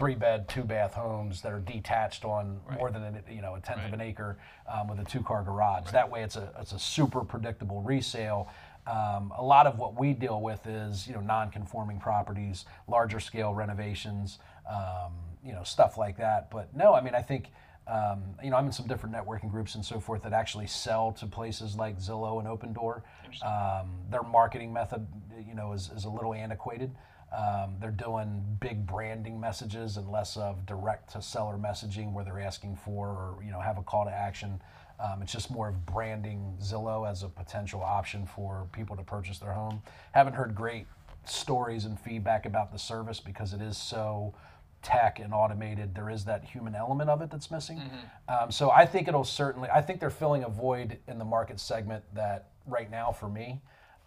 three 0.00 0.16
bed 0.16 0.48
two 0.48 0.64
bath 0.64 0.94
homes 0.94 1.42
that 1.42 1.52
are 1.52 1.60
detached 1.60 2.24
on 2.24 2.58
more 2.76 2.90
than 2.90 3.02
a, 3.02 3.32
you 3.32 3.40
know 3.40 3.54
a 3.54 3.60
tenth 3.60 3.86
of 3.86 3.92
an 3.92 4.00
acre 4.00 4.36
um, 4.66 4.88
with 4.88 4.98
a 4.98 5.04
two 5.04 5.22
car 5.22 5.44
garage 5.44 5.88
that 5.92 6.10
way 6.10 6.22
it's 6.22 6.34
a 6.34 6.52
it's 6.58 6.72
a 6.72 6.78
super 6.78 7.20
predictable 7.20 7.80
resale 7.82 8.50
um, 8.86 9.32
a 9.36 9.42
lot 9.42 9.66
of 9.66 9.78
what 9.78 9.98
we 9.98 10.12
deal 10.12 10.40
with 10.40 10.66
is 10.66 11.06
you 11.06 11.14
know 11.14 11.20
non-conforming 11.20 12.00
properties, 12.00 12.64
larger 12.88 13.20
scale 13.20 13.54
renovations, 13.54 14.38
um, 14.68 15.12
you 15.44 15.52
know 15.52 15.62
stuff 15.62 15.98
like 15.98 16.16
that. 16.18 16.50
But 16.50 16.74
no, 16.74 16.94
I 16.94 17.00
mean 17.00 17.14
I 17.14 17.22
think 17.22 17.50
um, 17.86 18.22
you 18.42 18.50
know 18.50 18.56
I'm 18.56 18.66
in 18.66 18.72
some 18.72 18.86
different 18.86 19.14
networking 19.14 19.50
groups 19.50 19.74
and 19.74 19.84
so 19.84 20.00
forth 20.00 20.22
that 20.22 20.32
actually 20.32 20.66
sell 20.66 21.12
to 21.12 21.26
places 21.26 21.76
like 21.76 21.98
Zillow 21.98 22.38
and 22.40 22.48
Opendoor. 22.48 23.02
Um, 23.44 23.90
their 24.10 24.22
marketing 24.22 24.72
method, 24.72 25.06
you 25.46 25.54
know, 25.54 25.72
is, 25.72 25.90
is 25.94 26.04
a 26.04 26.10
little 26.10 26.34
antiquated. 26.34 26.90
Um, 27.36 27.76
they're 27.80 27.90
doing 27.90 28.42
big 28.60 28.86
branding 28.86 29.38
messages 29.40 29.96
and 29.96 30.10
less 30.10 30.36
of 30.36 30.66
direct 30.66 31.12
to 31.12 31.22
seller 31.22 31.56
messaging 31.56 32.12
where 32.12 32.24
they're 32.24 32.40
asking 32.40 32.76
for 32.76 33.08
or 33.08 33.38
you 33.44 33.52
know 33.52 33.60
have 33.60 33.78
a 33.78 33.82
call 33.82 34.04
to 34.04 34.10
action. 34.10 34.60
Um, 34.98 35.22
it's 35.22 35.32
just 35.32 35.50
more 35.50 35.68
of 35.68 35.86
branding 35.86 36.56
Zillow 36.60 37.08
as 37.08 37.22
a 37.22 37.28
potential 37.28 37.82
option 37.82 38.26
for 38.26 38.66
people 38.72 38.96
to 38.96 39.02
purchase 39.02 39.38
their 39.38 39.52
home. 39.52 39.80
Haven't 40.12 40.34
heard 40.34 40.54
great 40.54 40.86
stories 41.24 41.84
and 41.84 41.98
feedback 41.98 42.44
about 42.46 42.72
the 42.72 42.78
service 42.78 43.20
because 43.20 43.54
it 43.54 43.62
is 43.62 43.78
so 43.78 44.34
tech 44.82 45.18
and 45.20 45.32
automated. 45.32 45.94
There 45.94 46.10
is 46.10 46.24
that 46.24 46.44
human 46.44 46.74
element 46.74 47.10
of 47.10 47.22
it 47.22 47.30
that's 47.30 47.50
missing. 47.50 47.80
Um, 48.28 48.50
so 48.50 48.70
I 48.70 48.86
think 48.86 49.08
it'll 49.08 49.24
certainly. 49.24 49.68
I 49.70 49.80
think 49.82 50.00
they're 50.00 50.10
filling 50.10 50.44
a 50.44 50.48
void 50.48 50.98
in 51.06 51.18
the 51.18 51.24
market 51.24 51.60
segment 51.60 52.02
that 52.14 52.48
right 52.66 52.90
now 52.90 53.12
for 53.12 53.28
me. 53.28 53.60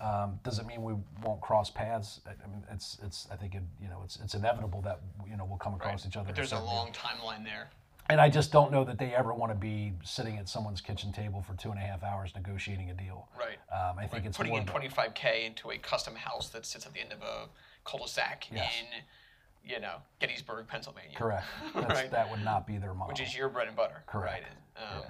Um, 0.03 0.37
doesn't 0.43 0.67
mean 0.67 0.83
we 0.83 0.93
won't 1.23 1.39
cross 1.41 1.69
paths. 1.69 2.19
I 2.27 2.31
I 2.31 2.47
mean, 2.51 2.63
it's 2.71 2.97
it's. 3.03 3.27
I 3.31 3.35
think 3.37 3.55
it, 3.55 3.63
you 3.81 3.87
know 3.89 4.01
it's 4.03 4.17
it's 4.21 4.33
inevitable 4.35 4.81
that 4.81 4.99
you 5.29 5.37
know 5.37 5.45
we'll 5.45 5.57
come 5.57 5.73
across 5.73 6.05
each 6.05 6.17
other. 6.17 6.27
But 6.27 6.35
there's 6.35 6.51
a 6.51 6.59
long 6.59 6.91
timeline 6.91 7.43
there. 7.45 7.69
and 8.09 8.19
I 8.19 8.29
just 8.29 8.51
don't 8.51 8.69
know 8.71 8.83
that 8.83 8.97
they 8.99 9.15
ever 9.15 9.33
want 9.33 9.51
to 9.53 9.57
be 9.57 9.93
sitting 10.03 10.37
at 10.37 10.49
someone's 10.49 10.81
kitchen 10.81 11.13
table 11.13 11.41
for 11.41 11.53
two 11.55 11.69
and 11.71 11.79
a 11.79 11.81
half 11.81 12.03
hours 12.03 12.33
negotiating 12.35 12.89
a 12.89 12.93
deal. 12.93 13.29
Right. 13.39 13.57
Um, 13.71 13.97
I 13.97 14.05
think 14.07 14.25
it's 14.25 14.35
Putting 14.37 14.55
in 14.55 14.65
25K 14.65 15.45
into 15.45 15.71
a 15.71 15.77
custom 15.77 16.15
house 16.15 16.49
that 16.49 16.65
sits 16.65 16.85
at 16.85 16.93
the 16.93 16.99
end 16.99 17.13
of 17.13 17.21
a 17.21 17.47
cul-de-sac 17.85 18.47
Yes. 18.51 18.69
in, 18.81 19.69
you 19.71 19.79
know, 19.79 19.95
Gettysburg, 20.19 20.67
Pennsylvania. 20.67 21.15
correct. 21.15 21.45
That's, 21.75 21.87
Right. 21.93 22.11
That 22.11 22.29
would 22.29 22.43
not 22.43 22.67
be 22.67 22.77
their 22.77 22.93
model. 22.93 23.07
Which 23.07 23.21
is 23.21 23.33
your 23.37 23.47
bread 23.47 23.67
and 23.69 23.75
butter. 23.77 24.03
Correct. 24.07 24.43
Right? 24.77 24.97
Um, 24.97 25.03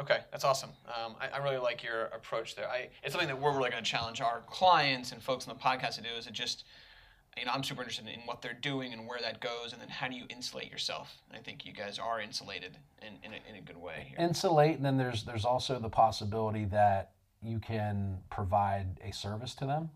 Okay, 0.00 0.20
that's 0.30 0.44
awesome. 0.44 0.70
Um, 0.86 1.16
I, 1.20 1.38
I 1.38 1.44
really 1.44 1.58
like 1.58 1.82
your 1.82 2.04
approach 2.06 2.54
there. 2.54 2.68
I, 2.68 2.88
it's 3.02 3.12
something 3.12 3.28
that 3.28 3.40
we're 3.40 3.56
really 3.56 3.70
going 3.70 3.82
to 3.82 3.90
challenge 3.90 4.20
our 4.20 4.42
clients 4.46 5.12
and 5.12 5.22
folks 5.22 5.48
on 5.48 5.56
the 5.56 5.60
podcast 5.62 5.96
to 5.96 6.02
do. 6.02 6.10
Is 6.16 6.26
it 6.26 6.32
just, 6.32 6.64
you 7.36 7.44
know, 7.44 7.50
I'm 7.52 7.64
super 7.64 7.82
interested 7.82 8.06
in 8.06 8.20
what 8.20 8.40
they're 8.40 8.58
doing 8.60 8.92
and 8.92 9.06
where 9.08 9.20
that 9.20 9.40
goes, 9.40 9.72
and 9.72 9.82
then 9.82 9.88
how 9.88 10.06
do 10.08 10.14
you 10.14 10.24
insulate 10.28 10.70
yourself? 10.70 11.16
And 11.28 11.38
I 11.38 11.42
think 11.42 11.66
you 11.66 11.72
guys 11.72 11.98
are 11.98 12.20
insulated 12.20 12.78
in, 13.02 13.14
in, 13.24 13.32
a, 13.32 13.48
in 13.48 13.56
a 13.56 13.60
good 13.60 13.76
way 13.76 14.06
here. 14.08 14.24
insulate, 14.24 14.76
and 14.76 14.84
then 14.84 14.96
there's 14.96 15.24
there's 15.24 15.44
also 15.44 15.78
the 15.80 15.88
possibility 15.88 16.64
that 16.66 17.12
you 17.42 17.58
can 17.58 18.18
provide 18.30 18.86
a 19.04 19.12
service 19.12 19.54
to 19.56 19.66
them. 19.66 19.90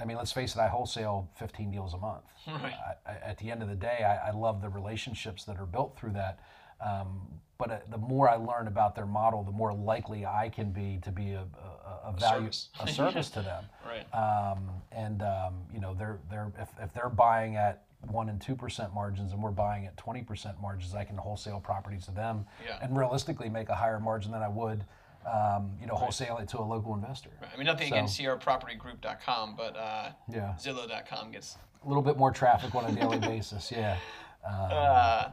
I 0.00 0.04
mean, 0.06 0.16
let's 0.16 0.32
face 0.32 0.54
it, 0.54 0.60
I 0.60 0.68
wholesale 0.68 1.28
15 1.38 1.70
deals 1.70 1.94
a 1.94 1.98
month. 1.98 2.24
Right. 2.46 2.72
I, 3.06 3.10
I, 3.10 3.14
at 3.30 3.38
the 3.38 3.50
end 3.50 3.62
of 3.62 3.68
the 3.68 3.74
day, 3.76 4.02
I, 4.02 4.28
I 4.28 4.30
love 4.32 4.62
the 4.62 4.70
relationships 4.70 5.44
that 5.44 5.58
are 5.58 5.66
built 5.66 5.98
through 5.98 6.12
that. 6.12 6.40
Um, 6.84 7.20
but 7.58 7.70
uh, 7.70 7.78
the 7.90 7.98
more 7.98 8.28
I 8.30 8.36
learn 8.36 8.68
about 8.68 8.94
their 8.94 9.04
model, 9.06 9.42
the 9.42 9.52
more 9.52 9.72
likely 9.74 10.24
I 10.24 10.48
can 10.48 10.70
be 10.72 10.98
to 11.02 11.10
be 11.12 11.32
a, 11.32 11.40
a, 11.42 12.08
a 12.08 12.12
value, 12.18 12.50
service. 12.50 12.68
a 12.80 12.88
service 12.92 13.30
to 13.30 13.42
them. 13.42 13.64
Right. 13.86 14.06
Um, 14.14 14.70
and 14.92 15.22
um, 15.22 15.54
you 15.72 15.80
know, 15.80 15.92
they're 15.94 16.18
they're 16.30 16.50
if, 16.58 16.68
if 16.80 16.94
they're 16.94 17.10
buying 17.10 17.56
at 17.56 17.82
one 18.10 18.30
and 18.30 18.40
two 18.40 18.56
percent 18.56 18.94
margins, 18.94 19.32
and 19.32 19.42
we're 19.42 19.50
buying 19.50 19.84
at 19.86 19.94
twenty 19.98 20.22
percent 20.22 20.56
margins, 20.62 20.94
I 20.94 21.04
can 21.04 21.16
wholesale 21.18 21.60
properties 21.60 22.06
to 22.06 22.12
them, 22.12 22.46
Yeah. 22.64 22.78
and 22.80 22.96
realistically 22.96 23.50
make 23.50 23.68
a 23.68 23.74
higher 23.74 24.00
margin 24.00 24.32
than 24.32 24.42
I 24.42 24.48
would, 24.48 24.82
um, 25.30 25.70
you 25.78 25.86
know, 25.86 25.94
wholesale 25.96 26.38
it 26.38 26.48
to 26.50 26.60
a 26.60 26.64
local 26.64 26.94
investor. 26.94 27.28
I 27.52 27.54
mean, 27.58 27.66
nothing 27.66 27.88
So- 27.90 27.94
against 27.94 28.18
crpropertygroup.com, 28.18 29.54
but 29.54 29.76
uh, 29.76 30.10
Yeah. 30.32 30.54
Zillow.com 30.58 31.30
gets 31.32 31.58
A 31.84 31.88
little 31.88 32.02
bit 32.02 32.16
more 32.16 32.30
traffic 32.30 32.74
on 32.74 32.86
a 32.86 32.92
daily 32.92 33.18
basis. 33.18 33.70
Yeah. 33.70 33.98
Uh, 34.42 35.32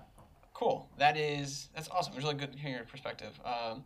cool. 0.57 0.89
That 0.97 1.17
is 1.17 1.69
that's 1.75 1.87
awesome. 1.89 2.13
It's 2.15 2.23
really 2.23 2.35
good 2.35 2.55
hearing 2.55 2.75
your 2.75 2.85
perspective. 2.85 3.39
Um, 3.45 3.83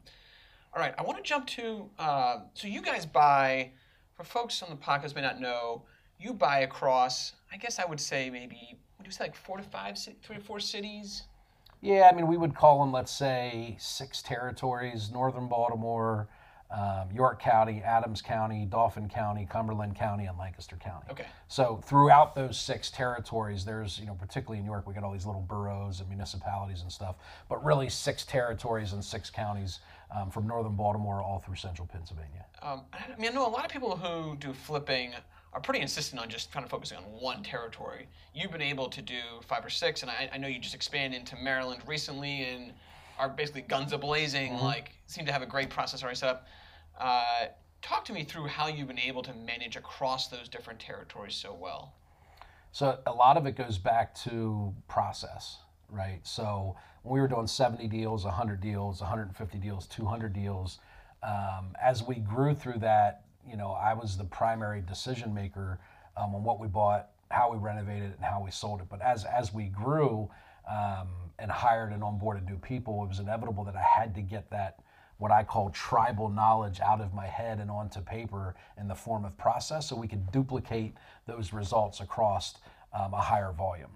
all 0.73 0.81
right, 0.81 0.93
I 0.97 1.03
want 1.03 1.17
to 1.17 1.23
jump 1.23 1.47
to 1.47 1.89
uh, 1.99 2.39
so 2.53 2.67
you 2.67 2.81
guys 2.81 3.05
buy 3.05 3.71
for 4.15 4.23
folks 4.23 4.63
on 4.63 4.69
the 4.69 4.77
podcast 4.77 5.15
may 5.15 5.21
not 5.21 5.41
know 5.41 5.84
you 6.17 6.34
buy 6.34 6.60
across. 6.60 7.34
I 7.51 7.57
guess 7.57 7.77
I 7.77 7.86
would 7.86 7.99
say 7.99 8.29
maybe 8.29 8.77
would 8.97 9.05
you 9.05 9.12
say 9.12 9.25
like 9.25 9.36
four 9.36 9.57
to 9.57 9.63
five, 9.63 9.97
three 10.23 10.38
to 10.38 10.41
four 10.41 10.60
cities? 10.60 11.23
Yeah, 11.81 12.07
I 12.12 12.15
mean, 12.15 12.27
we 12.27 12.38
would 12.38 12.55
call 12.55 12.79
them, 12.79 12.91
let's 12.91 13.12
say, 13.12 13.75
six 13.79 14.21
territories 14.21 15.10
northern 15.12 15.47
Baltimore, 15.47 16.27
um, 16.71 17.10
York 17.13 17.41
County, 17.41 17.81
Adams 17.84 18.21
County, 18.21 18.65
Dauphin 18.65 19.10
County, 19.10 19.45
Cumberland 19.49 19.95
County, 19.95 20.25
and 20.25 20.38
Lancaster 20.38 20.77
County. 20.77 21.05
Okay. 21.12 21.25
So 21.47 21.81
throughout 21.86 22.34
those 22.34 22.57
six 22.57 22.89
territories, 22.89 23.65
there's, 23.65 23.99
you 23.99 24.05
know, 24.05 24.13
particularly 24.13 24.60
in 24.60 24.65
New 24.65 24.71
York, 24.71 24.88
we 24.88 24.93
got 24.93 25.03
all 25.03 25.12
these 25.12 25.25
little 25.25 25.41
boroughs 25.41 25.99
and 25.99 26.07
municipalities 26.07 26.81
and 26.81 26.91
stuff, 26.91 27.15
but 27.49 27.63
really 27.63 27.89
six 27.89 28.23
territories 28.23 28.93
and 28.93 29.03
six 29.03 29.29
counties 29.29 29.79
um, 30.15 30.29
from 30.29 30.47
northern 30.47 30.75
Baltimore 30.75 31.21
all 31.21 31.39
through 31.39 31.55
central 31.55 31.88
Pennsylvania. 31.88 32.45
Um, 32.62 32.81
I 32.93 33.19
mean, 33.19 33.31
I 33.31 33.34
know 33.34 33.45
a 33.45 33.49
lot 33.49 33.65
of 33.65 33.71
people 33.71 33.97
who 33.97 34.38
do 34.38 34.53
flipping 34.53 35.13
are 35.53 35.60
pretty 35.60 35.81
insistent 35.81 36.21
on 36.21 36.29
just 36.29 36.53
kind 36.53 36.63
of 36.63 36.69
focusing 36.69 36.97
on 36.97 37.03
one 37.03 37.43
territory. 37.43 38.07
You've 38.34 38.51
been 38.51 38.62
able 38.62 38.88
to 38.88 39.01
do 39.01 39.19
five 39.45 39.65
or 39.65 39.69
six, 39.69 40.01
and 40.01 40.10
I, 40.10 40.29
I 40.34 40.38
know 40.38 40.47
you 40.47 40.60
just 40.60 40.75
expanded 40.75 41.19
into 41.19 41.36
Maryland 41.36 41.81
recently 41.86 42.43
and 42.43 42.71
are 43.19 43.27
basically 43.27 43.62
guns 43.62 43.91
a 43.91 43.97
blazing. 43.97 44.53
Like, 44.55 44.91
seem 45.07 45.25
to 45.25 45.31
have 45.34 45.41
a 45.41 45.45
great 45.45 45.69
process 45.69 46.01
already 46.01 46.15
set 46.15 46.29
up. 46.29 46.47
Uh, 46.99 47.45
talk 47.82 48.06
to 48.06 48.13
me 48.13 48.23
through 48.23 48.47
how 48.47 48.67
you've 48.67 48.88
been 48.88 48.99
able 48.99 49.23
to 49.23 49.34
manage 49.34 49.75
across 49.75 50.27
those 50.27 50.47
different 50.47 50.80
territories 50.80 51.36
so 51.36 51.54
well. 51.54 51.93
So 52.71 52.99
a 53.06 53.12
lot 53.12 53.38
of 53.38 53.45
it 53.45 53.56
goes 53.58 53.77
back 53.77 54.15
to 54.23 54.73
process, 54.88 55.58
right? 55.89 56.19
So 56.23 56.75
we 57.04 57.19
were 57.19 57.27
doing 57.27 57.47
70 57.47 57.88
deals, 57.88 58.23
100 58.23 58.62
deals, 58.62 59.01
150 59.01 59.58
deals, 59.58 59.88
200 59.88 60.32
deals, 60.32 60.80
um, 61.23 61.75
as 61.82 62.04
we 62.04 62.15
grew 62.15 62.56
through 62.56 62.80
that, 62.80 63.23
you 63.47 63.58
know, 63.58 63.71
I 63.71 63.93
was 63.93 64.17
the 64.17 64.23
primary 64.23 64.82
decision 64.82 65.34
maker 65.34 65.80
um, 66.17 66.36
on 66.36 66.43
what 66.43 66.60
we 66.60 66.67
bought, 66.67 67.10
how 67.30 67.51
we 67.51 67.58
renovated 67.58 68.12
it, 68.12 68.15
and 68.17 68.25
how 68.25 68.41
we 68.43 68.51
sold 68.51 68.82
it. 68.82 68.88
But 68.89 69.01
as 69.01 69.25
as 69.25 69.54
we 69.54 69.65
grew 69.65 70.30
um, 70.69 71.10
and 71.39 71.51
hired 71.51 71.91
and 71.91 72.01
onboarded 72.01 72.47
new 72.47 72.58
people, 72.58 73.04
it 73.04 73.08
was 73.08 73.19
inevitable 73.19 73.63
that 73.65 73.75
I 73.75 73.84
had 73.84 74.15
to 74.15 74.21
get 74.21 74.49
that 74.51 74.80
what 75.21 75.31
I 75.31 75.43
call 75.43 75.69
tribal 75.69 76.29
knowledge 76.29 76.79
out 76.79 76.99
of 76.99 77.13
my 77.13 77.27
head 77.27 77.60
and 77.60 77.69
onto 77.69 78.01
paper 78.01 78.55
in 78.79 78.88
the 78.88 78.95
form 78.95 79.23
of 79.23 79.38
process 79.38 79.88
so 79.88 79.95
we 79.95 80.07
could 80.07 80.31
duplicate 80.31 80.95
those 81.28 81.53
results 81.53 81.99
across 81.99 82.55
um, 82.91 83.13
a 83.13 83.22
higher 83.22 83.51
volume. 83.51 83.91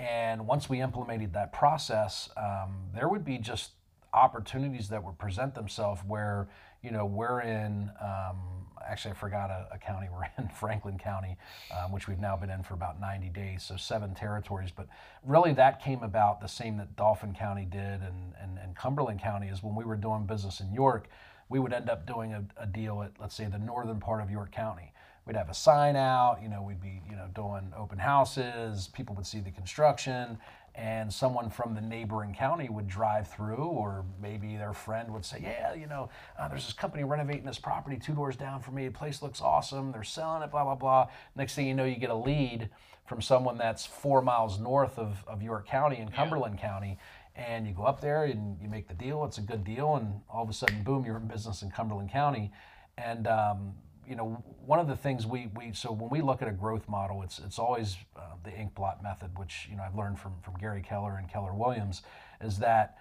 And 0.00 0.48
once 0.48 0.68
we 0.68 0.80
implemented 0.80 1.32
that 1.34 1.52
process, 1.52 2.28
um, 2.36 2.74
there 2.92 3.08
would 3.08 3.24
be 3.24 3.38
just 3.38 3.70
opportunities 4.12 4.88
that 4.88 5.04
would 5.04 5.16
present 5.16 5.54
themselves 5.54 6.00
where, 6.04 6.48
you 6.82 6.90
know, 6.90 7.06
we're 7.06 7.42
in, 7.42 7.90
um, 8.02 8.63
actually, 8.88 9.12
I 9.12 9.14
forgot 9.14 9.50
a, 9.50 9.68
a 9.72 9.78
county, 9.78 10.08
we're 10.12 10.24
in 10.38 10.48
Franklin 10.48 10.98
County, 10.98 11.36
um, 11.76 11.92
which 11.92 12.08
we've 12.08 12.18
now 12.18 12.36
been 12.36 12.50
in 12.50 12.62
for 12.62 12.74
about 12.74 13.00
90 13.00 13.28
days, 13.30 13.62
so 13.62 13.76
seven 13.76 14.14
territories. 14.14 14.70
But 14.74 14.86
really, 15.24 15.52
that 15.54 15.82
came 15.82 16.02
about 16.02 16.40
the 16.40 16.48
same 16.48 16.76
that 16.78 16.96
Dauphin 16.96 17.34
County 17.34 17.64
did 17.64 18.00
and, 18.02 18.34
and, 18.40 18.58
and 18.58 18.76
Cumberland 18.76 19.20
County 19.20 19.48
is 19.48 19.62
when 19.62 19.74
we 19.74 19.84
were 19.84 19.96
doing 19.96 20.26
business 20.26 20.60
in 20.60 20.72
York. 20.72 21.08
we 21.48 21.58
would 21.58 21.72
end 21.72 21.90
up 21.90 22.06
doing 22.06 22.32
a, 22.32 22.44
a 22.56 22.66
deal 22.66 23.02
at, 23.02 23.12
let's 23.20 23.34
say, 23.34 23.46
the 23.46 23.58
northern 23.58 24.00
part 24.00 24.22
of 24.22 24.30
York 24.30 24.50
County. 24.50 24.92
We'd 25.26 25.36
have 25.36 25.48
a 25.48 25.54
sign 25.54 25.96
out, 25.96 26.40
you 26.42 26.48
know, 26.48 26.62
we'd 26.62 26.82
be, 26.82 27.00
you 27.08 27.16
know, 27.16 27.28
doing 27.34 27.72
open 27.76 27.98
houses, 27.98 28.88
people 28.92 29.14
would 29.14 29.26
see 29.26 29.40
the 29.40 29.50
construction, 29.50 30.38
and 30.74 31.12
someone 31.12 31.50
from 31.50 31.74
the 31.74 31.80
neighboring 31.80 32.34
county 32.34 32.68
would 32.68 32.88
drive 32.88 33.28
through, 33.28 33.56
or 33.56 34.04
maybe 34.20 34.56
their 34.56 34.72
friend 34.72 35.12
would 35.12 35.24
say, 35.24 35.38
Yeah, 35.40 35.74
you 35.74 35.86
know, 35.86 36.08
uh, 36.38 36.48
there's 36.48 36.64
this 36.64 36.74
company 36.74 37.04
renovating 37.04 37.44
this 37.44 37.58
property 37.58 37.96
two 37.96 38.14
doors 38.14 38.36
down 38.36 38.60
from 38.60 38.74
me. 38.74 38.86
The 38.86 38.92
place 38.92 39.22
looks 39.22 39.40
awesome. 39.40 39.92
They're 39.92 40.02
selling 40.02 40.42
it, 40.42 40.50
blah, 40.50 40.64
blah, 40.64 40.74
blah. 40.74 41.08
Next 41.36 41.54
thing 41.54 41.66
you 41.66 41.74
know, 41.74 41.84
you 41.84 41.96
get 41.96 42.10
a 42.10 42.14
lead 42.14 42.70
from 43.06 43.20
someone 43.20 43.56
that's 43.56 43.86
four 43.86 44.20
miles 44.22 44.58
north 44.58 44.98
of, 44.98 45.22
of 45.28 45.42
York 45.42 45.66
County 45.68 45.98
in 45.98 46.08
Cumberland 46.08 46.58
County. 46.58 46.98
And 47.36 47.66
you 47.66 47.74
go 47.74 47.84
up 47.84 48.00
there 48.00 48.24
and 48.24 48.56
you 48.60 48.68
make 48.68 48.88
the 48.88 48.94
deal. 48.94 49.24
It's 49.24 49.38
a 49.38 49.42
good 49.42 49.64
deal. 49.64 49.96
And 49.96 50.20
all 50.28 50.42
of 50.42 50.48
a 50.48 50.52
sudden, 50.52 50.82
boom, 50.82 51.04
you're 51.04 51.16
in 51.16 51.26
business 51.26 51.62
in 51.62 51.70
Cumberland 51.70 52.10
County. 52.10 52.52
And 52.96 53.26
um, 53.26 53.74
you 54.08 54.16
know, 54.16 54.42
one 54.66 54.78
of 54.78 54.86
the 54.86 54.96
things 54.96 55.26
we, 55.26 55.50
we 55.54 55.72
so 55.72 55.92
when 55.92 56.10
we 56.10 56.20
look 56.20 56.42
at 56.42 56.48
a 56.48 56.52
growth 56.52 56.88
model, 56.88 57.22
it's 57.22 57.38
it's 57.38 57.58
always 57.58 57.96
uh, 58.16 58.20
the 58.42 58.50
inkblot 58.50 59.02
method, 59.02 59.38
which 59.38 59.68
you 59.70 59.76
know 59.76 59.82
I've 59.82 59.94
learned 59.94 60.18
from 60.18 60.34
from 60.42 60.54
Gary 60.54 60.82
Keller 60.82 61.16
and 61.16 61.28
Keller 61.28 61.54
Williams, 61.54 62.02
is 62.40 62.58
that 62.58 62.98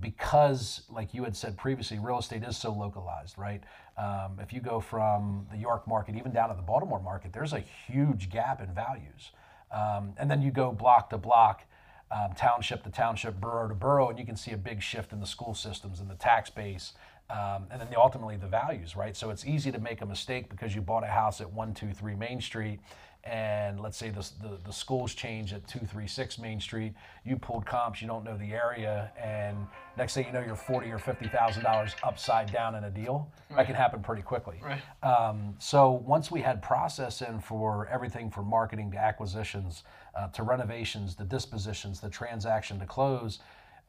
because 0.00 0.82
like 0.90 1.14
you 1.14 1.24
had 1.24 1.36
said 1.36 1.56
previously, 1.56 1.98
real 1.98 2.18
estate 2.18 2.42
is 2.42 2.56
so 2.56 2.72
localized, 2.72 3.38
right? 3.38 3.62
Um, 3.96 4.38
if 4.40 4.52
you 4.52 4.60
go 4.60 4.80
from 4.80 5.46
the 5.50 5.58
York 5.58 5.86
market 5.86 6.16
even 6.16 6.32
down 6.32 6.48
to 6.48 6.56
the 6.56 6.62
Baltimore 6.62 7.00
market, 7.00 7.32
there's 7.32 7.52
a 7.52 7.62
huge 7.86 8.28
gap 8.30 8.60
in 8.60 8.74
values, 8.74 9.30
um, 9.72 10.14
and 10.18 10.30
then 10.30 10.42
you 10.42 10.50
go 10.50 10.72
block 10.72 11.10
to 11.10 11.18
block. 11.18 11.62
Um, 12.10 12.32
township 12.36 12.84
to 12.84 12.90
township, 12.90 13.40
borough 13.40 13.66
to 13.66 13.74
borough, 13.74 14.10
and 14.10 14.18
you 14.18 14.26
can 14.26 14.36
see 14.36 14.52
a 14.52 14.56
big 14.56 14.80
shift 14.82 15.12
in 15.12 15.18
the 15.18 15.26
school 15.26 15.52
systems 15.52 15.98
and 15.98 16.08
the 16.08 16.14
tax 16.14 16.48
base, 16.48 16.92
um, 17.30 17.66
and 17.70 17.80
then 17.80 17.88
the, 17.90 17.98
ultimately 17.98 18.36
the 18.36 18.46
values, 18.46 18.96
right? 18.96 19.16
So 19.16 19.30
it's 19.30 19.46
easy 19.46 19.72
to 19.72 19.78
make 19.78 20.02
a 20.02 20.06
mistake 20.06 20.48
because 20.48 20.74
you 20.74 20.82
bought 20.82 21.04
a 21.04 21.08
house 21.08 21.40
at 21.40 21.50
123 21.50 22.14
Main 22.14 22.40
Street 22.40 22.80
and 23.24 23.80
let's 23.80 23.96
say 23.96 24.10
the, 24.10 24.20
the, 24.42 24.58
the, 24.66 24.72
schools 24.72 25.14
change 25.14 25.54
at 25.54 25.66
236 25.66 26.38
Main 26.38 26.60
Street, 26.60 26.92
you 27.24 27.36
pulled 27.36 27.64
comps, 27.64 28.02
you 28.02 28.06
don't 28.06 28.22
know 28.22 28.36
the 28.36 28.52
area, 28.52 29.10
and 29.22 29.56
next 29.96 30.12
thing 30.12 30.26
you 30.26 30.32
know, 30.32 30.42
you're 30.44 30.54
40 30.54 30.90
or 30.90 30.98
$50,000 30.98 31.94
upside 32.02 32.52
down 32.52 32.74
in 32.74 32.84
a 32.84 32.90
deal. 32.90 33.32
Right. 33.48 33.58
That 33.58 33.66
can 33.66 33.76
happen 33.76 34.02
pretty 34.02 34.20
quickly. 34.20 34.60
Right. 34.62 34.82
Um, 35.02 35.54
so 35.58 35.90
once 35.90 36.30
we 36.30 36.42
had 36.42 36.60
process 36.60 37.22
in 37.22 37.40
for 37.40 37.88
everything 37.90 38.30
from 38.30 38.46
marketing 38.46 38.90
to 38.92 38.98
acquisitions 38.98 39.84
uh, 40.14 40.28
to 40.28 40.42
renovations, 40.42 41.16
the 41.16 41.24
dispositions, 41.24 42.00
the 42.00 42.10
transaction 42.10 42.78
to 42.78 42.86
close, 42.86 43.38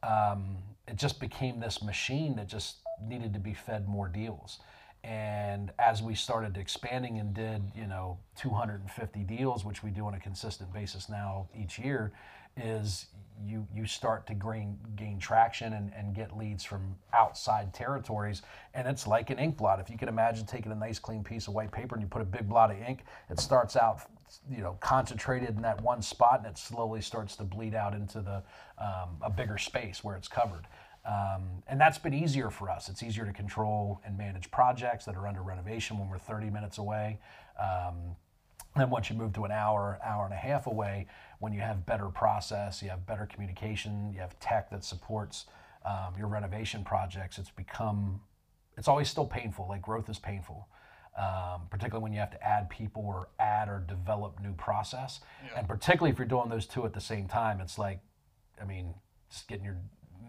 um, 0.02 0.56
it 0.88 0.96
just 0.96 1.20
became 1.20 1.60
this 1.60 1.82
machine 1.82 2.36
that 2.36 2.48
just 2.48 2.76
needed 3.02 3.32
to 3.34 3.40
be 3.40 3.54
fed 3.54 3.88
more 3.88 4.08
deals. 4.08 4.58
And 5.04 5.70
as 5.78 6.02
we 6.02 6.14
started 6.14 6.56
expanding 6.56 7.18
and 7.18 7.32
did, 7.32 7.62
you 7.76 7.86
know, 7.86 8.18
250 8.36 9.20
deals, 9.20 9.64
which 9.64 9.82
we 9.84 9.90
do 9.90 10.04
on 10.06 10.14
a 10.14 10.20
consistent 10.20 10.72
basis 10.72 11.08
now 11.08 11.48
each 11.54 11.78
year, 11.78 12.12
is 12.56 13.06
you 13.44 13.66
you 13.74 13.84
start 13.84 14.26
to 14.26 14.34
gain 14.34 14.78
gain 14.96 15.18
traction 15.18 15.74
and, 15.74 15.92
and 15.94 16.14
get 16.14 16.36
leads 16.36 16.64
from 16.64 16.96
outside 17.12 17.72
territories. 17.72 18.42
And 18.74 18.88
it's 18.88 19.06
like 19.06 19.30
an 19.30 19.38
ink 19.38 19.58
blot. 19.58 19.78
If 19.78 19.90
you 19.90 19.98
can 19.98 20.08
imagine 20.08 20.46
taking 20.46 20.72
a 20.72 20.76
nice 20.76 20.98
clean 20.98 21.22
piece 21.22 21.46
of 21.46 21.54
white 21.54 21.70
paper 21.70 21.94
and 21.94 22.02
you 22.02 22.08
put 22.08 22.22
a 22.22 22.26
big 22.26 22.48
blot 22.48 22.70
of 22.70 22.78
ink, 22.78 23.04
it 23.30 23.38
starts 23.38 23.76
out 23.76 24.00
you 24.50 24.62
know 24.62 24.76
concentrated 24.80 25.50
in 25.50 25.62
that 25.62 25.80
one 25.82 26.02
spot 26.02 26.38
and 26.38 26.48
it 26.48 26.58
slowly 26.58 27.00
starts 27.00 27.36
to 27.36 27.44
bleed 27.44 27.74
out 27.74 27.94
into 27.94 28.20
the 28.20 28.42
um, 28.78 29.16
a 29.22 29.30
bigger 29.30 29.58
space 29.58 30.02
where 30.02 30.16
it's 30.16 30.28
covered. 30.28 30.66
Um, 31.06 31.62
and 31.68 31.80
that's 31.80 31.98
been 31.98 32.14
easier 32.14 32.50
for 32.50 32.68
us. 32.68 32.88
It's 32.88 33.02
easier 33.02 33.24
to 33.24 33.32
control 33.32 34.00
and 34.04 34.18
manage 34.18 34.50
projects 34.50 35.04
that 35.04 35.14
are 35.14 35.26
under 35.26 35.42
renovation 35.42 35.98
when 35.98 36.08
we're 36.08 36.18
30 36.18 36.50
minutes 36.50 36.78
away. 36.78 37.20
Um, 37.60 38.16
then 38.74 38.90
once 38.90 39.08
you 39.08 39.16
move 39.16 39.32
to 39.34 39.44
an 39.44 39.52
hour, 39.52 39.98
hour 40.04 40.24
and 40.24 40.34
a 40.34 40.38
half 40.38 40.66
away, 40.66 41.06
when 41.38 41.52
you 41.52 41.60
have 41.60 41.86
better 41.86 42.08
process, 42.08 42.82
you 42.82 42.90
have 42.90 43.06
better 43.06 43.26
communication, 43.26 44.12
you 44.12 44.20
have 44.20 44.38
tech 44.40 44.68
that 44.70 44.84
supports 44.84 45.46
um, 45.84 46.14
your 46.18 46.26
renovation 46.26 46.82
projects, 46.82 47.38
it's 47.38 47.50
become, 47.50 48.20
it's 48.76 48.88
always 48.88 49.08
still 49.08 49.26
painful. 49.26 49.66
Like 49.68 49.82
growth 49.82 50.08
is 50.08 50.18
painful. 50.18 50.68
Um, 51.16 51.62
particularly 51.70 52.02
when 52.02 52.12
you 52.12 52.18
have 52.18 52.32
to 52.32 52.46
add 52.46 52.68
people 52.68 53.02
or 53.06 53.28
add 53.38 53.70
or 53.70 53.82
develop 53.88 54.38
new 54.42 54.52
process. 54.52 55.20
Yeah. 55.46 55.60
And 55.60 55.66
particularly 55.66 56.10
if 56.10 56.18
you're 56.18 56.28
doing 56.28 56.50
those 56.50 56.66
two 56.66 56.84
at 56.84 56.92
the 56.92 57.00
same 57.00 57.26
time, 57.26 57.58
it's 57.62 57.78
like, 57.78 58.00
I 58.60 58.66
mean, 58.66 58.92
just 59.30 59.48
getting 59.48 59.64
your 59.64 59.78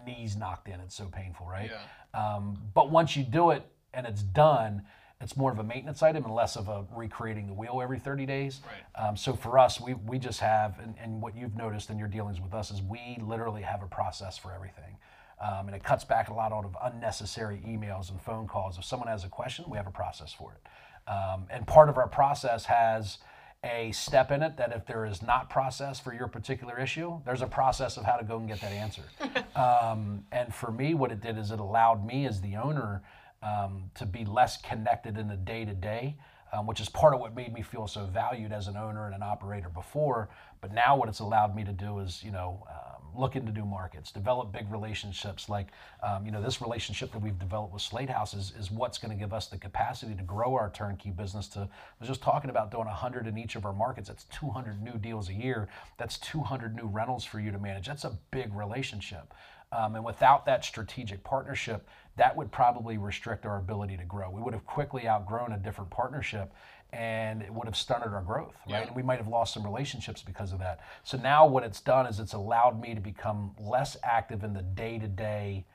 knees 0.07 0.35
knocked 0.35 0.67
in. 0.67 0.79
It's 0.79 0.95
so 0.95 1.05
painful, 1.05 1.45
right? 1.45 1.69
Yeah. 1.69 2.35
Um, 2.35 2.57
but 2.73 2.89
once 2.89 3.15
you 3.15 3.23
do 3.23 3.51
it 3.51 3.63
and 3.93 4.07
it's 4.07 4.23
done, 4.23 4.81
it's 5.19 5.35
more 5.35 5.51
of 5.51 5.59
a 5.59 5.63
maintenance 5.63 6.03
item 6.03 6.25
and 6.25 6.33
less 6.33 6.55
of 6.55 6.67
a 6.67 6.85
recreating 6.95 7.47
the 7.47 7.53
wheel 7.53 7.79
every 7.81 7.99
30 7.99 8.25
days. 8.25 8.61
Right. 8.65 9.07
Um, 9.07 9.17
so 9.17 9.33
for 9.33 9.57
us, 9.57 9.81
we, 9.81 9.95
we 9.95 10.19
just 10.19 10.39
have, 10.39 10.79
and, 10.79 10.95
and 11.01 11.21
what 11.21 11.35
you've 11.35 11.55
noticed 11.55 11.89
in 11.89 11.97
your 11.97 12.07
dealings 12.07 12.39
with 12.39 12.53
us 12.53 12.71
is 12.71 12.81
we 12.81 13.17
literally 13.21 13.63
have 13.63 13.83
a 13.83 13.87
process 13.87 14.37
for 14.37 14.53
everything. 14.53 14.97
Um, 15.39 15.67
and 15.67 15.75
it 15.75 15.83
cuts 15.83 16.03
back 16.03 16.29
a 16.29 16.33
lot 16.33 16.51
out 16.51 16.65
of 16.65 16.75
unnecessary 16.83 17.61
emails 17.67 18.09
and 18.09 18.19
phone 18.21 18.47
calls. 18.47 18.77
If 18.77 18.85
someone 18.85 19.07
has 19.07 19.23
a 19.23 19.29
question, 19.29 19.65
we 19.69 19.77
have 19.77 19.87
a 19.87 19.91
process 19.91 20.33
for 20.33 20.53
it. 20.53 21.11
Um, 21.11 21.45
and 21.49 21.65
part 21.65 21.89
of 21.89 21.97
our 21.97 22.07
process 22.07 22.65
has 22.65 23.19
a 23.63 23.91
step 23.91 24.31
in 24.31 24.43
it 24.43 24.57
that 24.57 24.71
if 24.71 24.85
there 24.85 25.05
is 25.05 25.21
not 25.21 25.49
process 25.49 25.99
for 25.99 26.13
your 26.13 26.27
particular 26.27 26.79
issue, 26.79 27.19
there's 27.25 27.41
a 27.41 27.47
process 27.47 27.97
of 27.97 28.05
how 28.05 28.15
to 28.15 28.23
go 28.23 28.37
and 28.37 28.47
get 28.47 28.61
that 28.61 28.71
answer. 28.71 29.03
um, 29.55 30.23
and 30.31 30.53
for 30.53 30.71
me, 30.71 30.93
what 30.93 31.11
it 31.11 31.21
did 31.21 31.37
is 31.37 31.51
it 31.51 31.59
allowed 31.59 32.05
me 32.05 32.25
as 32.25 32.41
the 32.41 32.55
owner 32.55 33.01
um, 33.41 33.89
to 33.95 34.05
be 34.05 34.25
less 34.25 34.57
connected 34.61 35.17
in 35.17 35.27
the 35.27 35.35
day 35.35 35.65
to 35.65 35.73
day 35.73 36.17
um, 36.53 36.65
which 36.65 36.79
is 36.79 36.89
part 36.89 37.13
of 37.13 37.19
what 37.19 37.35
made 37.35 37.53
me 37.53 37.61
feel 37.61 37.87
so 37.87 38.05
valued 38.05 38.51
as 38.51 38.67
an 38.67 38.77
owner 38.77 39.05
and 39.05 39.15
an 39.15 39.23
operator 39.23 39.69
before. 39.69 40.29
But 40.61 40.73
now, 40.73 40.95
what 40.95 41.09
it's 41.09 41.19
allowed 41.19 41.55
me 41.55 41.63
to 41.63 41.71
do 41.71 41.99
is, 41.99 42.23
you 42.23 42.31
know, 42.31 42.65
um, 42.69 42.97
look 43.15 43.35
into 43.35 43.51
new 43.51 43.65
markets, 43.65 44.11
develop 44.11 44.51
big 44.51 44.71
relationships. 44.71 45.49
Like, 45.49 45.67
um, 46.03 46.25
you 46.25 46.31
know, 46.31 46.41
this 46.41 46.61
relationship 46.61 47.11
that 47.11 47.21
we've 47.21 47.37
developed 47.37 47.73
with 47.73 47.81
Slate 47.81 48.09
House 48.09 48.33
is, 48.33 48.53
is 48.59 48.71
what's 48.71 48.97
going 48.97 49.15
to 49.15 49.21
give 49.21 49.33
us 49.33 49.47
the 49.47 49.57
capacity 49.57 50.15
to 50.15 50.23
grow 50.23 50.55
our 50.55 50.69
turnkey 50.69 51.11
business. 51.11 51.47
To 51.49 51.61
I 51.61 51.67
was 51.99 52.09
just 52.09 52.21
talking 52.21 52.49
about 52.49 52.71
doing 52.71 52.85
100 52.85 53.27
in 53.27 53.37
each 53.37 53.55
of 53.55 53.65
our 53.65 53.73
markets. 53.73 54.07
That's 54.07 54.25
200 54.25 54.81
new 54.81 54.97
deals 54.97 55.29
a 55.29 55.33
year. 55.33 55.67
That's 55.97 56.17
200 56.19 56.75
new 56.75 56.85
rentals 56.85 57.23
for 57.23 57.39
you 57.39 57.51
to 57.51 57.59
manage. 57.59 57.87
That's 57.87 58.05
a 58.05 58.17
big 58.31 58.53
relationship. 58.53 59.33
Um, 59.71 59.95
and 59.95 60.05
without 60.05 60.45
that 60.45 60.63
strategic 60.63 61.23
partnership, 61.23 61.87
that 62.15 62.35
would 62.35 62.51
probably 62.51 62.97
restrict 62.97 63.45
our 63.45 63.57
ability 63.57 63.97
to 63.97 64.05
grow. 64.05 64.29
We 64.29 64.41
would 64.41 64.53
have 64.53 64.65
quickly 64.65 65.07
outgrown 65.07 65.51
a 65.51 65.57
different 65.57 65.89
partnership 65.89 66.53
and 66.93 67.41
it 67.41 67.53
would 67.53 67.67
have 67.67 67.75
stunted 67.75 68.13
our 68.13 68.21
growth, 68.21 68.55
right? 68.65 68.79
Yeah. 68.79 68.87
And 68.87 68.95
we 68.95 69.03
might 69.03 69.17
have 69.17 69.27
lost 69.27 69.53
some 69.53 69.63
relationships 69.63 70.21
because 70.21 70.53
of 70.53 70.59
that. 70.59 70.79
So 71.03 71.17
now 71.17 71.45
what 71.45 71.63
it's 71.63 71.81
done 71.81 72.07
is 72.07 72.19
it's 72.19 72.33
allowed 72.33 72.81
me 72.81 72.95
to 72.95 73.01
become 73.01 73.55
less 73.59 73.97
active 74.03 74.43
in 74.43 74.53
the 74.53 74.61
day 74.61 74.97
to 74.97 75.07
day 75.07 75.65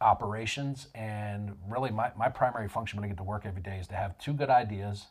operations. 0.00 0.86
And 0.94 1.56
really, 1.68 1.90
my, 1.90 2.12
my 2.16 2.28
primary 2.28 2.68
function 2.68 2.98
when 2.98 3.04
I 3.04 3.08
get 3.08 3.16
to 3.18 3.24
work 3.24 3.46
every 3.46 3.62
day 3.62 3.78
is 3.78 3.88
to 3.88 3.94
have 3.96 4.16
two 4.18 4.32
good 4.32 4.50
ideas. 4.50 5.06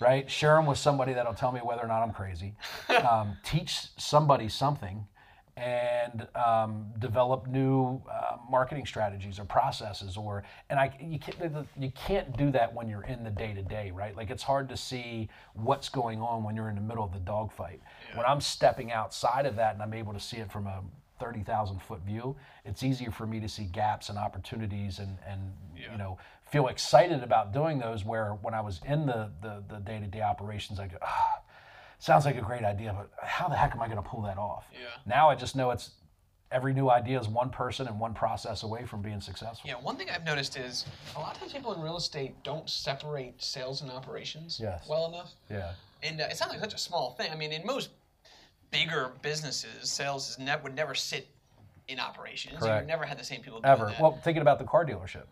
Right, 0.00 0.28
share 0.28 0.56
them 0.56 0.66
with 0.66 0.78
somebody 0.78 1.12
that'll 1.12 1.34
tell 1.34 1.52
me 1.52 1.60
whether 1.60 1.82
or 1.82 1.86
not 1.86 2.02
I'm 2.02 2.12
crazy. 2.12 2.54
Um, 2.88 3.36
teach 3.44 3.88
somebody 3.96 4.48
something, 4.48 5.06
and 5.56 6.26
um, 6.34 6.86
develop 6.98 7.46
new 7.46 8.02
uh, 8.10 8.36
marketing 8.50 8.84
strategies 8.84 9.38
or 9.38 9.44
processes 9.44 10.16
or 10.16 10.42
and 10.68 10.80
I 10.80 10.96
you 11.00 11.18
can't 11.18 11.66
you 11.78 11.92
can't 11.92 12.36
do 12.36 12.50
that 12.50 12.74
when 12.74 12.88
you're 12.88 13.04
in 13.04 13.22
the 13.22 13.30
day 13.30 13.54
to 13.54 13.62
day 13.62 13.92
right 13.92 14.16
like 14.16 14.30
it's 14.30 14.42
hard 14.42 14.68
to 14.70 14.76
see 14.76 15.28
what's 15.54 15.88
going 15.88 16.20
on 16.20 16.42
when 16.42 16.56
you're 16.56 16.70
in 16.70 16.74
the 16.74 16.80
middle 16.80 17.04
of 17.04 17.12
the 17.12 17.20
dogfight 17.20 17.80
yeah. 18.10 18.16
when 18.16 18.26
I'm 18.26 18.40
stepping 18.40 18.90
outside 18.90 19.46
of 19.46 19.54
that 19.56 19.74
and 19.74 19.82
I'm 19.82 19.94
able 19.94 20.12
to 20.12 20.20
see 20.20 20.38
it 20.38 20.50
from 20.50 20.66
a 20.66 20.82
30,000 21.20 21.80
foot 21.80 22.00
view 22.00 22.34
it's 22.64 22.82
easier 22.82 23.12
for 23.12 23.26
me 23.26 23.38
to 23.38 23.48
see 23.48 23.64
gaps 23.64 24.08
and 24.08 24.18
opportunities 24.18 24.98
and 24.98 25.16
and 25.24 25.40
yeah. 25.76 25.92
you 25.92 25.98
know 25.98 26.18
feel 26.50 26.66
excited 26.66 27.22
about 27.22 27.52
doing 27.52 27.78
those 27.78 28.04
where 28.04 28.32
when 28.42 28.54
I 28.54 28.60
was 28.60 28.80
in 28.86 29.06
the 29.06 29.30
the, 29.40 29.62
the 29.68 29.78
day-to-day 29.78 30.20
operations 30.20 30.80
I 30.80 30.88
go 30.88 30.96
ah, 31.00 31.42
sounds 32.04 32.26
like 32.26 32.36
a 32.36 32.42
great 32.42 32.64
idea, 32.64 32.94
but 32.96 33.10
how 33.26 33.48
the 33.48 33.56
heck 33.56 33.74
am 33.74 33.80
I 33.80 33.86
going 33.86 34.02
to 34.02 34.08
pull 34.08 34.20
that 34.22 34.36
off? 34.36 34.66
Yeah. 34.72 34.88
Now 35.06 35.30
I 35.30 35.34
just 35.34 35.56
know 35.56 35.70
it's 35.70 35.92
every 36.52 36.74
new 36.74 36.90
idea 36.90 37.18
is 37.18 37.28
one 37.28 37.48
person 37.48 37.88
and 37.88 37.98
one 37.98 38.12
process 38.12 38.62
away 38.62 38.84
from 38.84 39.00
being 39.00 39.20
successful. 39.20 39.68
Yeah, 39.68 39.76
one 39.76 39.96
thing 39.96 40.08
I've 40.10 40.24
noticed 40.24 40.56
is 40.56 40.84
a 41.16 41.18
lot 41.18 41.34
of 41.34 41.40
times 41.40 41.52
people 41.52 41.72
in 41.74 41.80
real 41.80 41.96
estate 41.96 42.34
don't 42.44 42.68
separate 42.68 43.42
sales 43.42 43.80
and 43.80 43.90
operations 43.90 44.60
yes. 44.62 44.86
well 44.88 45.06
enough. 45.06 45.32
Yeah. 45.50 45.72
And 46.02 46.20
uh, 46.20 46.26
it 46.30 46.36
sounds 46.36 46.52
like 46.52 46.60
such 46.60 46.74
a 46.74 46.78
small 46.78 47.12
thing. 47.12 47.32
I 47.32 47.36
mean, 47.36 47.52
in 47.52 47.64
most 47.64 47.88
bigger 48.70 49.12
businesses, 49.22 49.90
sales 49.90 50.30
is 50.30 50.38
ne- 50.38 50.60
would 50.62 50.76
never 50.76 50.94
sit 50.94 51.26
in 51.86 52.00
operations. 52.00 52.58
Correct. 52.58 52.82
You've 52.82 52.88
never 52.88 53.04
had 53.04 53.18
the 53.18 53.24
same 53.24 53.40
people 53.40 53.60
doing 53.60 53.70
ever. 53.70 53.86
that. 53.86 54.00
Well, 54.00 54.18
thinking 54.24 54.40
about 54.40 54.58
the 54.58 54.64
car 54.64 54.86
dealership, 54.86 55.24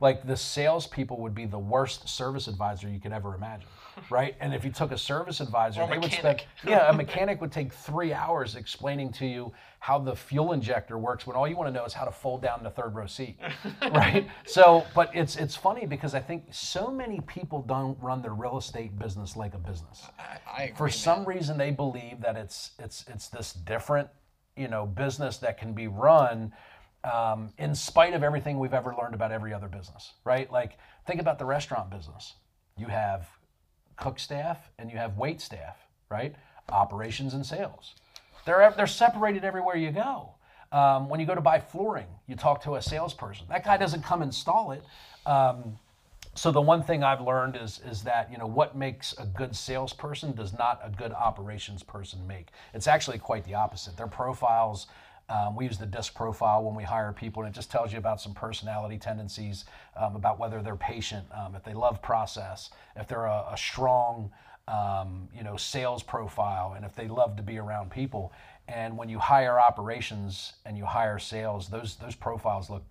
like 0.00 0.26
the 0.26 0.36
salespeople 0.36 1.20
would 1.20 1.34
be 1.34 1.46
the 1.46 1.58
worst 1.58 2.08
service 2.08 2.48
advisor 2.48 2.88
you 2.88 2.98
could 2.98 3.12
ever 3.12 3.34
imagine, 3.34 3.68
right? 4.10 4.34
And 4.40 4.52
if 4.52 4.64
you 4.64 4.72
took 4.72 4.90
a 4.90 4.98
service 4.98 5.40
advisor, 5.40 5.82
a 5.82 5.86
they 5.86 5.98
would 5.98 6.10
mechanic. 6.10 6.46
spend 6.58 6.70
yeah, 6.70 6.90
a 6.90 6.92
mechanic 6.92 7.40
would 7.40 7.52
take 7.52 7.72
three 7.72 8.12
hours 8.12 8.56
explaining 8.56 9.12
to 9.14 9.26
you 9.26 9.52
how 9.78 9.98
the 9.98 10.14
fuel 10.14 10.52
injector 10.52 10.98
works 10.98 11.26
when 11.26 11.36
all 11.36 11.46
you 11.46 11.56
want 11.56 11.68
to 11.68 11.72
know 11.72 11.84
is 11.84 11.92
how 11.92 12.04
to 12.04 12.12
fold 12.12 12.42
down 12.42 12.62
the 12.62 12.70
third 12.70 12.94
row 12.94 13.06
seat, 13.06 13.36
right? 13.92 14.28
So, 14.44 14.84
but 14.94 15.10
it's 15.14 15.36
it's 15.36 15.54
funny 15.56 15.86
because 15.86 16.14
I 16.14 16.20
think 16.20 16.44
so 16.50 16.90
many 16.90 17.20
people 17.20 17.62
don't 17.62 17.96
run 18.00 18.22
their 18.22 18.34
real 18.34 18.58
estate 18.58 18.98
business 18.98 19.36
like 19.36 19.54
a 19.54 19.58
business 19.58 20.06
I, 20.18 20.38
I 20.46 20.62
agree, 20.64 20.76
for 20.76 20.88
some 20.88 21.24
reason 21.24 21.58
they 21.58 21.70
believe 21.70 22.20
that 22.20 22.36
it's 22.36 22.72
it's 22.78 23.04
it's 23.08 23.28
this 23.28 23.52
different 23.52 24.08
you 24.56 24.68
know 24.68 24.86
business 24.86 25.38
that 25.38 25.58
can 25.58 25.72
be 25.72 25.86
run 25.86 26.52
um, 27.10 27.50
in 27.58 27.74
spite 27.74 28.14
of 28.14 28.22
everything 28.22 28.58
we've 28.58 28.74
ever 28.74 28.94
learned 28.94 29.14
about 29.14 29.32
every 29.32 29.52
other 29.52 29.68
business 29.68 30.12
right? 30.24 30.50
Like 30.50 30.78
think 31.06 31.20
about 31.20 31.38
the 31.38 31.44
restaurant 31.44 31.90
business. 31.90 32.34
You 32.76 32.86
have 32.86 33.28
cook 33.96 34.18
staff 34.18 34.70
and 34.78 34.90
you 34.90 34.96
have 34.96 35.16
wait 35.16 35.40
staff 35.40 35.76
right? 36.10 36.34
Operations 36.70 37.34
and 37.34 37.44
sales. 37.44 37.94
They're 38.44 38.72
they're 38.76 38.86
separated 38.86 39.44
everywhere 39.44 39.76
you 39.76 39.90
go. 39.90 40.34
Um, 40.70 41.10
when 41.10 41.20
you 41.20 41.26
go 41.26 41.34
to 41.34 41.40
buy 41.42 41.60
flooring 41.60 42.06
you 42.26 42.34
talk 42.34 42.62
to 42.62 42.76
a 42.76 42.82
salesperson. 42.82 43.46
That 43.48 43.64
guy 43.64 43.76
doesn't 43.76 44.02
come 44.02 44.22
install 44.22 44.72
it 44.72 44.82
um, 45.26 45.78
so 46.34 46.50
the 46.50 46.60
one 46.60 46.82
thing 46.82 47.02
I've 47.02 47.20
learned 47.20 47.56
is 47.56 47.80
is 47.86 48.02
that 48.04 48.30
you 48.30 48.38
know 48.38 48.46
what 48.46 48.76
makes 48.76 49.12
a 49.18 49.26
good 49.26 49.54
salesperson 49.54 50.32
does 50.32 50.52
not 50.52 50.80
a 50.82 50.90
good 50.90 51.12
operations 51.12 51.82
person 51.82 52.26
make. 52.26 52.48
It's 52.74 52.86
actually 52.86 53.18
quite 53.18 53.44
the 53.44 53.54
opposite. 53.54 53.96
Their 53.96 54.06
profiles. 54.06 54.86
Um, 55.28 55.56
we 55.56 55.64
use 55.64 55.78
the 55.78 55.86
DISC 55.86 56.14
profile 56.14 56.62
when 56.62 56.74
we 56.74 56.82
hire 56.82 57.10
people, 57.12 57.42
and 57.42 57.50
it 57.50 57.54
just 57.54 57.70
tells 57.70 57.90
you 57.92 57.98
about 57.98 58.20
some 58.20 58.34
personality 58.34 58.98
tendencies, 58.98 59.64
um, 59.96 60.14
about 60.14 60.38
whether 60.38 60.60
they're 60.60 60.76
patient, 60.76 61.24
um, 61.32 61.54
if 61.54 61.62
they 61.62 61.72
love 61.72 62.02
process, 62.02 62.70
if 62.96 63.08
they're 63.08 63.26
a, 63.26 63.46
a 63.52 63.56
strong, 63.56 64.30
um, 64.68 65.28
you 65.34 65.42
know, 65.42 65.56
sales 65.56 66.02
profile, 66.02 66.74
and 66.76 66.84
if 66.84 66.94
they 66.94 67.08
love 67.08 67.36
to 67.36 67.42
be 67.42 67.56
around 67.56 67.90
people. 67.90 68.32
And 68.68 68.98
when 68.98 69.08
you 69.08 69.18
hire 69.18 69.58
operations 69.58 70.54
and 70.66 70.76
you 70.76 70.84
hire 70.84 71.18
sales, 71.18 71.68
those 71.68 71.96
those 71.96 72.14
profiles 72.14 72.68
look 72.68 72.84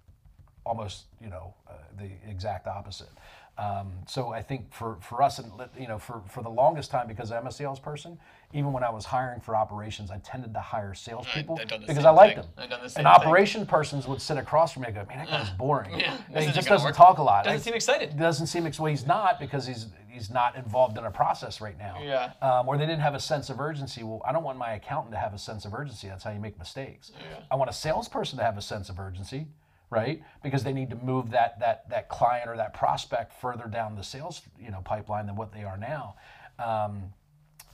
almost 0.66 1.06
you 1.22 1.30
know 1.30 1.54
uh, 1.70 1.74
the 1.98 2.10
exact 2.30 2.68
opposite. 2.68 3.10
Um, 3.58 3.92
so 4.08 4.32
I 4.32 4.42
think 4.42 4.74
for, 4.74 4.98
for 5.02 5.22
us, 5.22 5.38
and 5.38 5.52
you 5.78 5.88
know, 5.88 6.00
for, 6.00 6.24
for 6.30 6.42
the 6.42 6.50
longest 6.50 6.90
time, 6.90 7.06
because 7.08 7.32
I'm 7.32 7.46
a 7.48 7.52
salesperson, 7.52 8.18
even 8.54 8.72
when 8.72 8.84
I 8.84 8.90
was 8.90 9.06
hiring 9.06 9.40
for 9.42 9.56
operations, 9.56 10.10
I 10.10 10.18
tended 10.20 10.54
to 10.54 10.62
hire 10.62 10.94
salespeople 10.94 11.60
I've 11.62 11.86
because 11.86 12.06
I 12.06 12.10
liked 12.12 12.40
thing. 12.40 12.48
them. 12.56 12.70
The 12.70 12.84
and 12.84 12.92
thing. 12.92 13.06
operation 13.06 13.66
persons 13.68 14.08
would 14.08 14.22
sit 14.22 14.38
across 14.38 14.72
from 14.74 14.84
me 14.84 14.88
and 14.88 14.96
go, 14.96 15.06
"Man, 15.08 15.18
that 15.20 15.28
guy's 15.28 15.50
boring. 15.52 16.00
Yeah, 16.00 16.18
And 16.34 16.46
he 16.46 16.52
just 16.54 16.68
doesn't 16.70 16.88
work. 16.88 16.96
talk 16.96 17.18
a 17.20 17.24
lot. 17.24 17.44
Doesn't 17.44 17.60
I- 17.60 17.62
seem 17.62 17.74
excited." 17.74 18.18
Doesn't 18.18 18.48
seem 18.48 18.64
well. 18.80 18.86
He's 18.90 19.06
not 19.06 19.40
because 19.40 19.68
he's 19.68 19.88
he's 20.08 20.30
not 20.32 20.56
involved 20.56 20.98
in 20.98 21.04
a 21.06 21.12
process 21.12 21.62
right 21.62 21.78
now. 21.78 21.98
Yeah. 22.02 22.32
Um, 22.42 22.68
or 22.68 22.78
they 22.78 22.86
didn't 22.86 23.02
have 23.02 23.16
a 23.16 23.20
sense 23.20 23.50
of 23.50 23.60
urgency. 23.60 24.02
Well, 24.02 24.22
I 24.26 24.32
don't 24.32 24.44
want 24.44 24.58
my 24.58 24.74
accountant 24.74 25.12
to 25.14 25.20
have 25.20 25.34
a 25.34 25.38
sense 25.38 25.66
of 25.66 25.74
urgency. 25.74 26.08
That's 26.08 26.24
how 26.24 26.32
you 26.32 26.40
make 26.40 26.58
mistakes. 26.58 27.12
I 27.52 27.56
want 27.56 27.70
a 27.70 27.74
salesperson 27.74 28.40
to 28.40 28.44
have 28.46 28.58
a 28.58 28.62
sense 28.62 28.90
of 28.90 29.00
urgency, 29.00 29.48
right? 29.92 30.24
Because 30.42 30.64
they 30.64 30.74
need 30.74 30.90
to 30.90 30.96
move 30.96 31.30
that 31.32 31.60
that 31.60 31.88
that 31.90 32.10
client 32.10 32.50
or 32.50 32.58
that 32.58 32.74
prospect 32.74 33.34
further 33.40 33.66
down 33.66 33.96
the 33.96 34.04
sales 34.04 34.42
you 34.60 34.72
know 34.72 34.82
pipeline 34.84 35.28
than 35.28 35.36
what 35.36 35.54
they 35.54 35.64
are 35.64 35.78
now. 35.78 36.16
Um, 36.58 37.14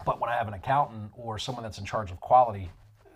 but 0.05 0.19
when 0.19 0.29
I 0.29 0.35
have 0.35 0.47
an 0.47 0.53
accountant 0.53 1.11
or 1.15 1.39
someone 1.39 1.63
that's 1.63 1.77
in 1.77 1.85
charge 1.85 2.11
of 2.11 2.19
quality, 2.19 2.69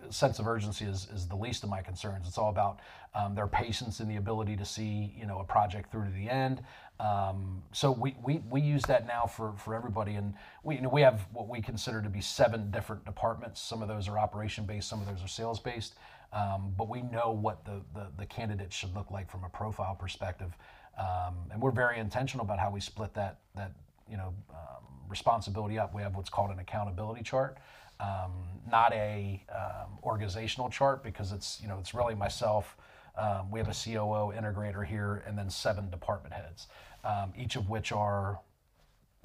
sense 0.10 0.40
of 0.40 0.48
urgency 0.48 0.86
is, 0.86 1.08
is 1.14 1.28
the 1.28 1.36
least 1.36 1.64
of 1.64 1.70
my 1.70 1.82
concerns. 1.82 2.28
It's 2.28 2.38
all 2.38 2.50
about 2.50 2.80
um, 3.14 3.36
their 3.36 3.48
patience 3.48 4.00
and 4.00 4.10
the 4.10 4.16
ability 4.16 4.56
to 4.58 4.66
see 4.66 5.14
you 5.18 5.26
know 5.26 5.40
a 5.40 5.44
project 5.44 5.92
through 5.92 6.06
to 6.06 6.12
the 6.12 6.30
end. 6.30 6.64
Um, 7.00 7.64
so 7.72 7.92
we, 7.92 8.16
we, 8.24 8.44
we 8.48 8.62
use 8.62 8.84
that 8.84 9.08
now 9.08 9.26
for, 9.26 9.54
for 9.58 9.74
everybody, 9.74 10.14
and 10.14 10.36
we 10.64 10.76
you 10.76 10.82
know, 10.82 10.90
we 10.90 11.02
have 11.02 11.22
what 11.34 11.48
we 11.48 11.60
consider 11.60 12.00
to 12.00 12.10
be 12.10 12.22
seven 12.22 12.70
different 12.70 13.06
departments. 13.06 13.60
Some 13.60 13.82
of 13.82 13.88
those 13.88 14.08
are 14.08 14.20
operation 14.20 14.66
based, 14.66 14.88
some 14.88 15.02
of 15.02 15.08
those 15.08 15.24
are 15.24 15.28
sales 15.28 15.60
based. 15.60 15.96
Um, 16.34 16.74
but 16.78 16.88
we 16.88 17.02
know 17.02 17.32
what 17.32 17.66
the, 17.66 17.82
the, 17.94 18.08
the 18.18 18.26
candidate 18.26 18.72
should 18.72 18.96
look 18.96 19.12
like 19.12 19.30
from 19.30 19.44
a 19.44 19.50
profile 19.50 19.96
perspective, 19.96 20.56
um, 20.98 21.36
and 21.52 21.62
we're 21.62 21.72
very 21.72 22.00
intentional 22.00 22.46
about 22.46 22.60
how 22.60 22.72
we 22.72 22.80
split 22.80 23.14
that 23.16 23.40
that 23.56 23.74
you 24.10 24.16
know 24.16 24.34
um, 24.50 24.86
responsibility 25.10 25.78
up. 25.78 25.94
We 25.94 26.02
have 26.04 26.16
what's 26.16 26.30
called 26.30 26.52
an 26.52 26.60
accountability 26.60 27.24
chart, 27.24 27.58
um, 28.00 28.32
not 28.70 28.94
a 28.94 29.44
um, 29.54 29.98
organizational 30.04 30.70
chart 30.70 31.04
because 31.04 31.34
it's 31.34 31.60
you 31.62 31.68
know 31.68 31.78
it's 31.80 31.94
really 31.94 32.16
myself. 32.16 32.78
Um, 33.18 33.52
we 33.52 33.60
have 33.60 33.68
a 33.68 33.74
COO 33.74 34.32
integrator 34.34 34.86
here, 34.86 35.24
and 35.28 35.38
then 35.38 35.50
seven 35.50 35.90
department 35.90 36.34
heads, 36.34 36.68
um, 37.04 37.34
each 37.38 37.58
of 37.58 37.70
which 37.70 37.92
are, 37.92 38.40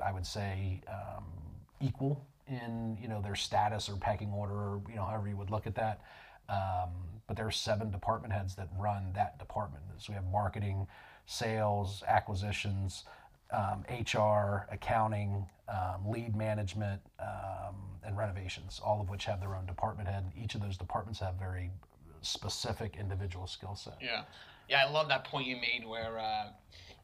I 0.04 0.10
would 0.10 0.26
say, 0.26 0.80
um, 0.88 1.24
equal 1.80 2.26
in 2.48 2.98
you 3.00 3.08
know 3.08 3.20
their 3.20 3.36
status 3.36 3.88
or 3.88 3.96
pecking 3.96 4.32
order, 4.32 4.54
or 4.54 4.82
you 4.88 4.96
know 4.96 5.04
however 5.04 5.28
you 5.28 5.36
would 5.36 5.50
look 5.50 5.66
at 5.66 5.74
that. 5.76 6.00
Um, 6.48 6.90
but 7.26 7.36
there 7.36 7.46
are 7.46 7.52
seven 7.52 7.90
department 7.90 8.32
heads 8.32 8.54
that 8.56 8.68
run 8.78 9.12
that 9.14 9.38
department. 9.38 9.82
So 9.98 10.12
we 10.12 10.14
have 10.14 10.26
marketing, 10.26 10.86
sales, 11.26 12.04
acquisitions, 12.06 13.04
um, 13.52 13.84
HR, 13.90 14.66
accounting, 14.70 15.46
um, 15.68 16.08
lead 16.08 16.36
management, 16.36 17.00
um, 17.20 17.74
and 18.04 18.16
renovations, 18.16 18.80
all 18.84 19.00
of 19.00 19.08
which 19.08 19.24
have 19.24 19.40
their 19.40 19.54
own 19.54 19.66
department 19.66 20.08
head. 20.08 20.24
Each 20.40 20.54
of 20.54 20.60
those 20.60 20.76
departments 20.76 21.20
have 21.20 21.34
very 21.34 21.70
specific 22.22 22.96
individual 22.98 23.46
skill 23.46 23.74
set. 23.74 23.98
Yeah, 24.00 24.22
yeah, 24.68 24.84
I 24.86 24.90
love 24.90 25.08
that 25.08 25.24
point 25.24 25.46
you 25.46 25.56
made 25.56 25.84
where 25.86 26.18
uh, 26.18 26.48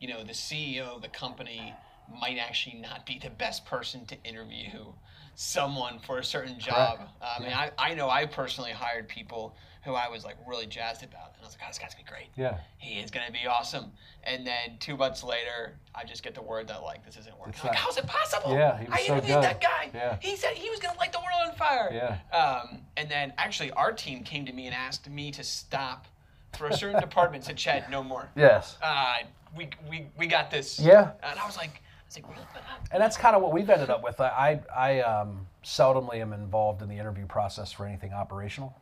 you 0.01 0.09
know 0.09 0.22
the 0.22 0.32
CEO 0.32 0.97
of 0.97 1.03
the 1.03 1.09
company 1.09 1.74
might 2.20 2.38
actually 2.38 2.80
not 2.80 3.07
be 3.07 3.18
the 3.22 3.30
best 3.30 3.64
person 3.66 4.05
to 4.07 4.16
interview 4.24 4.93
someone 5.35 5.99
for 6.01 6.18
a 6.18 6.24
certain 6.24 6.59
job. 6.59 7.01
Uh, 7.20 7.35
I 7.39 7.43
mean, 7.43 7.53
I, 7.53 7.70
I 7.78 7.95
know 7.95 8.09
I 8.11 8.26
personally 8.26 8.70
hired 8.72 9.09
people 9.09 9.55
who 9.85 9.95
I 9.95 10.09
was 10.09 10.24
like 10.24 10.37
really 10.47 10.66
jazzed 10.66 11.03
about, 11.03 11.33
and 11.35 11.43
I 11.43 11.47
was 11.47 11.55
like, 11.55 11.62
oh, 11.64 11.68
this 11.68 11.78
guy's 11.78 11.95
gonna 11.95 12.05
be 12.05 12.09
great. 12.11 12.28
Yeah. 12.37 12.59
He 12.78 13.01
is 13.01 13.11
gonna 13.11 13.33
be 13.33 13.47
awesome. 13.49 13.91
And 14.22 14.47
then 14.47 14.76
two 14.78 14.97
months 14.97 15.24
later, 15.24 15.74
I 15.95 16.05
just 16.05 16.22
get 16.22 16.35
the 16.37 16.43
word 16.43 16.68
that 16.68 16.83
like 16.85 17.05
this 17.05 17.16
isn't 17.16 17.37
working. 17.37 17.55
It's 17.55 17.64
Like, 17.64 17.72
not- 17.72 17.80
how's 17.83 17.97
it 17.97 18.07
possible? 18.07 18.53
Yeah, 18.55 18.78
he 18.78 18.85
was 18.85 18.95
I 18.95 19.03
so 19.07 19.12
interviewed 19.14 19.35
good. 19.37 19.43
that 19.45 19.61
guy. 19.61 19.91
Yeah. 19.93 20.16
He 20.20 20.37
said 20.37 20.53
he 20.53 20.70
was 20.70 20.78
gonna 20.78 20.99
light 20.99 21.12
the 21.12 21.18
world 21.18 21.49
on 21.51 21.57
fire. 21.57 21.91
Yeah. 21.93 22.37
Um, 22.37 22.83
and 22.97 23.11
then 23.11 23.33
actually, 23.39 23.72
our 23.72 23.93
team 23.93 24.22
came 24.22 24.47
to 24.47 24.53
me 24.53 24.66
and 24.66 24.74
asked 24.74 25.09
me 25.11 25.33
to 25.33 25.43
stop 25.43 26.07
for 26.57 26.68
a 26.68 26.76
certain 26.76 27.01
department. 27.09 27.43
Said, 27.45 27.57
Chad, 27.57 27.91
no 27.91 28.05
more. 28.05 28.28
Yes. 28.37 28.76
Uh, 28.80 29.16
we, 29.57 29.68
we, 29.91 30.07
we 30.16 30.26
got 30.28 30.51
this. 30.51 30.78
Yeah. 30.78 31.11
And 31.24 31.39
I 31.41 31.45
was 31.45 31.57
like, 31.57 31.82
I 32.12 32.20
was 32.20 32.24
like, 32.24 32.36
really? 32.36 32.48
And 32.90 33.02
that's 33.02 33.16
kind 33.16 33.34
of 33.34 33.42
what 33.42 33.52
we've 33.52 33.68
ended 33.70 33.90
up 33.90 34.02
with. 34.02 34.20
I, 34.20 34.60
I 34.74 35.00
um, 35.00 35.46
seldomly 35.64 36.16
am 36.16 36.32
involved 36.32 36.82
in 36.82 36.88
the 36.88 36.96
interview 36.98 37.26
process 37.26 37.72
for 37.72 37.86
anything 37.86 38.12
operational. 38.12 38.76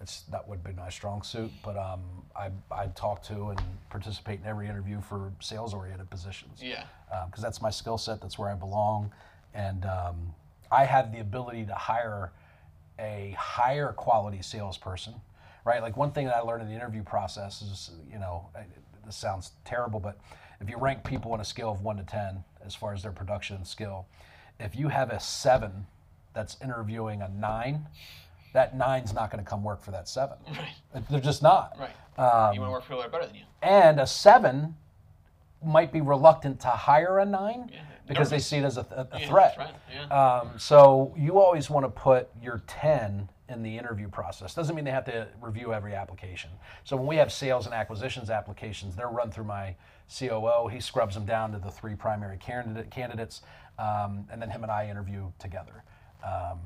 It's 0.00 0.22
that 0.30 0.46
would 0.46 0.62
be 0.62 0.72
my 0.72 0.90
strong 0.90 1.22
suit, 1.22 1.50
but 1.64 1.76
um, 1.76 2.00
I, 2.36 2.50
I 2.70 2.86
talk 2.88 3.22
to 3.24 3.48
and 3.48 3.60
participate 3.90 4.38
in 4.40 4.46
every 4.46 4.68
interview 4.68 5.00
for 5.00 5.32
sales-oriented 5.40 6.08
positions. 6.08 6.62
Yeah. 6.62 6.84
Because 7.26 7.42
that's 7.42 7.60
my 7.60 7.70
skill 7.70 7.98
set. 7.98 8.20
That's 8.20 8.38
where 8.38 8.50
I 8.50 8.54
belong, 8.54 9.12
and 9.54 9.84
um, 9.86 10.34
I 10.70 10.84
have 10.84 11.10
the 11.10 11.20
ability 11.20 11.64
to 11.66 11.74
hire 11.74 12.32
a 12.98 13.34
higher 13.38 13.92
quality 13.92 14.42
salesperson. 14.42 15.14
Right. 15.64 15.82
Like 15.82 15.96
one 15.96 16.12
thing 16.12 16.26
that 16.26 16.36
I 16.36 16.40
learned 16.40 16.62
in 16.62 16.68
the 16.68 16.74
interview 16.74 17.02
process 17.02 17.60
is, 17.60 17.90
you 18.10 18.18
know, 18.18 18.48
this 19.04 19.16
sounds 19.16 19.52
terrible, 19.64 20.00
but 20.00 20.18
if 20.60 20.70
you 20.70 20.78
rank 20.78 21.04
people 21.04 21.32
on 21.32 21.40
a 21.40 21.44
scale 21.44 21.70
of 21.70 21.82
one 21.82 21.96
to 21.96 22.04
ten 22.04 22.44
as 22.68 22.74
far 22.74 22.92
as 22.92 23.02
their 23.02 23.10
production 23.12 23.56
and 23.56 23.66
skill, 23.66 24.06
if 24.60 24.76
you 24.76 24.88
have 24.88 25.10
a 25.10 25.18
seven 25.18 25.86
that's 26.34 26.56
interviewing 26.62 27.22
a 27.22 27.28
nine, 27.30 27.86
that 28.52 28.76
nine's 28.76 29.12
not 29.14 29.30
going 29.30 29.42
to 29.42 29.48
come 29.48 29.64
work 29.64 29.82
for 29.82 29.90
that 29.90 30.08
seven. 30.08 30.36
Right. 30.94 31.08
They're 31.10 31.20
just 31.20 31.42
not. 31.42 31.76
Right. 31.78 31.90
Um, 32.18 32.54
you 32.54 32.60
want 32.60 32.68
to 32.70 32.72
work 32.72 32.82
for 32.82 32.88
people 32.90 33.00
that 33.02 33.08
are 33.08 33.10
better 33.10 33.26
than 33.26 33.34
you. 33.36 33.42
And 33.62 33.98
a 34.00 34.06
seven 34.06 34.76
might 35.64 35.92
be 35.92 36.00
reluctant 36.00 36.60
to 36.60 36.68
hire 36.68 37.18
a 37.18 37.24
nine 37.24 37.70
because 38.06 38.30
they 38.30 38.38
see 38.38 38.56
it 38.58 38.64
as 38.64 38.76
a, 38.78 38.86
a- 38.90 39.16
a 39.16 39.20
Yeah, 39.20 39.28
threat. 39.28 39.54
threat, 39.54 39.74
yeah. 39.92 40.38
Um, 40.40 40.50
so 40.58 41.14
you 41.16 41.38
always 41.40 41.68
want 41.70 41.84
to 41.84 41.90
put 41.90 42.28
your 42.42 42.62
10 42.66 43.28
in 43.48 43.62
the 43.62 43.76
interview 43.76 44.08
process. 44.08 44.54
Doesn't 44.54 44.74
mean 44.74 44.84
they 44.84 44.90
have 44.90 45.04
to 45.06 45.28
review 45.40 45.72
every 45.72 45.94
application. 45.94 46.50
So 46.84 46.96
when 46.96 47.06
we 47.06 47.16
have 47.16 47.32
sales 47.32 47.66
and 47.66 47.74
acquisitions 47.74 48.30
applications, 48.30 48.94
they're 48.94 49.08
run 49.08 49.30
through 49.30 49.44
my 49.44 49.74
COO. 50.18 50.68
He 50.68 50.80
scrubs 50.80 51.14
them 51.14 51.24
down 51.24 51.52
to 51.52 51.58
the 51.58 51.70
three 51.70 51.94
primary 51.94 52.38
candidate, 52.38 52.90
candidates, 52.90 53.42
um, 53.78 54.26
and 54.30 54.40
then 54.40 54.50
him 54.50 54.62
and 54.62 54.72
I 54.72 54.88
interview 54.88 55.30
together. 55.38 55.82
Um, 56.24 56.58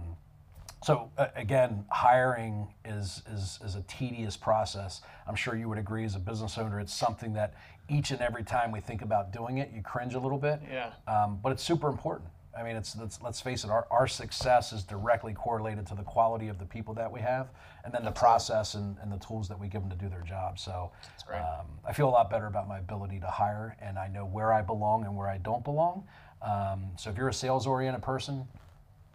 so 0.83 1.11
uh, 1.17 1.29
again, 1.37 1.85
hiring 1.91 2.75
is, 2.85 3.23
is 3.33 3.61
is 3.65 3.77
a 3.77 3.83
tedious 3.83 4.37
process. 4.37 5.01
I'm 5.29 5.37
sure 5.37 5.55
you 5.55 5.69
would 5.69 5.79
agree 5.79 6.05
as 6.05 6.17
a 6.17 6.19
business 6.19 6.59
owner. 6.59 6.81
It's 6.81 6.93
something 6.95 7.33
that 7.35 7.55
each 7.89 8.11
and 8.11 8.21
every 8.21 8.43
time 8.43 8.73
we 8.73 8.81
think 8.81 9.03
about 9.03 9.33
doing 9.33 9.59
it, 9.59 9.71
you 9.73 9.83
cringe 9.83 10.15
a 10.15 10.19
little 10.19 10.39
bit. 10.39 10.61
Yeah. 10.69 10.93
Um, 11.07 11.39
but 11.43 11.53
it's 11.53 11.63
super 11.63 11.89
important. 11.89 12.31
I 12.59 12.63
mean, 12.63 12.77
it's, 12.77 12.97
let's, 12.97 13.21
let's 13.23 13.41
face 13.41 13.65
it, 13.65 13.71
our, 13.71 13.87
our 13.91 14.07
success 14.07 14.73
is 14.73 14.83
directly 14.83 15.33
correlated 15.33 15.87
to 15.87 15.95
the 15.95 16.03
quality 16.03 16.49
of 16.49 16.59
the 16.59 16.67
people 16.67 16.93
that 16.95 17.11
we 17.11 17.21
have 17.21 17.49
and 17.85 17.95
then 17.95 18.05
the 18.05 18.11
process 18.11 18.75
and, 18.75 18.97
and 19.01 19.11
the 19.11 19.17
tools 19.19 19.49
that 19.49 19.59
we 19.59 19.69
give 19.69 19.81
them 19.81 19.91
to 19.91 19.97
do 19.97 20.09
their 20.09 20.21
job. 20.21 20.59
So 20.59 20.93
um, 21.33 21.67
I 21.87 21.93
feel 21.95 22.09
a 22.09 22.11
lot 22.11 22.31
better 22.31 22.47
about 22.47 22.69
my 22.69 22.79
ability 22.79 23.21
to 23.21 23.27
hire 23.27 23.77
and 23.81 23.99
I 23.99 24.09
know 24.09 24.27
where 24.27 24.53
I 24.53 24.61
belong 24.61 25.05
and 25.05 25.17
where 25.17 25.29
I 25.29 25.39
don't 25.39 25.65
belong. 25.65 26.05
Um, 26.43 26.91
so 26.97 27.09
if 27.09 27.17
you're 27.17 27.29
a 27.29 27.35
sales 27.35 27.67
oriented 27.67 28.03
person, 28.03 28.47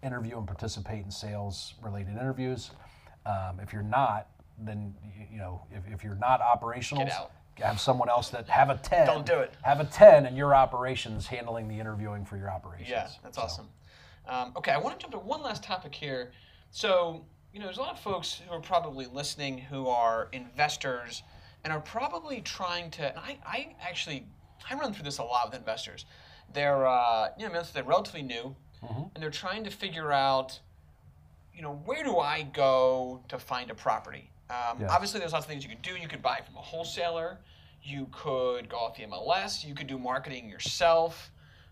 interview 0.04 0.38
and 0.38 0.48
participate 0.48 1.04
in 1.04 1.12
sales 1.12 1.76
related 1.82 2.14
interviews. 2.14 2.72
Um, 3.26 3.60
if 3.62 3.74
you're 3.74 3.84
not, 3.84 4.30
then 4.60 4.96
you, 5.04 5.26
you 5.34 5.38
know 5.38 5.62
if, 5.72 5.84
if 5.92 6.04
you're 6.04 6.16
not 6.16 6.42
operational, 6.42 7.06
Get 7.06 7.14
out. 7.14 7.32
Have 7.60 7.80
someone 7.80 8.10
else 8.10 8.30
that 8.30 8.48
have 8.50 8.70
a 8.70 8.78
ten. 8.78 9.06
Don't 9.08 9.26
do 9.26 9.40
it. 9.40 9.54
Have 9.64 9.80
a 9.80 9.86
ten 9.86 10.26
and 10.26 10.38
your 10.38 10.54
operations 10.56 11.28
handling 11.28 11.68
the 11.68 11.80
interviewing 11.80 12.26
for 12.26 12.38
your 12.38 12.50
operations. 12.50 12.90
Yeah, 12.90 13.08
that's 13.24 13.38
So, 13.38 13.44
awesome. 13.44 13.70
Um, 14.28 14.54
okay, 14.58 14.72
I 14.72 14.78
want 14.78 15.00
to 15.00 15.04
jump 15.04 15.14
to 15.14 15.20
one 15.20 15.42
last 15.42 15.64
topic 15.64 15.96
here. 15.96 16.32
So, 16.72 17.26
you 17.54 17.60
know, 17.60 17.66
there's 17.66 17.78
a 17.78 17.82
lot 17.82 17.94
of 17.94 18.00
folks 18.00 18.42
who 18.48 18.54
are 18.54 18.60
probably 18.60 19.06
listening 19.06 19.58
who 19.58 19.88
are 19.88 20.28
investors 20.34 21.24
and 21.64 21.72
are 21.74 21.80
probably 21.80 22.42
trying 22.42 22.92
to. 22.92 23.08
And 23.10 23.18
I, 23.18 23.38
I 23.46 23.76
actually, 23.82 24.26
I 24.70 24.76
run 24.76 24.94
through 24.94 25.06
this 25.06 25.18
a 25.20 25.24
lot 25.24 25.48
with 25.50 25.60
investors. 25.60 26.06
They're, 26.54 26.86
uh, 26.86 27.30
you 27.38 27.48
know, 27.50 27.64
they're 27.74 27.84
relatively 27.84 28.22
new, 28.22 28.56
and 28.82 29.12
they're 29.22 29.30
trying 29.32 29.64
to 29.66 29.70
figure 29.70 30.12
out, 30.14 30.60
you 31.54 31.62
know, 31.62 31.82
where 31.86 32.04
do 32.04 32.20
I 32.20 32.44
go 32.44 33.22
to 33.30 33.38
find 33.40 33.70
a 33.72 33.76
property? 33.76 34.30
Um, 34.50 34.80
Yeah. 34.82 34.88
Obviously, 34.90 35.20
there's 35.20 35.34
lots 35.34 35.46
of 35.46 35.50
things 35.50 35.64
you 35.64 35.70
could 35.70 35.82
do. 35.82 35.96
You 35.96 36.08
could 36.08 36.22
buy 36.22 36.42
from 36.46 36.56
a 36.56 36.62
wholesaler. 36.62 37.38
You 37.84 38.08
could 38.12 38.70
go 38.70 38.78
off 38.78 38.96
the 38.98 39.04
MLS. 39.04 39.64
You 39.64 39.74
could 39.76 39.88
do 39.88 39.98
marketing 39.98 40.50
yourself, 40.50 41.32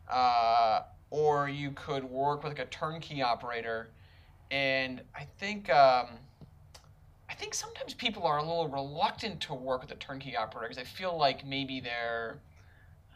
uh, 0.10 0.82
or 1.10 1.50
you 1.50 1.72
could 1.72 2.04
work 2.04 2.44
with 2.44 2.58
like 2.58 2.68
a 2.68 2.70
turnkey 2.70 3.22
operator. 3.22 3.90
And 4.52 5.02
I 5.16 5.26
think 5.40 5.70
um, 5.70 6.08
I 7.30 7.34
think 7.34 7.54
sometimes 7.54 7.94
people 7.94 8.24
are 8.24 8.38
a 8.38 8.42
little 8.44 8.68
reluctant 8.68 9.42
to 9.42 9.54
work 9.54 9.82
with 9.82 9.92
a 9.92 9.96
turnkey 9.96 10.38
operator 10.38 10.70
because 10.70 10.78
they 10.78 10.90
feel 10.90 11.18
like 11.18 11.46
maybe 11.46 11.80
they're 11.80 12.38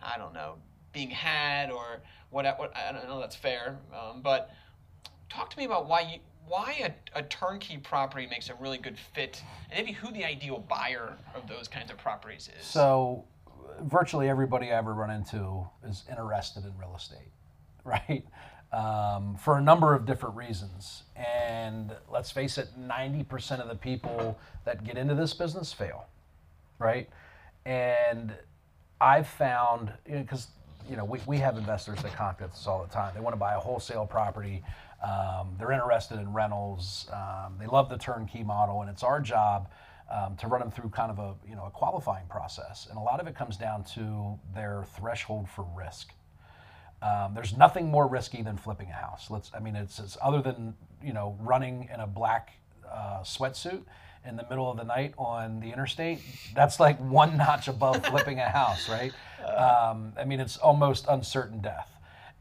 I 0.01 0.17
don't 0.17 0.33
know 0.33 0.55
being 0.93 1.09
had 1.11 1.71
or 1.71 2.01
what. 2.31 2.45
what 2.57 2.75
I 2.75 2.91
don't 2.91 3.07
know 3.07 3.19
that's 3.19 3.35
fair, 3.35 3.77
um, 3.93 4.21
but 4.21 4.49
talk 5.29 5.49
to 5.51 5.57
me 5.57 5.65
about 5.65 5.87
why 5.87 6.01
you 6.01 6.19
why 6.49 6.91
a, 7.15 7.19
a 7.19 7.23
turnkey 7.23 7.77
property 7.77 8.27
makes 8.27 8.49
a 8.49 8.55
really 8.55 8.79
good 8.79 8.97
fit 9.13 9.41
and 9.71 9.85
maybe 9.85 9.95
who 9.95 10.11
the 10.11 10.25
ideal 10.25 10.65
buyer 10.67 11.15
of 11.35 11.47
those 11.47 11.67
kinds 11.67 11.91
of 11.91 11.97
properties 11.97 12.49
is. 12.59 12.65
So, 12.65 13.23
virtually 13.81 14.27
everybody 14.27 14.71
I 14.71 14.77
ever 14.77 14.93
run 14.93 15.11
into 15.11 15.67
is 15.87 16.03
interested 16.09 16.65
in 16.65 16.75
real 16.77 16.95
estate, 16.97 17.31
right? 17.85 18.25
Um, 18.73 19.35
for 19.37 19.57
a 19.57 19.61
number 19.61 19.93
of 19.93 20.05
different 20.05 20.35
reasons. 20.35 21.03
And 21.15 21.95
let's 22.11 22.31
face 22.31 22.57
it, 22.57 22.69
90% 22.79 23.59
of 23.59 23.69
the 23.69 23.75
people 23.75 24.37
that 24.65 24.83
get 24.83 24.97
into 24.97 25.15
this 25.15 25.33
business 25.33 25.71
fail, 25.71 26.07
right? 26.79 27.09
And 27.65 28.33
I've 28.99 29.27
found, 29.27 29.93
because 30.05 30.47
you 30.87 30.95
know, 30.95 31.05
we, 31.05 31.19
we 31.25 31.37
have 31.37 31.57
investors 31.57 32.01
that 32.01 32.13
contact 32.13 32.53
us 32.53 32.67
all 32.67 32.83
the 32.83 32.93
time. 32.93 33.13
They 33.13 33.21
want 33.21 33.33
to 33.33 33.39
buy 33.39 33.55
a 33.55 33.59
wholesale 33.59 34.05
property. 34.05 34.63
Um, 35.03 35.55
they're 35.57 35.71
interested 35.71 36.19
in 36.19 36.33
rentals. 36.33 37.07
Um, 37.11 37.55
they 37.59 37.67
love 37.67 37.89
the 37.89 37.97
turnkey 37.97 38.43
model, 38.43 38.81
and 38.81 38.89
it's 38.89 39.03
our 39.03 39.19
job 39.21 39.69
um, 40.11 40.35
to 40.37 40.47
run 40.47 40.59
them 40.59 40.71
through 40.71 40.89
kind 40.89 41.11
of 41.11 41.19
a 41.19 41.35
you 41.47 41.55
know 41.55 41.65
a 41.65 41.71
qualifying 41.71 42.25
process. 42.27 42.87
And 42.89 42.97
a 42.97 43.01
lot 43.01 43.19
of 43.19 43.27
it 43.27 43.35
comes 43.35 43.57
down 43.57 43.83
to 43.95 44.37
their 44.53 44.85
threshold 44.97 45.47
for 45.49 45.65
risk. 45.75 46.13
Um, 47.01 47.33
there's 47.33 47.55
nothing 47.55 47.89
more 47.89 48.07
risky 48.07 48.41
than 48.41 48.57
flipping 48.57 48.89
a 48.89 48.93
house. 48.93 49.29
Let's, 49.29 49.51
I 49.55 49.59
mean, 49.59 49.75
it's, 49.75 49.99
it's 49.99 50.17
other 50.21 50.41
than 50.41 50.75
you 51.03 51.13
know 51.13 51.37
running 51.39 51.89
in 51.93 51.99
a 52.01 52.07
black 52.07 52.53
uh, 52.91 53.21
sweatsuit 53.23 53.83
in 54.25 54.35
the 54.35 54.45
middle 54.49 54.69
of 54.69 54.77
the 54.77 54.83
night 54.83 55.13
on 55.17 55.59
the 55.59 55.71
interstate. 55.71 56.19
That's 56.53 56.79
like 56.79 56.97
one 56.99 57.37
notch 57.37 57.67
above 57.67 58.05
flipping 58.09 58.39
a 58.39 58.49
house, 58.49 58.89
right? 58.89 59.11
Um, 59.45 60.13
I 60.17 60.25
mean, 60.25 60.39
it's 60.39 60.57
almost 60.57 61.05
uncertain 61.09 61.61
death. 61.61 61.89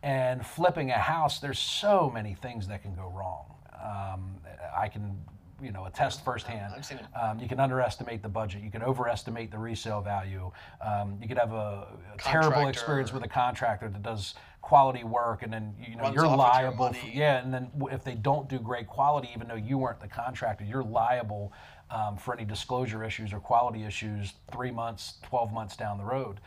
And 0.03 0.47
flipping 0.47 0.91
a 0.91 0.99
house, 0.99 1.41
there's 1.41 1.59
so 1.59 2.11
many 2.13 2.35
things 2.35 2.69
that 2.69 2.83
can 2.83 2.95
go 2.95 3.13
wrong. 3.15 3.47
Um, 3.75 4.37
I 4.77 4.89
can, 4.89 5.19
you 5.61 5.73
know, 5.73 5.87
attest 5.87 6.25
firsthand. 6.25 6.73
I've 6.77 6.85
seen 6.85 6.99
it. 6.99 7.07
Um, 7.21 7.41
you 7.41 7.49
can 7.49 7.59
underestimate 7.59 8.23
the 8.23 8.29
budget. 8.29 8.63
You 8.63 8.71
can 8.71 8.83
overestimate 8.83 9.51
the 9.51 9.59
resale 9.59 10.01
value. 10.01 10.53
Um, 10.81 11.19
you 11.21 11.27
could 11.27 11.39
have 11.39 11.53
a, 11.53 11.89
a 12.15 12.19
terrible 12.19 12.69
experience 12.69 13.13
with 13.13 13.25
a 13.25 13.29
contractor 13.29 13.89
that 13.89 14.03
does 14.03 14.35
quality 14.69 15.03
work, 15.03 15.43
and 15.43 15.51
then 15.51 15.75
you 15.81 15.97
know 15.97 16.03
Runs 16.03 16.15
you're 16.15 16.27
liable. 16.27 16.93
For, 16.93 17.07
yeah, 17.07 17.43
and 17.43 17.53
then 17.53 17.71
if 17.91 18.05
they 18.05 18.15
don't 18.15 18.51
do 18.51 18.59
great 18.59 18.87
quality, 18.87 19.31
even 19.35 19.49
though 19.49 19.55
you 19.55 19.79
weren't 19.79 19.99
the 19.99 20.09
contractor, 20.09 20.63
you're 20.63 20.85
liable 20.85 21.55
um, 21.91 22.19
for 22.19 22.35
any 22.35 22.45
disclosure 22.45 23.03
issues 23.03 23.33
or 23.33 23.41
quality 23.41 23.85
issues 23.85 24.35
three 24.53 24.71
months, 24.71 25.15
twelve 25.23 25.55
months 25.55 25.75
down 25.75 25.97
the 25.97 26.05
road. 26.05 26.41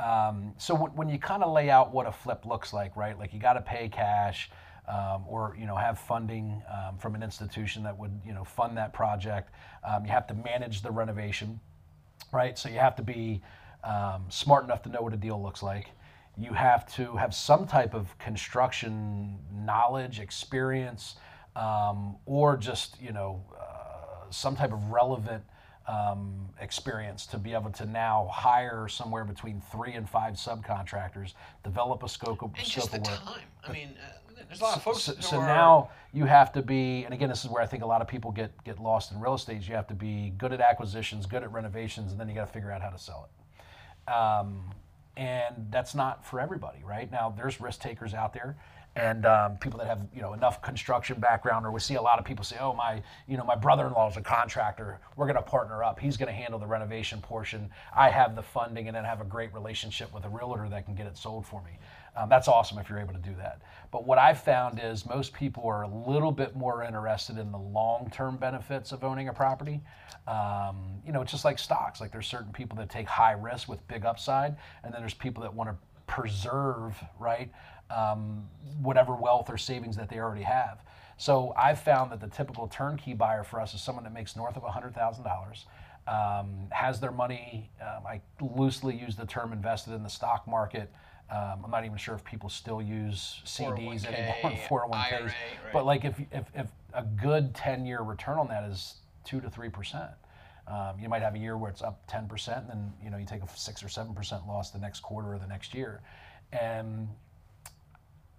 Um, 0.00 0.54
so 0.58 0.74
when, 0.74 0.90
when 0.96 1.08
you 1.08 1.20
kind 1.20 1.44
of 1.44 1.52
lay 1.52 1.70
out 1.70 1.92
what 1.92 2.06
a 2.08 2.12
flip 2.12 2.44
looks 2.44 2.72
like, 2.72 2.96
right? 2.96 3.16
Like 3.16 3.32
you 3.32 3.38
got 3.38 3.52
to 3.52 3.60
pay 3.60 3.88
cash, 3.88 4.50
um, 4.88 5.24
or 5.28 5.56
you 5.56 5.66
know 5.66 5.76
have 5.76 6.00
funding 6.00 6.60
um, 6.68 6.98
from 6.98 7.14
an 7.14 7.22
institution 7.22 7.84
that 7.84 7.96
would 7.96 8.20
you 8.26 8.34
know 8.34 8.42
fund 8.42 8.76
that 8.76 8.92
project. 8.92 9.52
Um, 9.88 10.04
you 10.04 10.10
have 10.10 10.26
to 10.26 10.34
manage 10.34 10.82
the 10.82 10.90
renovation, 10.90 11.60
right? 12.32 12.58
So 12.58 12.68
you 12.68 12.80
have 12.80 12.96
to 12.96 13.04
be 13.04 13.40
um, 13.84 14.24
smart 14.30 14.64
enough 14.64 14.82
to 14.82 14.88
know 14.88 15.00
what 15.00 15.14
a 15.14 15.16
deal 15.16 15.40
looks 15.40 15.62
like. 15.62 15.90
You 16.38 16.52
have 16.52 16.86
to 16.94 17.16
have 17.16 17.34
some 17.34 17.66
type 17.66 17.94
of 17.94 18.16
construction 18.18 19.38
knowledge, 19.52 20.20
experience, 20.20 21.16
um, 21.56 22.16
or 22.26 22.56
just 22.56 23.00
you 23.00 23.12
know 23.12 23.44
uh, 23.58 24.30
some 24.30 24.54
type 24.54 24.72
of 24.72 24.90
relevant 24.90 25.42
um, 25.88 26.48
experience 26.60 27.26
to 27.26 27.38
be 27.38 27.54
able 27.54 27.70
to 27.70 27.86
now 27.86 28.28
hire 28.32 28.86
somewhere 28.88 29.24
between 29.24 29.60
three 29.72 29.94
and 29.94 30.08
five 30.08 30.34
subcontractors, 30.34 31.32
develop 31.64 32.02
a 32.02 32.08
scope 32.08 32.42
of, 32.42 32.50
and 32.56 32.66
scope 32.66 32.74
just 32.74 32.92
the 32.92 32.98
of 32.98 33.06
work. 33.06 33.24
time. 33.24 33.48
I 33.66 33.72
mean, 33.72 33.96
uh, 33.98 34.42
there's 34.46 34.60
a 34.60 34.64
lot 34.64 34.76
of 34.76 34.82
folks 34.82 35.00
So, 35.00 35.14
so 35.18 35.40
are 35.40 35.46
now 35.46 35.90
you 36.12 36.24
have 36.26 36.52
to 36.52 36.62
be, 36.62 37.04
and 37.04 37.12
again, 37.12 37.28
this 37.28 37.44
is 37.44 37.50
where 37.50 37.62
I 37.62 37.66
think 37.66 37.82
a 37.82 37.86
lot 37.86 38.00
of 38.00 38.08
people 38.08 38.30
get 38.30 38.52
get 38.64 38.78
lost 38.78 39.12
in 39.12 39.20
real 39.20 39.34
estate. 39.34 39.58
is 39.58 39.68
You 39.68 39.74
have 39.74 39.86
to 39.88 39.94
be 39.94 40.34
good 40.38 40.52
at 40.52 40.60
acquisitions, 40.60 41.26
good 41.26 41.42
at 41.42 41.50
renovations, 41.50 42.12
and 42.12 42.20
then 42.20 42.28
you 42.28 42.34
got 42.34 42.46
to 42.46 42.52
figure 42.52 42.70
out 42.70 42.82
how 42.82 42.90
to 42.90 42.98
sell 42.98 43.28
it. 43.28 44.10
Um, 44.12 44.70
and 45.18 45.66
that's 45.70 45.96
not 45.96 46.24
for 46.24 46.40
everybody, 46.40 46.78
right? 46.84 47.10
Now, 47.10 47.34
there's 47.36 47.60
risk 47.60 47.80
takers 47.80 48.14
out 48.14 48.32
there, 48.32 48.56
and 48.94 49.26
um, 49.26 49.56
people 49.56 49.78
that 49.80 49.88
have 49.88 50.06
you 50.14 50.22
know 50.22 50.32
enough 50.32 50.62
construction 50.62 51.18
background, 51.18 51.66
or 51.66 51.72
we 51.72 51.80
see 51.80 51.96
a 51.96 52.02
lot 52.02 52.20
of 52.20 52.24
people 52.24 52.44
say, 52.44 52.56
"Oh, 52.60 52.72
my 52.72 53.02
you 53.26 53.36
know 53.36 53.44
my 53.44 53.56
brother-in-law 53.56 54.10
is 54.10 54.16
a 54.16 54.22
contractor. 54.22 55.00
We're 55.16 55.26
going 55.26 55.36
to 55.36 55.42
partner 55.42 55.82
up. 55.82 55.98
He's 55.98 56.16
going 56.16 56.28
to 56.28 56.32
handle 56.32 56.60
the 56.60 56.68
renovation 56.68 57.20
portion. 57.20 57.68
I 57.94 58.10
have 58.10 58.36
the 58.36 58.42
funding, 58.42 58.86
and 58.86 58.96
then 58.96 59.04
have 59.04 59.20
a 59.20 59.24
great 59.24 59.52
relationship 59.52 60.14
with 60.14 60.24
a 60.24 60.28
realtor 60.28 60.68
that 60.68 60.84
can 60.86 60.94
get 60.94 61.06
it 61.06 61.18
sold 61.18 61.44
for 61.44 61.62
me." 61.62 61.72
Um, 62.18 62.28
that's 62.28 62.48
awesome 62.48 62.78
if 62.78 62.88
you're 62.88 62.98
able 62.98 63.12
to 63.12 63.20
do 63.20 63.34
that. 63.36 63.62
But 63.92 64.04
what 64.04 64.18
I've 64.18 64.42
found 64.42 64.80
is 64.82 65.06
most 65.06 65.32
people 65.32 65.64
are 65.66 65.82
a 65.82 65.88
little 65.88 66.32
bit 66.32 66.56
more 66.56 66.82
interested 66.82 67.38
in 67.38 67.52
the 67.52 67.58
long-term 67.58 68.38
benefits 68.38 68.90
of 68.92 69.04
owning 69.04 69.28
a 69.28 69.32
property. 69.32 69.80
Um, 70.26 71.00
you 71.06 71.12
know, 71.12 71.22
it's 71.22 71.30
just 71.30 71.44
like 71.44 71.58
stocks. 71.58 72.00
Like 72.00 72.10
there's 72.10 72.26
certain 72.26 72.52
people 72.52 72.76
that 72.78 72.90
take 72.90 73.06
high 73.06 73.32
risk 73.32 73.68
with 73.68 73.86
big 73.86 74.04
upside, 74.04 74.56
and 74.82 74.92
then 74.92 75.00
there's 75.00 75.14
people 75.14 75.42
that 75.42 75.54
want 75.54 75.70
to 75.70 75.76
preserve, 76.06 77.00
right, 77.18 77.50
um, 77.90 78.48
whatever 78.82 79.14
wealth 79.14 79.48
or 79.48 79.56
savings 79.56 79.96
that 79.96 80.08
they 80.08 80.18
already 80.18 80.42
have. 80.42 80.82
So 81.18 81.52
I've 81.56 81.80
found 81.80 82.12
that 82.12 82.20
the 82.20 82.28
typical 82.28 82.68
turnkey 82.68 83.14
buyer 83.14 83.44
for 83.44 83.60
us 83.60 83.74
is 83.74 83.80
someone 83.80 84.04
that 84.04 84.12
makes 84.12 84.36
north 84.36 84.56
of 84.56 84.62
$100,000. 84.64 85.64
Um, 86.06 86.68
has 86.70 87.00
their 87.00 87.12
money, 87.12 87.70
um, 87.82 88.06
I 88.06 88.22
loosely 88.40 88.96
use 88.96 89.14
the 89.14 89.26
term 89.26 89.52
invested 89.52 89.92
in 89.92 90.02
the 90.02 90.08
stock 90.08 90.48
market. 90.48 90.90
Um, 91.30 91.60
I'm 91.64 91.70
not 91.70 91.84
even 91.84 91.98
sure 91.98 92.14
if 92.14 92.24
people 92.24 92.48
still 92.48 92.80
use 92.80 93.42
CDs 93.44 94.06
401k, 94.06 94.44
anymore, 94.44 94.88
401ks. 94.90 95.12
IRA, 95.12 95.22
right. 95.24 95.34
But 95.72 95.84
like 95.84 96.04
if, 96.04 96.18
if, 96.32 96.46
if 96.54 96.68
a 96.94 97.02
good 97.02 97.54
10 97.54 97.84
year 97.84 98.00
return 98.00 98.38
on 98.38 98.48
that 98.48 98.64
is 98.64 98.94
two 99.24 99.40
to 99.40 99.50
three 99.50 99.68
percent. 99.68 100.10
Um, 100.66 100.96
you 101.00 101.08
might 101.08 101.22
have 101.22 101.34
a 101.34 101.38
year 101.38 101.56
where 101.56 101.70
it's 101.70 101.82
up 101.82 102.06
10%, 102.10 102.58
and 102.58 102.68
then 102.68 102.92
you 103.02 103.10
know 103.10 103.16
you 103.16 103.24
take 103.24 103.42
a 103.42 103.48
six 103.56 103.82
or 103.82 103.88
seven 103.88 104.14
percent 104.14 104.46
loss 104.46 104.70
the 104.70 104.78
next 104.78 105.00
quarter 105.00 105.34
or 105.34 105.38
the 105.38 105.46
next 105.46 105.74
year, 105.74 106.02
and 106.52 107.08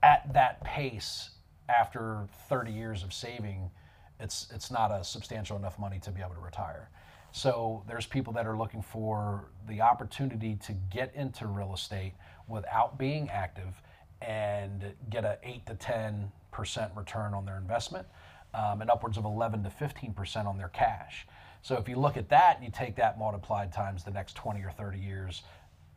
at 0.04 0.32
that 0.34 0.64
pace, 0.64 1.32
after 1.68 2.28
30 2.48 2.72
years 2.72 3.04
of 3.04 3.14
saving, 3.14 3.70
it's 4.20 4.48
it's 4.54 4.70
not 4.72 4.92
a 4.92 5.04
substantial 5.04 5.58
enough 5.58 5.80
money 5.80 6.00
to 6.00 6.12
be 6.12 6.22
able 6.22 6.36
to 6.36 6.40
retire. 6.40 6.90
So 7.32 7.84
there's 7.88 8.08
people 8.08 8.34
that 8.34 8.48
are 8.48 8.58
looking 8.58 8.82
for 8.82 9.50
the 9.68 9.82
opportunity 9.82 10.56
to 10.66 10.74
get 10.74 11.14
into 11.14 11.46
real 11.46 11.74
estate 11.74 12.14
without 12.50 12.98
being 12.98 13.30
active 13.30 13.82
and 14.22 14.94
get 15.10 15.24
a 15.24 15.38
eight 15.44 15.66
to 15.68 15.76
10 15.76 16.32
percent 16.52 16.92
return 16.96 17.34
on 17.34 17.46
their 17.46 17.58
investment, 17.58 18.08
um, 18.54 18.82
and 18.82 18.90
upwards 18.90 19.18
of 19.18 19.26
11 19.26 19.64
to 19.64 19.70
15 19.70 20.14
percent 20.14 20.48
on 20.48 20.58
their 20.58 20.70
cash. 20.70 21.28
So 21.62 21.76
if 21.76 21.90
you 21.90 21.96
look 21.98 22.18
at 22.18 22.30
that 22.30 22.56
and 22.58 22.66
you 22.66 22.72
take 22.72 22.96
that 22.96 23.20
multiplied 23.20 23.72
times 23.74 24.04
the 24.04 24.12
next 24.12 24.36
20 24.36 24.62
or 24.64 24.72
30 24.72 24.98
years, 24.98 25.44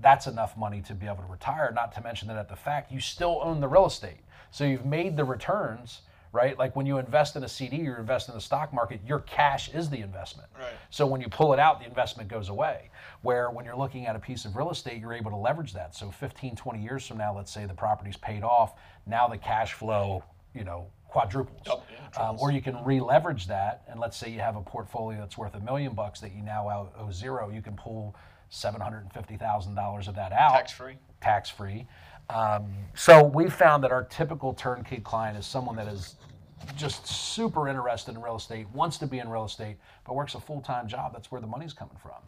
that's 0.00 0.26
enough 0.26 0.56
money 0.56 0.82
to 0.82 0.94
be 0.94 1.06
able 1.06 1.18
to 1.18 1.30
retire. 1.30 1.72
Not 1.74 1.92
to 1.94 2.02
mention 2.02 2.28
that 2.28 2.36
at 2.36 2.48
the 2.48 2.56
fact 2.56 2.92
you 2.92 3.00
still 3.00 3.40
own 3.42 3.60
the 3.60 3.68
real 3.68 3.86
estate. 3.86 4.20
So 4.50 4.64
you've 4.64 4.84
made 4.84 5.16
the 5.16 5.24
returns, 5.24 6.02
right? 6.32 6.58
Like 6.58 6.74
when 6.74 6.86
you 6.86 6.98
invest 6.98 7.36
in 7.36 7.44
a 7.44 7.48
CD, 7.48 7.76
you 7.76 7.94
invest 7.96 8.28
in 8.28 8.34
the 8.34 8.40
stock 8.40 8.72
market, 8.72 9.00
your 9.06 9.20
cash 9.20 9.68
is 9.74 9.90
the 9.90 9.98
investment. 10.00 10.48
Right. 10.58 10.72
So 10.90 11.06
when 11.06 11.20
you 11.20 11.28
pull 11.28 11.52
it 11.52 11.58
out, 11.58 11.78
the 11.80 11.86
investment 11.86 12.28
goes 12.28 12.48
away. 12.48 12.90
Where 13.20 13.50
when 13.50 13.64
you're 13.64 13.76
looking 13.76 14.06
at 14.06 14.16
a 14.16 14.18
piece 14.18 14.44
of 14.44 14.56
real 14.56 14.70
estate, 14.70 15.00
you're 15.00 15.12
able 15.12 15.30
to 15.30 15.36
leverage 15.36 15.72
that. 15.74 15.94
So 15.94 16.10
15, 16.10 16.56
20 16.56 16.82
years 16.82 17.06
from 17.06 17.18
now, 17.18 17.36
let's 17.36 17.52
say 17.52 17.66
the 17.66 17.74
property's 17.74 18.16
paid 18.16 18.42
off, 18.42 18.74
now 19.06 19.28
the 19.28 19.38
cash 19.38 19.74
flow, 19.74 20.24
you 20.54 20.64
know, 20.64 20.86
quadruples. 21.08 21.60
Oh, 21.68 21.82
yeah, 21.92 22.28
um, 22.28 22.38
or 22.40 22.50
you 22.50 22.62
can 22.62 22.82
re-leverage 22.84 23.46
that, 23.48 23.82
and 23.88 24.00
let's 24.00 24.16
say 24.16 24.30
you 24.30 24.40
have 24.40 24.56
a 24.56 24.62
portfolio 24.62 25.20
that's 25.20 25.36
worth 25.36 25.54
a 25.54 25.60
million 25.60 25.92
bucks 25.92 26.20
that 26.20 26.34
you 26.34 26.42
now 26.42 26.90
owe, 26.98 27.10
zero, 27.10 27.50
you 27.50 27.60
can 27.60 27.76
pull 27.76 28.16
seven 28.48 28.80
hundred 28.80 29.00
and 29.00 29.12
fifty 29.12 29.36
thousand 29.36 29.74
dollars 29.74 30.08
of 30.08 30.14
that 30.14 30.32
out, 30.32 30.52
Tax-free. 30.52 30.94
tax-free. 31.20 31.86
Um, 32.30 32.72
so 32.94 33.22
we 33.22 33.48
found 33.50 33.84
that 33.84 33.92
our 33.92 34.04
typical 34.04 34.54
turnkey 34.54 34.98
client 34.98 35.36
is 35.36 35.46
someone 35.46 35.76
that 35.76 35.88
is 35.88 36.16
just 36.76 37.06
super 37.06 37.68
interested 37.68 38.14
in 38.14 38.22
real 38.22 38.36
estate, 38.36 38.66
wants 38.72 38.96
to 38.98 39.06
be 39.06 39.18
in 39.18 39.28
real 39.28 39.44
estate, 39.44 39.76
but 40.04 40.14
works 40.14 40.34
a 40.34 40.40
full-time 40.40 40.86
job. 40.88 41.12
That's 41.12 41.30
where 41.30 41.40
the 41.40 41.46
money's 41.46 41.72
coming 41.72 41.96
from. 42.00 42.20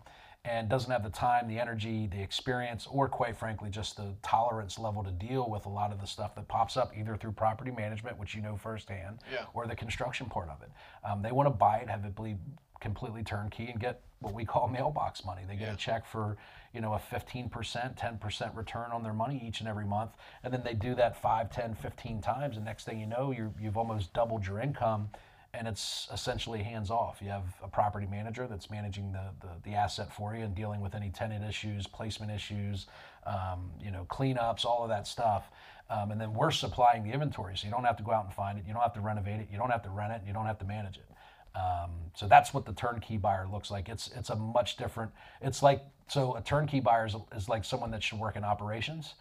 And 0.46 0.68
doesn't 0.68 0.90
have 0.90 1.02
the 1.02 1.08
time, 1.08 1.48
the 1.48 1.58
energy, 1.58 2.06
the 2.06 2.20
experience, 2.20 2.86
or 2.90 3.08
quite 3.08 3.34
frankly, 3.34 3.70
just 3.70 3.96
the 3.96 4.14
tolerance 4.22 4.78
level 4.78 5.02
to 5.02 5.10
deal 5.10 5.48
with 5.48 5.64
a 5.64 5.70
lot 5.70 5.90
of 5.90 6.00
the 6.02 6.06
stuff 6.06 6.34
that 6.34 6.46
pops 6.48 6.76
up 6.76 6.92
either 6.94 7.16
through 7.16 7.32
property 7.32 7.70
management, 7.70 8.18
which 8.18 8.34
you 8.34 8.42
know 8.42 8.54
firsthand, 8.56 9.20
Yeah. 9.32 9.46
or 9.54 9.66
the 9.66 9.74
construction 9.74 10.26
part 10.26 10.50
of 10.50 10.60
it. 10.60 10.70
Um, 11.02 11.22
they 11.22 11.32
want 11.32 11.46
to 11.46 11.50
buy 11.50 11.78
it, 11.78 11.88
have 11.88 12.04
it 12.04 12.14
be 12.20 12.36
completely 12.80 13.22
turnkey, 13.22 13.70
and 13.70 13.80
get 13.80 14.02
what 14.24 14.34
we 14.34 14.44
call 14.44 14.68
mailbox 14.68 15.24
money. 15.24 15.42
They 15.46 15.56
get 15.56 15.72
a 15.72 15.76
check 15.76 16.06
for 16.06 16.36
you 16.72 16.80
know 16.80 16.94
a 16.94 16.98
15%, 16.98 17.50
10% 17.50 18.56
return 18.56 18.90
on 18.92 19.02
their 19.02 19.12
money 19.12 19.42
each 19.46 19.60
and 19.60 19.68
every 19.68 19.84
month, 19.84 20.12
and 20.42 20.52
then 20.52 20.62
they 20.64 20.74
do 20.74 20.94
that 20.96 21.20
5, 21.20 21.50
10, 21.50 21.74
15 21.74 22.20
times, 22.20 22.56
and 22.56 22.64
next 22.64 22.84
thing 22.84 22.98
you 22.98 23.06
know, 23.06 23.30
you're, 23.30 23.52
you've 23.60 23.76
almost 23.76 24.12
doubled 24.12 24.46
your 24.46 24.60
income. 24.60 25.10
And 25.56 25.68
it's 25.68 26.08
essentially 26.12 26.64
hands 26.64 26.90
off. 26.90 27.18
You 27.22 27.28
have 27.28 27.44
a 27.62 27.68
property 27.68 28.08
manager 28.10 28.48
that's 28.48 28.70
managing 28.70 29.12
the, 29.12 29.22
the, 29.40 29.70
the 29.70 29.76
asset 29.76 30.12
for 30.12 30.34
you 30.34 30.42
and 30.42 30.52
dealing 30.52 30.80
with 30.80 30.96
any 30.96 31.10
tenant 31.10 31.44
issues, 31.44 31.86
placement 31.86 32.32
issues, 32.32 32.86
um, 33.24 33.70
you 33.80 33.92
know, 33.92 34.04
cleanups, 34.10 34.64
all 34.64 34.82
of 34.82 34.88
that 34.88 35.06
stuff. 35.06 35.44
Um, 35.90 36.10
and 36.10 36.20
then 36.20 36.32
we're 36.32 36.50
supplying 36.50 37.04
the 37.04 37.12
inventory, 37.12 37.56
so 37.56 37.66
you 37.66 37.70
don't 37.70 37.84
have 37.84 37.96
to 37.98 38.02
go 38.02 38.10
out 38.10 38.24
and 38.24 38.32
find 38.32 38.58
it. 38.58 38.64
You 38.66 38.72
don't 38.72 38.82
have 38.82 38.94
to 38.94 39.00
renovate 39.00 39.40
it. 39.40 39.48
You 39.52 39.58
don't 39.58 39.70
have 39.70 39.82
to 39.82 39.90
rent 39.90 40.12
it. 40.12 40.22
You 40.26 40.32
don't 40.32 40.46
have 40.46 40.58
to 40.58 40.64
manage 40.64 40.96
it. 40.96 41.06
Um, 41.54 41.90
so 42.14 42.26
that's 42.26 42.52
what 42.52 42.66
the 42.66 42.72
turnkey 42.72 43.16
buyer 43.16 43.46
looks 43.50 43.70
like. 43.70 43.88
It's 43.88 44.10
it's 44.16 44.30
a 44.30 44.36
much 44.36 44.76
different. 44.76 45.12
It's 45.40 45.62
like 45.62 45.82
so 46.08 46.36
a 46.36 46.42
turnkey 46.42 46.80
buyer 46.80 47.06
is, 47.06 47.14
is 47.34 47.48
like 47.48 47.64
someone 47.64 47.90
that 47.92 48.02
should 48.02 48.18
work 48.18 48.36
in 48.36 48.44
operations. 48.44 49.14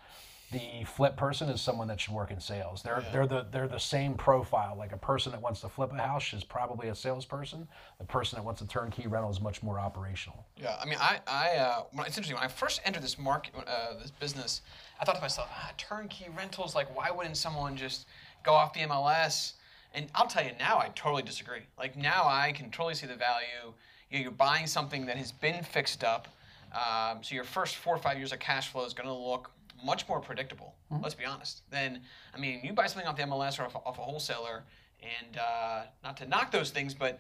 The 0.52 0.84
flip 0.86 1.18
person 1.18 1.50
is 1.50 1.62
someone 1.62 1.88
that 1.88 2.00
should 2.00 2.14
work 2.14 2.30
in 2.30 2.40
sales. 2.40 2.84
They're 2.84 3.04
they're 3.12 3.26
the 3.26 3.48
they're 3.52 3.68
the 3.68 3.80
same 3.80 4.14
profile. 4.14 4.76
Like 4.78 4.92
a 4.92 4.98
person 4.98 5.32
that 5.32 5.42
wants 5.42 5.62
to 5.62 5.70
flip 5.70 5.92
a 5.92 5.96
house 5.96 6.32
is 6.34 6.44
probably 6.44 6.90
a 6.90 6.96
salesperson. 6.96 7.68
The 7.98 8.06
person 8.06 8.38
that 8.38 8.44
wants 8.44 8.62
a 8.62 8.68
turnkey 8.68 9.08
rental 9.08 9.32
is 9.32 9.42
much 9.42 9.64
more 9.64 9.80
operational. 9.80 10.46
Yeah, 10.56 10.76
I 10.80 10.86
mean, 10.86 11.00
I, 11.00 11.20
I, 11.26 11.56
uh, 11.58 11.84
when, 11.92 12.06
it's 12.06 12.18
interesting. 12.18 12.36
When 12.36 12.44
I 12.44 12.50
first 12.50 12.82
entered 12.86 13.02
this 13.02 13.18
market, 13.18 13.54
uh, 13.66 13.96
this 14.00 14.12
business, 14.12 14.62
I 15.00 15.06
thought 15.06 15.16
to 15.16 15.22
myself, 15.22 15.50
ah, 15.52 15.72
turnkey 15.78 16.28
rentals. 16.36 16.76
Like, 16.76 16.96
why 16.96 17.10
wouldn't 17.10 17.38
someone 17.38 17.76
just 17.76 18.06
go 18.44 18.54
off 18.54 18.74
the 18.74 18.82
MLS? 18.82 19.54
And 19.94 20.08
I'll 20.16 20.28
tell 20.28 20.44
you 20.44 20.52
now, 20.60 20.78
I 20.80 20.90
totally 20.96 21.22
disagree. 21.24 21.62
Like 21.78 21.96
now, 21.96 22.24
I 22.26 22.52
can 22.52 22.72
totally 22.72 22.96
see 22.96 23.06
the 23.08 23.16
value. 23.16 23.74
You 24.10 24.18
know, 24.18 24.24
you're 24.24 24.32
buying 24.32 24.68
something 24.68 25.06
that 25.06 25.18
has 25.18 25.32
been 25.32 25.64
fixed 25.64 26.04
up, 26.04 26.28
um, 26.74 27.24
so 27.24 27.36
your 27.36 27.44
first 27.44 27.76
four 27.76 27.94
or 27.96 28.00
five 28.00 28.18
years 28.18 28.32
of 28.32 28.40
cash 28.40 28.70
flow 28.70 28.86
is 28.86 28.94
going 28.94 29.08
to 29.08 29.14
look 29.14 29.52
much 29.84 30.08
more 30.08 30.20
predictable. 30.20 30.74
Let's 31.02 31.16
be 31.16 31.26
honest. 31.26 31.62
Then, 31.72 32.02
I 32.34 32.40
mean, 32.40 32.62
you 32.64 32.72
buy 32.74 32.86
something 32.88 33.08
off 33.08 33.18
the 33.18 33.24
MLS 33.24 33.60
or 33.60 33.64
off, 33.64 33.76
off 33.76 33.98
a 33.98 34.02
wholesaler, 34.02 34.64
and 35.02 35.38
uh, 35.38 35.82
not 36.04 36.16
to 36.18 36.28
knock 36.28 36.52
those 36.52 36.70
things, 36.70 36.94
but 36.94 37.20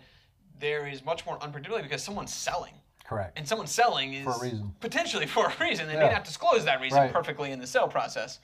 there 0.59 0.87
is 0.87 1.03
much 1.03 1.25
more 1.25 1.37
unpredictability 1.39 1.81
because 1.83 2.03
someone's 2.03 2.33
selling. 2.33 2.73
Correct. 3.03 3.37
And 3.37 3.47
someone 3.47 3.67
selling 3.67 4.13
is 4.13 4.23
For 4.23 4.31
a 4.31 4.39
reason. 4.39 4.73
potentially 4.79 5.25
for 5.35 5.47
a 5.47 5.53
reason. 5.63 5.87
They 5.87 5.95
Yeah. 5.95 6.07
may 6.07 6.11
not 6.11 6.23
disclose 6.23 6.65
that 6.65 6.79
reason 6.81 6.99
Right. 6.99 7.11
perfectly 7.11 7.51
in 7.51 7.59
the 7.59 7.67
sale 7.67 7.87
process. 7.87 8.39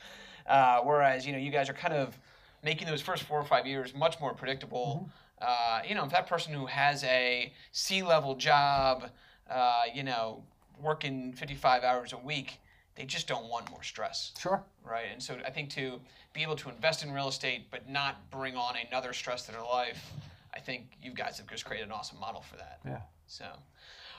Uh, 0.48 0.82
whereas 0.82 1.26
you 1.28 1.32
know 1.32 1.38
you 1.38 1.52
guys 1.52 1.70
are 1.70 1.74
kind 1.74 1.94
of 1.94 2.18
making 2.64 2.88
those 2.88 3.02
first 3.02 3.24
four 3.24 3.40
or 3.40 3.46
five 3.46 3.66
years 3.66 3.94
much 3.96 4.20
more 4.20 4.34
predictable. 4.34 5.10
Mm-hmm. 5.42 5.46
Uh, 5.48 5.82
you 5.88 5.96
know, 5.96 6.04
if 6.04 6.12
that 6.12 6.28
person 6.28 6.54
who 6.54 6.66
has 6.66 7.04
a 7.06 7.54
C 7.72 8.04
level 8.04 8.36
job, 8.36 9.10
uh, 9.50 9.84
you 9.94 10.04
know, 10.04 10.44
working 10.82 11.34
55 11.34 11.84
hours 11.84 12.14
a 12.14 12.18
week, 12.18 12.60
they 12.96 13.06
just 13.06 13.28
don't 13.28 13.48
want 13.50 13.70
more 13.72 13.82
stress 13.84 14.34
Sure. 14.40 14.62
right? 14.84 15.06
And 15.12 15.24
so 15.24 15.38
I 15.46 15.50
think 15.50 15.70
to 15.72 16.00
be 16.34 16.44
able 16.44 16.58
to 16.58 16.70
invest 16.70 17.04
in 17.04 17.12
real 17.12 17.30
estate 17.30 17.68
but 17.72 17.90
not 17.90 18.30
bring 18.30 18.56
on 18.58 18.76
another 18.90 19.14
stress 19.14 19.46
to 19.46 19.54
their 19.54 19.64
life, 19.64 20.12
I 20.54 20.60
think 20.60 20.88
you 21.02 21.14
guys 21.14 21.38
have 21.38 21.48
just 21.48 21.64
created 21.66 21.88
an 21.88 21.94
awesome 21.94 22.20
model 22.20 22.42
for 22.42 22.58
that. 22.58 22.80
Yeah. 22.86 23.00
So 23.28 23.46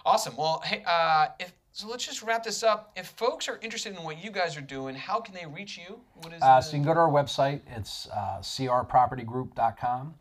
awesome. 0.05 0.37
Well, 0.37 0.61
hey, 0.65 0.83
uh, 0.87 1.29
if 1.39 1.53
so, 1.73 1.89
let's 1.89 2.05
just 2.05 2.23
wrap 2.23 2.43
this 2.43 2.63
up. 2.63 2.93
If 2.97 3.09
folks 3.09 3.49
are 3.49 3.59
interested 3.63 3.97
in 3.97 4.03
what 4.03 4.23
you 4.23 4.31
guys 4.31 4.57
are 4.57 4.61
doing, 4.63 4.95
how 4.95 5.21
can 5.21 5.35
they 5.35 5.47
reach 5.47 5.79
you? 5.79 6.01
What 6.23 6.33
is 6.33 6.43
Uh, 6.43 6.57
the- 6.57 6.61
so 6.63 6.73
you 6.77 6.83
can 6.83 6.87
go 6.87 6.95
to 6.95 7.01
our 7.01 7.09
website. 7.09 7.61
It's 7.69 8.09
uh, 8.09 8.39
crpropertygroup.com. 8.41 10.15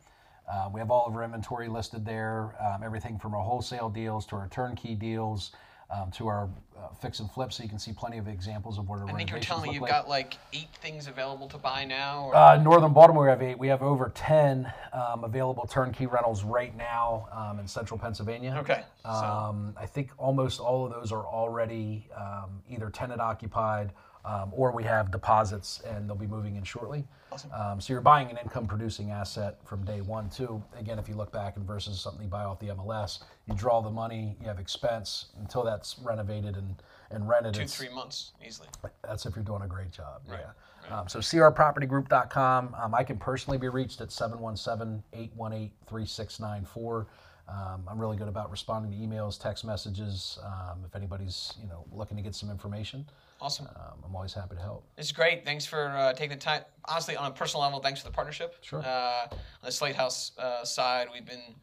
Uh, 0.50 0.68
we 0.72 0.80
have 0.80 0.90
all 0.90 1.06
of 1.06 1.14
our 1.14 1.22
inventory 1.22 1.68
listed 1.68 2.04
there. 2.04 2.54
Um, 2.60 2.82
everything 2.82 3.18
from 3.18 3.34
our 3.34 3.42
wholesale 3.42 3.88
deals 3.88 4.26
to 4.26 4.36
our 4.36 4.48
turnkey 4.48 4.94
deals 4.94 5.52
um, 5.90 6.10
to 6.12 6.28
our 6.28 6.48
uh, 6.78 6.88
fix 7.00 7.20
and 7.20 7.30
flip. 7.30 7.52
So 7.52 7.62
you 7.62 7.68
can 7.68 7.78
see 7.78 7.92
plenty 7.92 8.18
of 8.18 8.26
examples 8.28 8.78
of 8.78 8.88
what 8.88 9.00
our 9.00 9.08
I 9.08 9.12
think 9.12 9.30
you're 9.30 9.40
telling 9.40 9.68
me 9.68 9.74
you've 9.74 9.82
like. 9.82 9.90
got 9.90 10.08
like 10.08 10.36
eight 10.52 10.68
things 10.80 11.06
available 11.06 11.48
to 11.48 11.58
buy 11.58 11.84
now. 11.84 12.26
Or, 12.26 12.36
Uh, 12.36 12.56
Northern 12.56 12.92
Baltimore, 12.92 13.24
we 13.24 13.30
have 13.30 13.42
eight. 13.42 13.58
We 13.58 13.68
have 13.68 13.82
over 13.82 14.10
10 14.14 14.72
um, 14.92 15.24
available 15.24 15.66
turnkey 15.66 16.06
rentals 16.06 16.42
right 16.44 16.74
now 16.76 17.28
um, 17.32 17.58
in 17.58 17.66
central 17.68 17.98
Pennsylvania. 17.98 18.56
Okay, 18.60 18.82
so- 19.04 19.10
Um, 19.10 19.74
I 19.78 19.86
think 19.86 20.10
almost 20.16 20.60
all 20.60 20.86
of 20.86 20.92
those 20.92 21.12
are 21.12 21.26
already 21.26 22.08
um, 22.16 22.62
either 22.68 22.88
tenant 22.90 23.20
occupied 23.20 23.92
um, 24.24 24.50
or 24.52 24.72
we 24.72 24.84
have 24.84 25.10
deposits 25.10 25.80
and 25.86 26.08
they'll 26.08 26.16
be 26.16 26.26
moving 26.26 26.56
in 26.56 26.64
shortly. 26.64 27.04
Awesome. 27.32 27.50
Um, 27.52 27.80
so 27.80 27.92
you're 27.92 28.02
buying 28.02 28.30
an 28.30 28.36
income 28.36 28.66
producing 28.66 29.10
asset 29.10 29.58
from 29.64 29.84
day 29.84 30.00
one, 30.00 30.28
too. 30.28 30.62
Again, 30.78 30.98
if 30.98 31.08
you 31.08 31.14
look 31.14 31.32
back 31.32 31.56
and 31.56 31.66
versus 31.66 32.00
something 32.00 32.22
you 32.22 32.28
buy 32.28 32.44
off 32.44 32.58
the 32.58 32.68
MLS, 32.68 33.20
you 33.46 33.54
draw 33.54 33.80
the 33.80 33.90
money, 33.90 34.36
you 34.40 34.48
have 34.48 34.58
expense 34.58 35.26
until 35.38 35.62
that's 35.62 35.96
renovated 36.02 36.56
and, 36.56 36.74
and 37.10 37.28
rented. 37.28 37.54
two, 37.54 37.66
three 37.66 37.88
months 37.88 38.32
easily. 38.46 38.68
that's 39.02 39.26
if 39.26 39.36
you're 39.36 39.44
doing 39.44 39.62
a 39.62 39.68
great 39.68 39.92
job. 39.92 40.22
Right, 40.28 40.40
Yeah. 40.40 40.98
Um, 40.98 41.08
so 41.08 41.20
crpropertygroup.com. 41.20 42.74
Um, 42.74 42.94
I 42.94 43.04
can 43.04 43.16
personally 43.18 43.58
be 43.58 43.68
reached 43.68 44.00
at 44.00 44.08
717-818-3694. 44.08 47.06
Um, 47.50 47.82
I'm 47.88 47.98
really 47.98 48.16
good 48.16 48.28
about 48.28 48.50
responding 48.50 48.92
to 48.92 48.96
emails, 49.06 49.40
text 49.40 49.64
messages. 49.64 50.38
Um, 50.44 50.84
if 50.86 50.94
anybody's 50.94 51.54
you 51.60 51.66
know 51.68 51.84
looking 51.92 52.16
to 52.16 52.22
get 52.22 52.34
some 52.34 52.50
information, 52.50 53.04
Awesome. 53.40 53.66
um, 53.76 53.98
I'm 54.04 54.14
always 54.14 54.32
happy 54.32 54.54
to 54.54 54.60
help. 54.60 54.84
It's 54.96 55.12
great. 55.12 55.44
Thanks 55.44 55.66
for 55.66 55.88
uh, 55.88 56.12
taking 56.12 56.36
the 56.38 56.42
time. 56.44 56.62
Honestly, 56.88 57.16
on 57.16 57.30
a 57.30 57.34
personal 57.34 57.62
level, 57.62 57.80
thanks 57.80 58.00
for 58.00 58.06
the 58.06 58.12
partnership. 58.12 58.54
Sure. 58.60 58.80
Uh, 58.84 59.26
on 59.30 59.38
the 59.64 59.72
Slate 59.72 59.96
House 59.96 60.32
uh, 60.38 60.64
side, 60.64 61.08
we've 61.12 61.26
been 61.26 61.54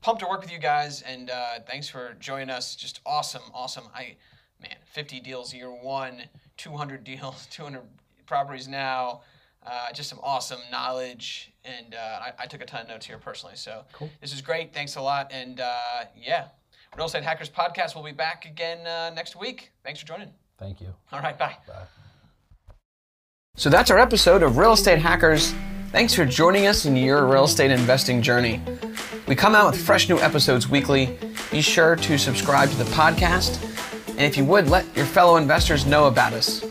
pumped 0.00 0.22
to 0.22 0.28
work 0.28 0.40
with 0.40 0.50
you 0.50 0.58
guys, 0.58 1.02
and 1.02 1.30
uh, 1.30 1.60
thanks 1.66 1.88
for 1.88 2.14
joining 2.18 2.50
us. 2.50 2.74
Just 2.74 3.00
awesome, 3.06 3.42
awesome. 3.54 3.84
I, 3.94 4.16
man, 4.60 4.76
50 4.92 5.20
deals 5.20 5.54
year 5.54 5.70
one, 5.70 6.22
200 6.56 7.04
deals, 7.04 7.46
200 7.50 7.82
properties 8.26 8.66
now. 8.66 9.20
Uh, 9.66 9.92
just 9.92 10.08
some 10.08 10.20
awesome 10.22 10.60
knowledge, 10.70 11.52
and 11.64 11.94
uh, 11.94 12.20
I, 12.22 12.32
I 12.44 12.46
took 12.46 12.60
a 12.60 12.64
ton 12.64 12.82
of 12.82 12.88
notes 12.88 13.04
here 13.04 13.18
personally. 13.18 13.56
So 13.56 13.82
this 14.20 14.32
is 14.32 14.40
great. 14.40 14.72
Thanks 14.72 14.96
a 14.96 15.00
lot, 15.00 15.30
and 15.32 15.60
uh, 15.60 16.04
yeah, 16.16 16.46
Real 16.96 17.06
Estate 17.06 17.24
Hackers 17.24 17.50
podcast 17.50 17.94
will 17.94 18.04
be 18.04 18.12
back 18.12 18.44
again 18.44 18.86
uh, 18.86 19.10
next 19.14 19.34
week. 19.36 19.72
Thanks 19.84 20.00
for 20.00 20.06
joining. 20.06 20.30
Thank 20.58 20.80
you. 20.80 20.94
All 21.12 21.20
right, 21.20 21.36
bye. 21.36 21.56
Bye. 21.66 21.82
So 23.56 23.68
that's 23.70 23.90
our 23.90 23.98
episode 23.98 24.42
of 24.42 24.56
Real 24.56 24.72
Estate 24.72 24.98
Hackers. 24.98 25.54
Thanks 25.90 26.14
for 26.14 26.24
joining 26.24 26.66
us 26.66 26.84
in 26.84 26.94
your 26.94 27.26
real 27.26 27.44
estate 27.44 27.70
investing 27.70 28.20
journey. 28.20 28.60
We 29.26 29.34
come 29.34 29.54
out 29.54 29.72
with 29.72 29.80
fresh 29.80 30.08
new 30.08 30.18
episodes 30.18 30.68
weekly. 30.68 31.18
Be 31.50 31.60
sure 31.60 31.96
to 31.96 32.18
subscribe 32.18 32.68
to 32.70 32.76
the 32.76 32.84
podcast. 32.84 33.62
And 34.10 34.20
if 34.20 34.36
you 34.36 34.44
would, 34.44 34.68
let 34.68 34.84
your 34.96 35.06
fellow 35.06 35.36
investors 35.36 35.86
know 35.86 36.06
about 36.06 36.32
us. 36.32 36.64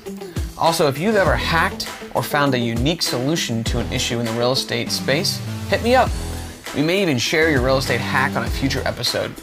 Also, 0.57 0.87
if 0.87 0.97
you've 0.97 1.15
ever 1.15 1.35
hacked 1.35 1.89
or 2.13 2.23
found 2.23 2.53
a 2.53 2.59
unique 2.59 3.01
solution 3.01 3.63
to 3.65 3.79
an 3.79 3.91
issue 3.91 4.19
in 4.19 4.25
the 4.25 4.31
real 4.33 4.53
estate 4.53 4.89
space, 4.91 5.37
hit 5.67 5.83
me 5.83 5.95
up. 5.95 6.09
We 6.75 6.81
may 6.81 7.01
even 7.01 7.17
share 7.17 7.49
your 7.49 7.61
real 7.61 7.77
estate 7.77 7.99
hack 7.99 8.35
on 8.35 8.43
a 8.43 8.49
future 8.49 8.81
episode. 8.85 9.33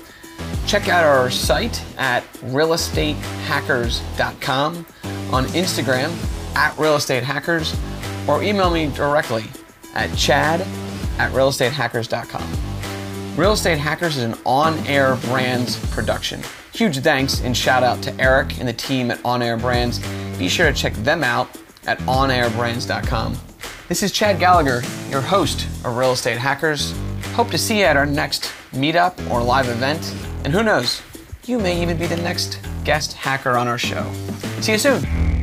Check 0.67 0.89
out 0.89 1.05
our 1.05 1.31
site 1.31 1.83
at 1.99 2.25
realestatehackers.com, 2.35 4.87
on 5.33 5.45
Instagram 5.47 6.11
at 6.57 6.75
realestatehackers, 6.77 7.77
or 8.29 8.43
email 8.43 8.71
me 8.71 8.89
directly 8.89 9.45
at 9.95 10.15
chad 10.17 10.61
at 11.19 11.33
realestatehackers.com. 11.33 13.37
Real 13.37 13.53
Estate 13.53 13.79
Hackers 13.79 14.19
is 14.19 14.25
an 14.25 14.35
on 14.45 14.79
air 14.87 15.17
brands 15.17 15.79
production. 15.91 16.43
Huge 16.73 16.99
thanks 17.01 17.41
and 17.41 17.57
shout 17.57 17.83
out 17.83 18.03
to 18.03 18.21
Eric 18.21 18.59
and 18.59 18.67
the 18.67 18.73
team 18.73 19.11
at 19.11 19.23
On 19.25 19.43
Air 19.43 19.57
Brands. 19.57 20.01
Be 20.39 20.49
sure 20.49 20.71
to 20.71 20.77
check 20.77 20.95
them 20.95 21.23
out 21.23 21.49
at 21.87 21.99
onairbrands.com. 22.01 23.37
This 23.89 24.03
is 24.03 24.11
Chad 24.11 24.39
Gallagher, 24.39 24.83
your 25.11 25.21
host 25.21 25.67
of 25.85 25.97
Real 25.97 26.13
Estate 26.13 26.39
Hackers. 26.39 26.95
Hope 27.35 27.51
to 27.51 27.59
see 27.59 27.81
you 27.81 27.85
at 27.85 27.97
our 27.97 28.07
next 28.07 28.51
meetup 28.73 29.31
or 29.31 29.43
live 29.43 29.69
event. 29.69 30.15
And 30.45 30.53
who 30.53 30.63
knows, 30.63 31.03
you 31.45 31.59
may 31.59 31.81
even 31.83 31.99
be 31.99 32.07
the 32.07 32.17
next 32.17 32.59
guest 32.85 33.13
hacker 33.13 33.57
on 33.57 33.69
our 33.69 33.79
show. 33.79 34.11
See 34.61 34.73
you 34.73 34.79
soon. 34.79 35.42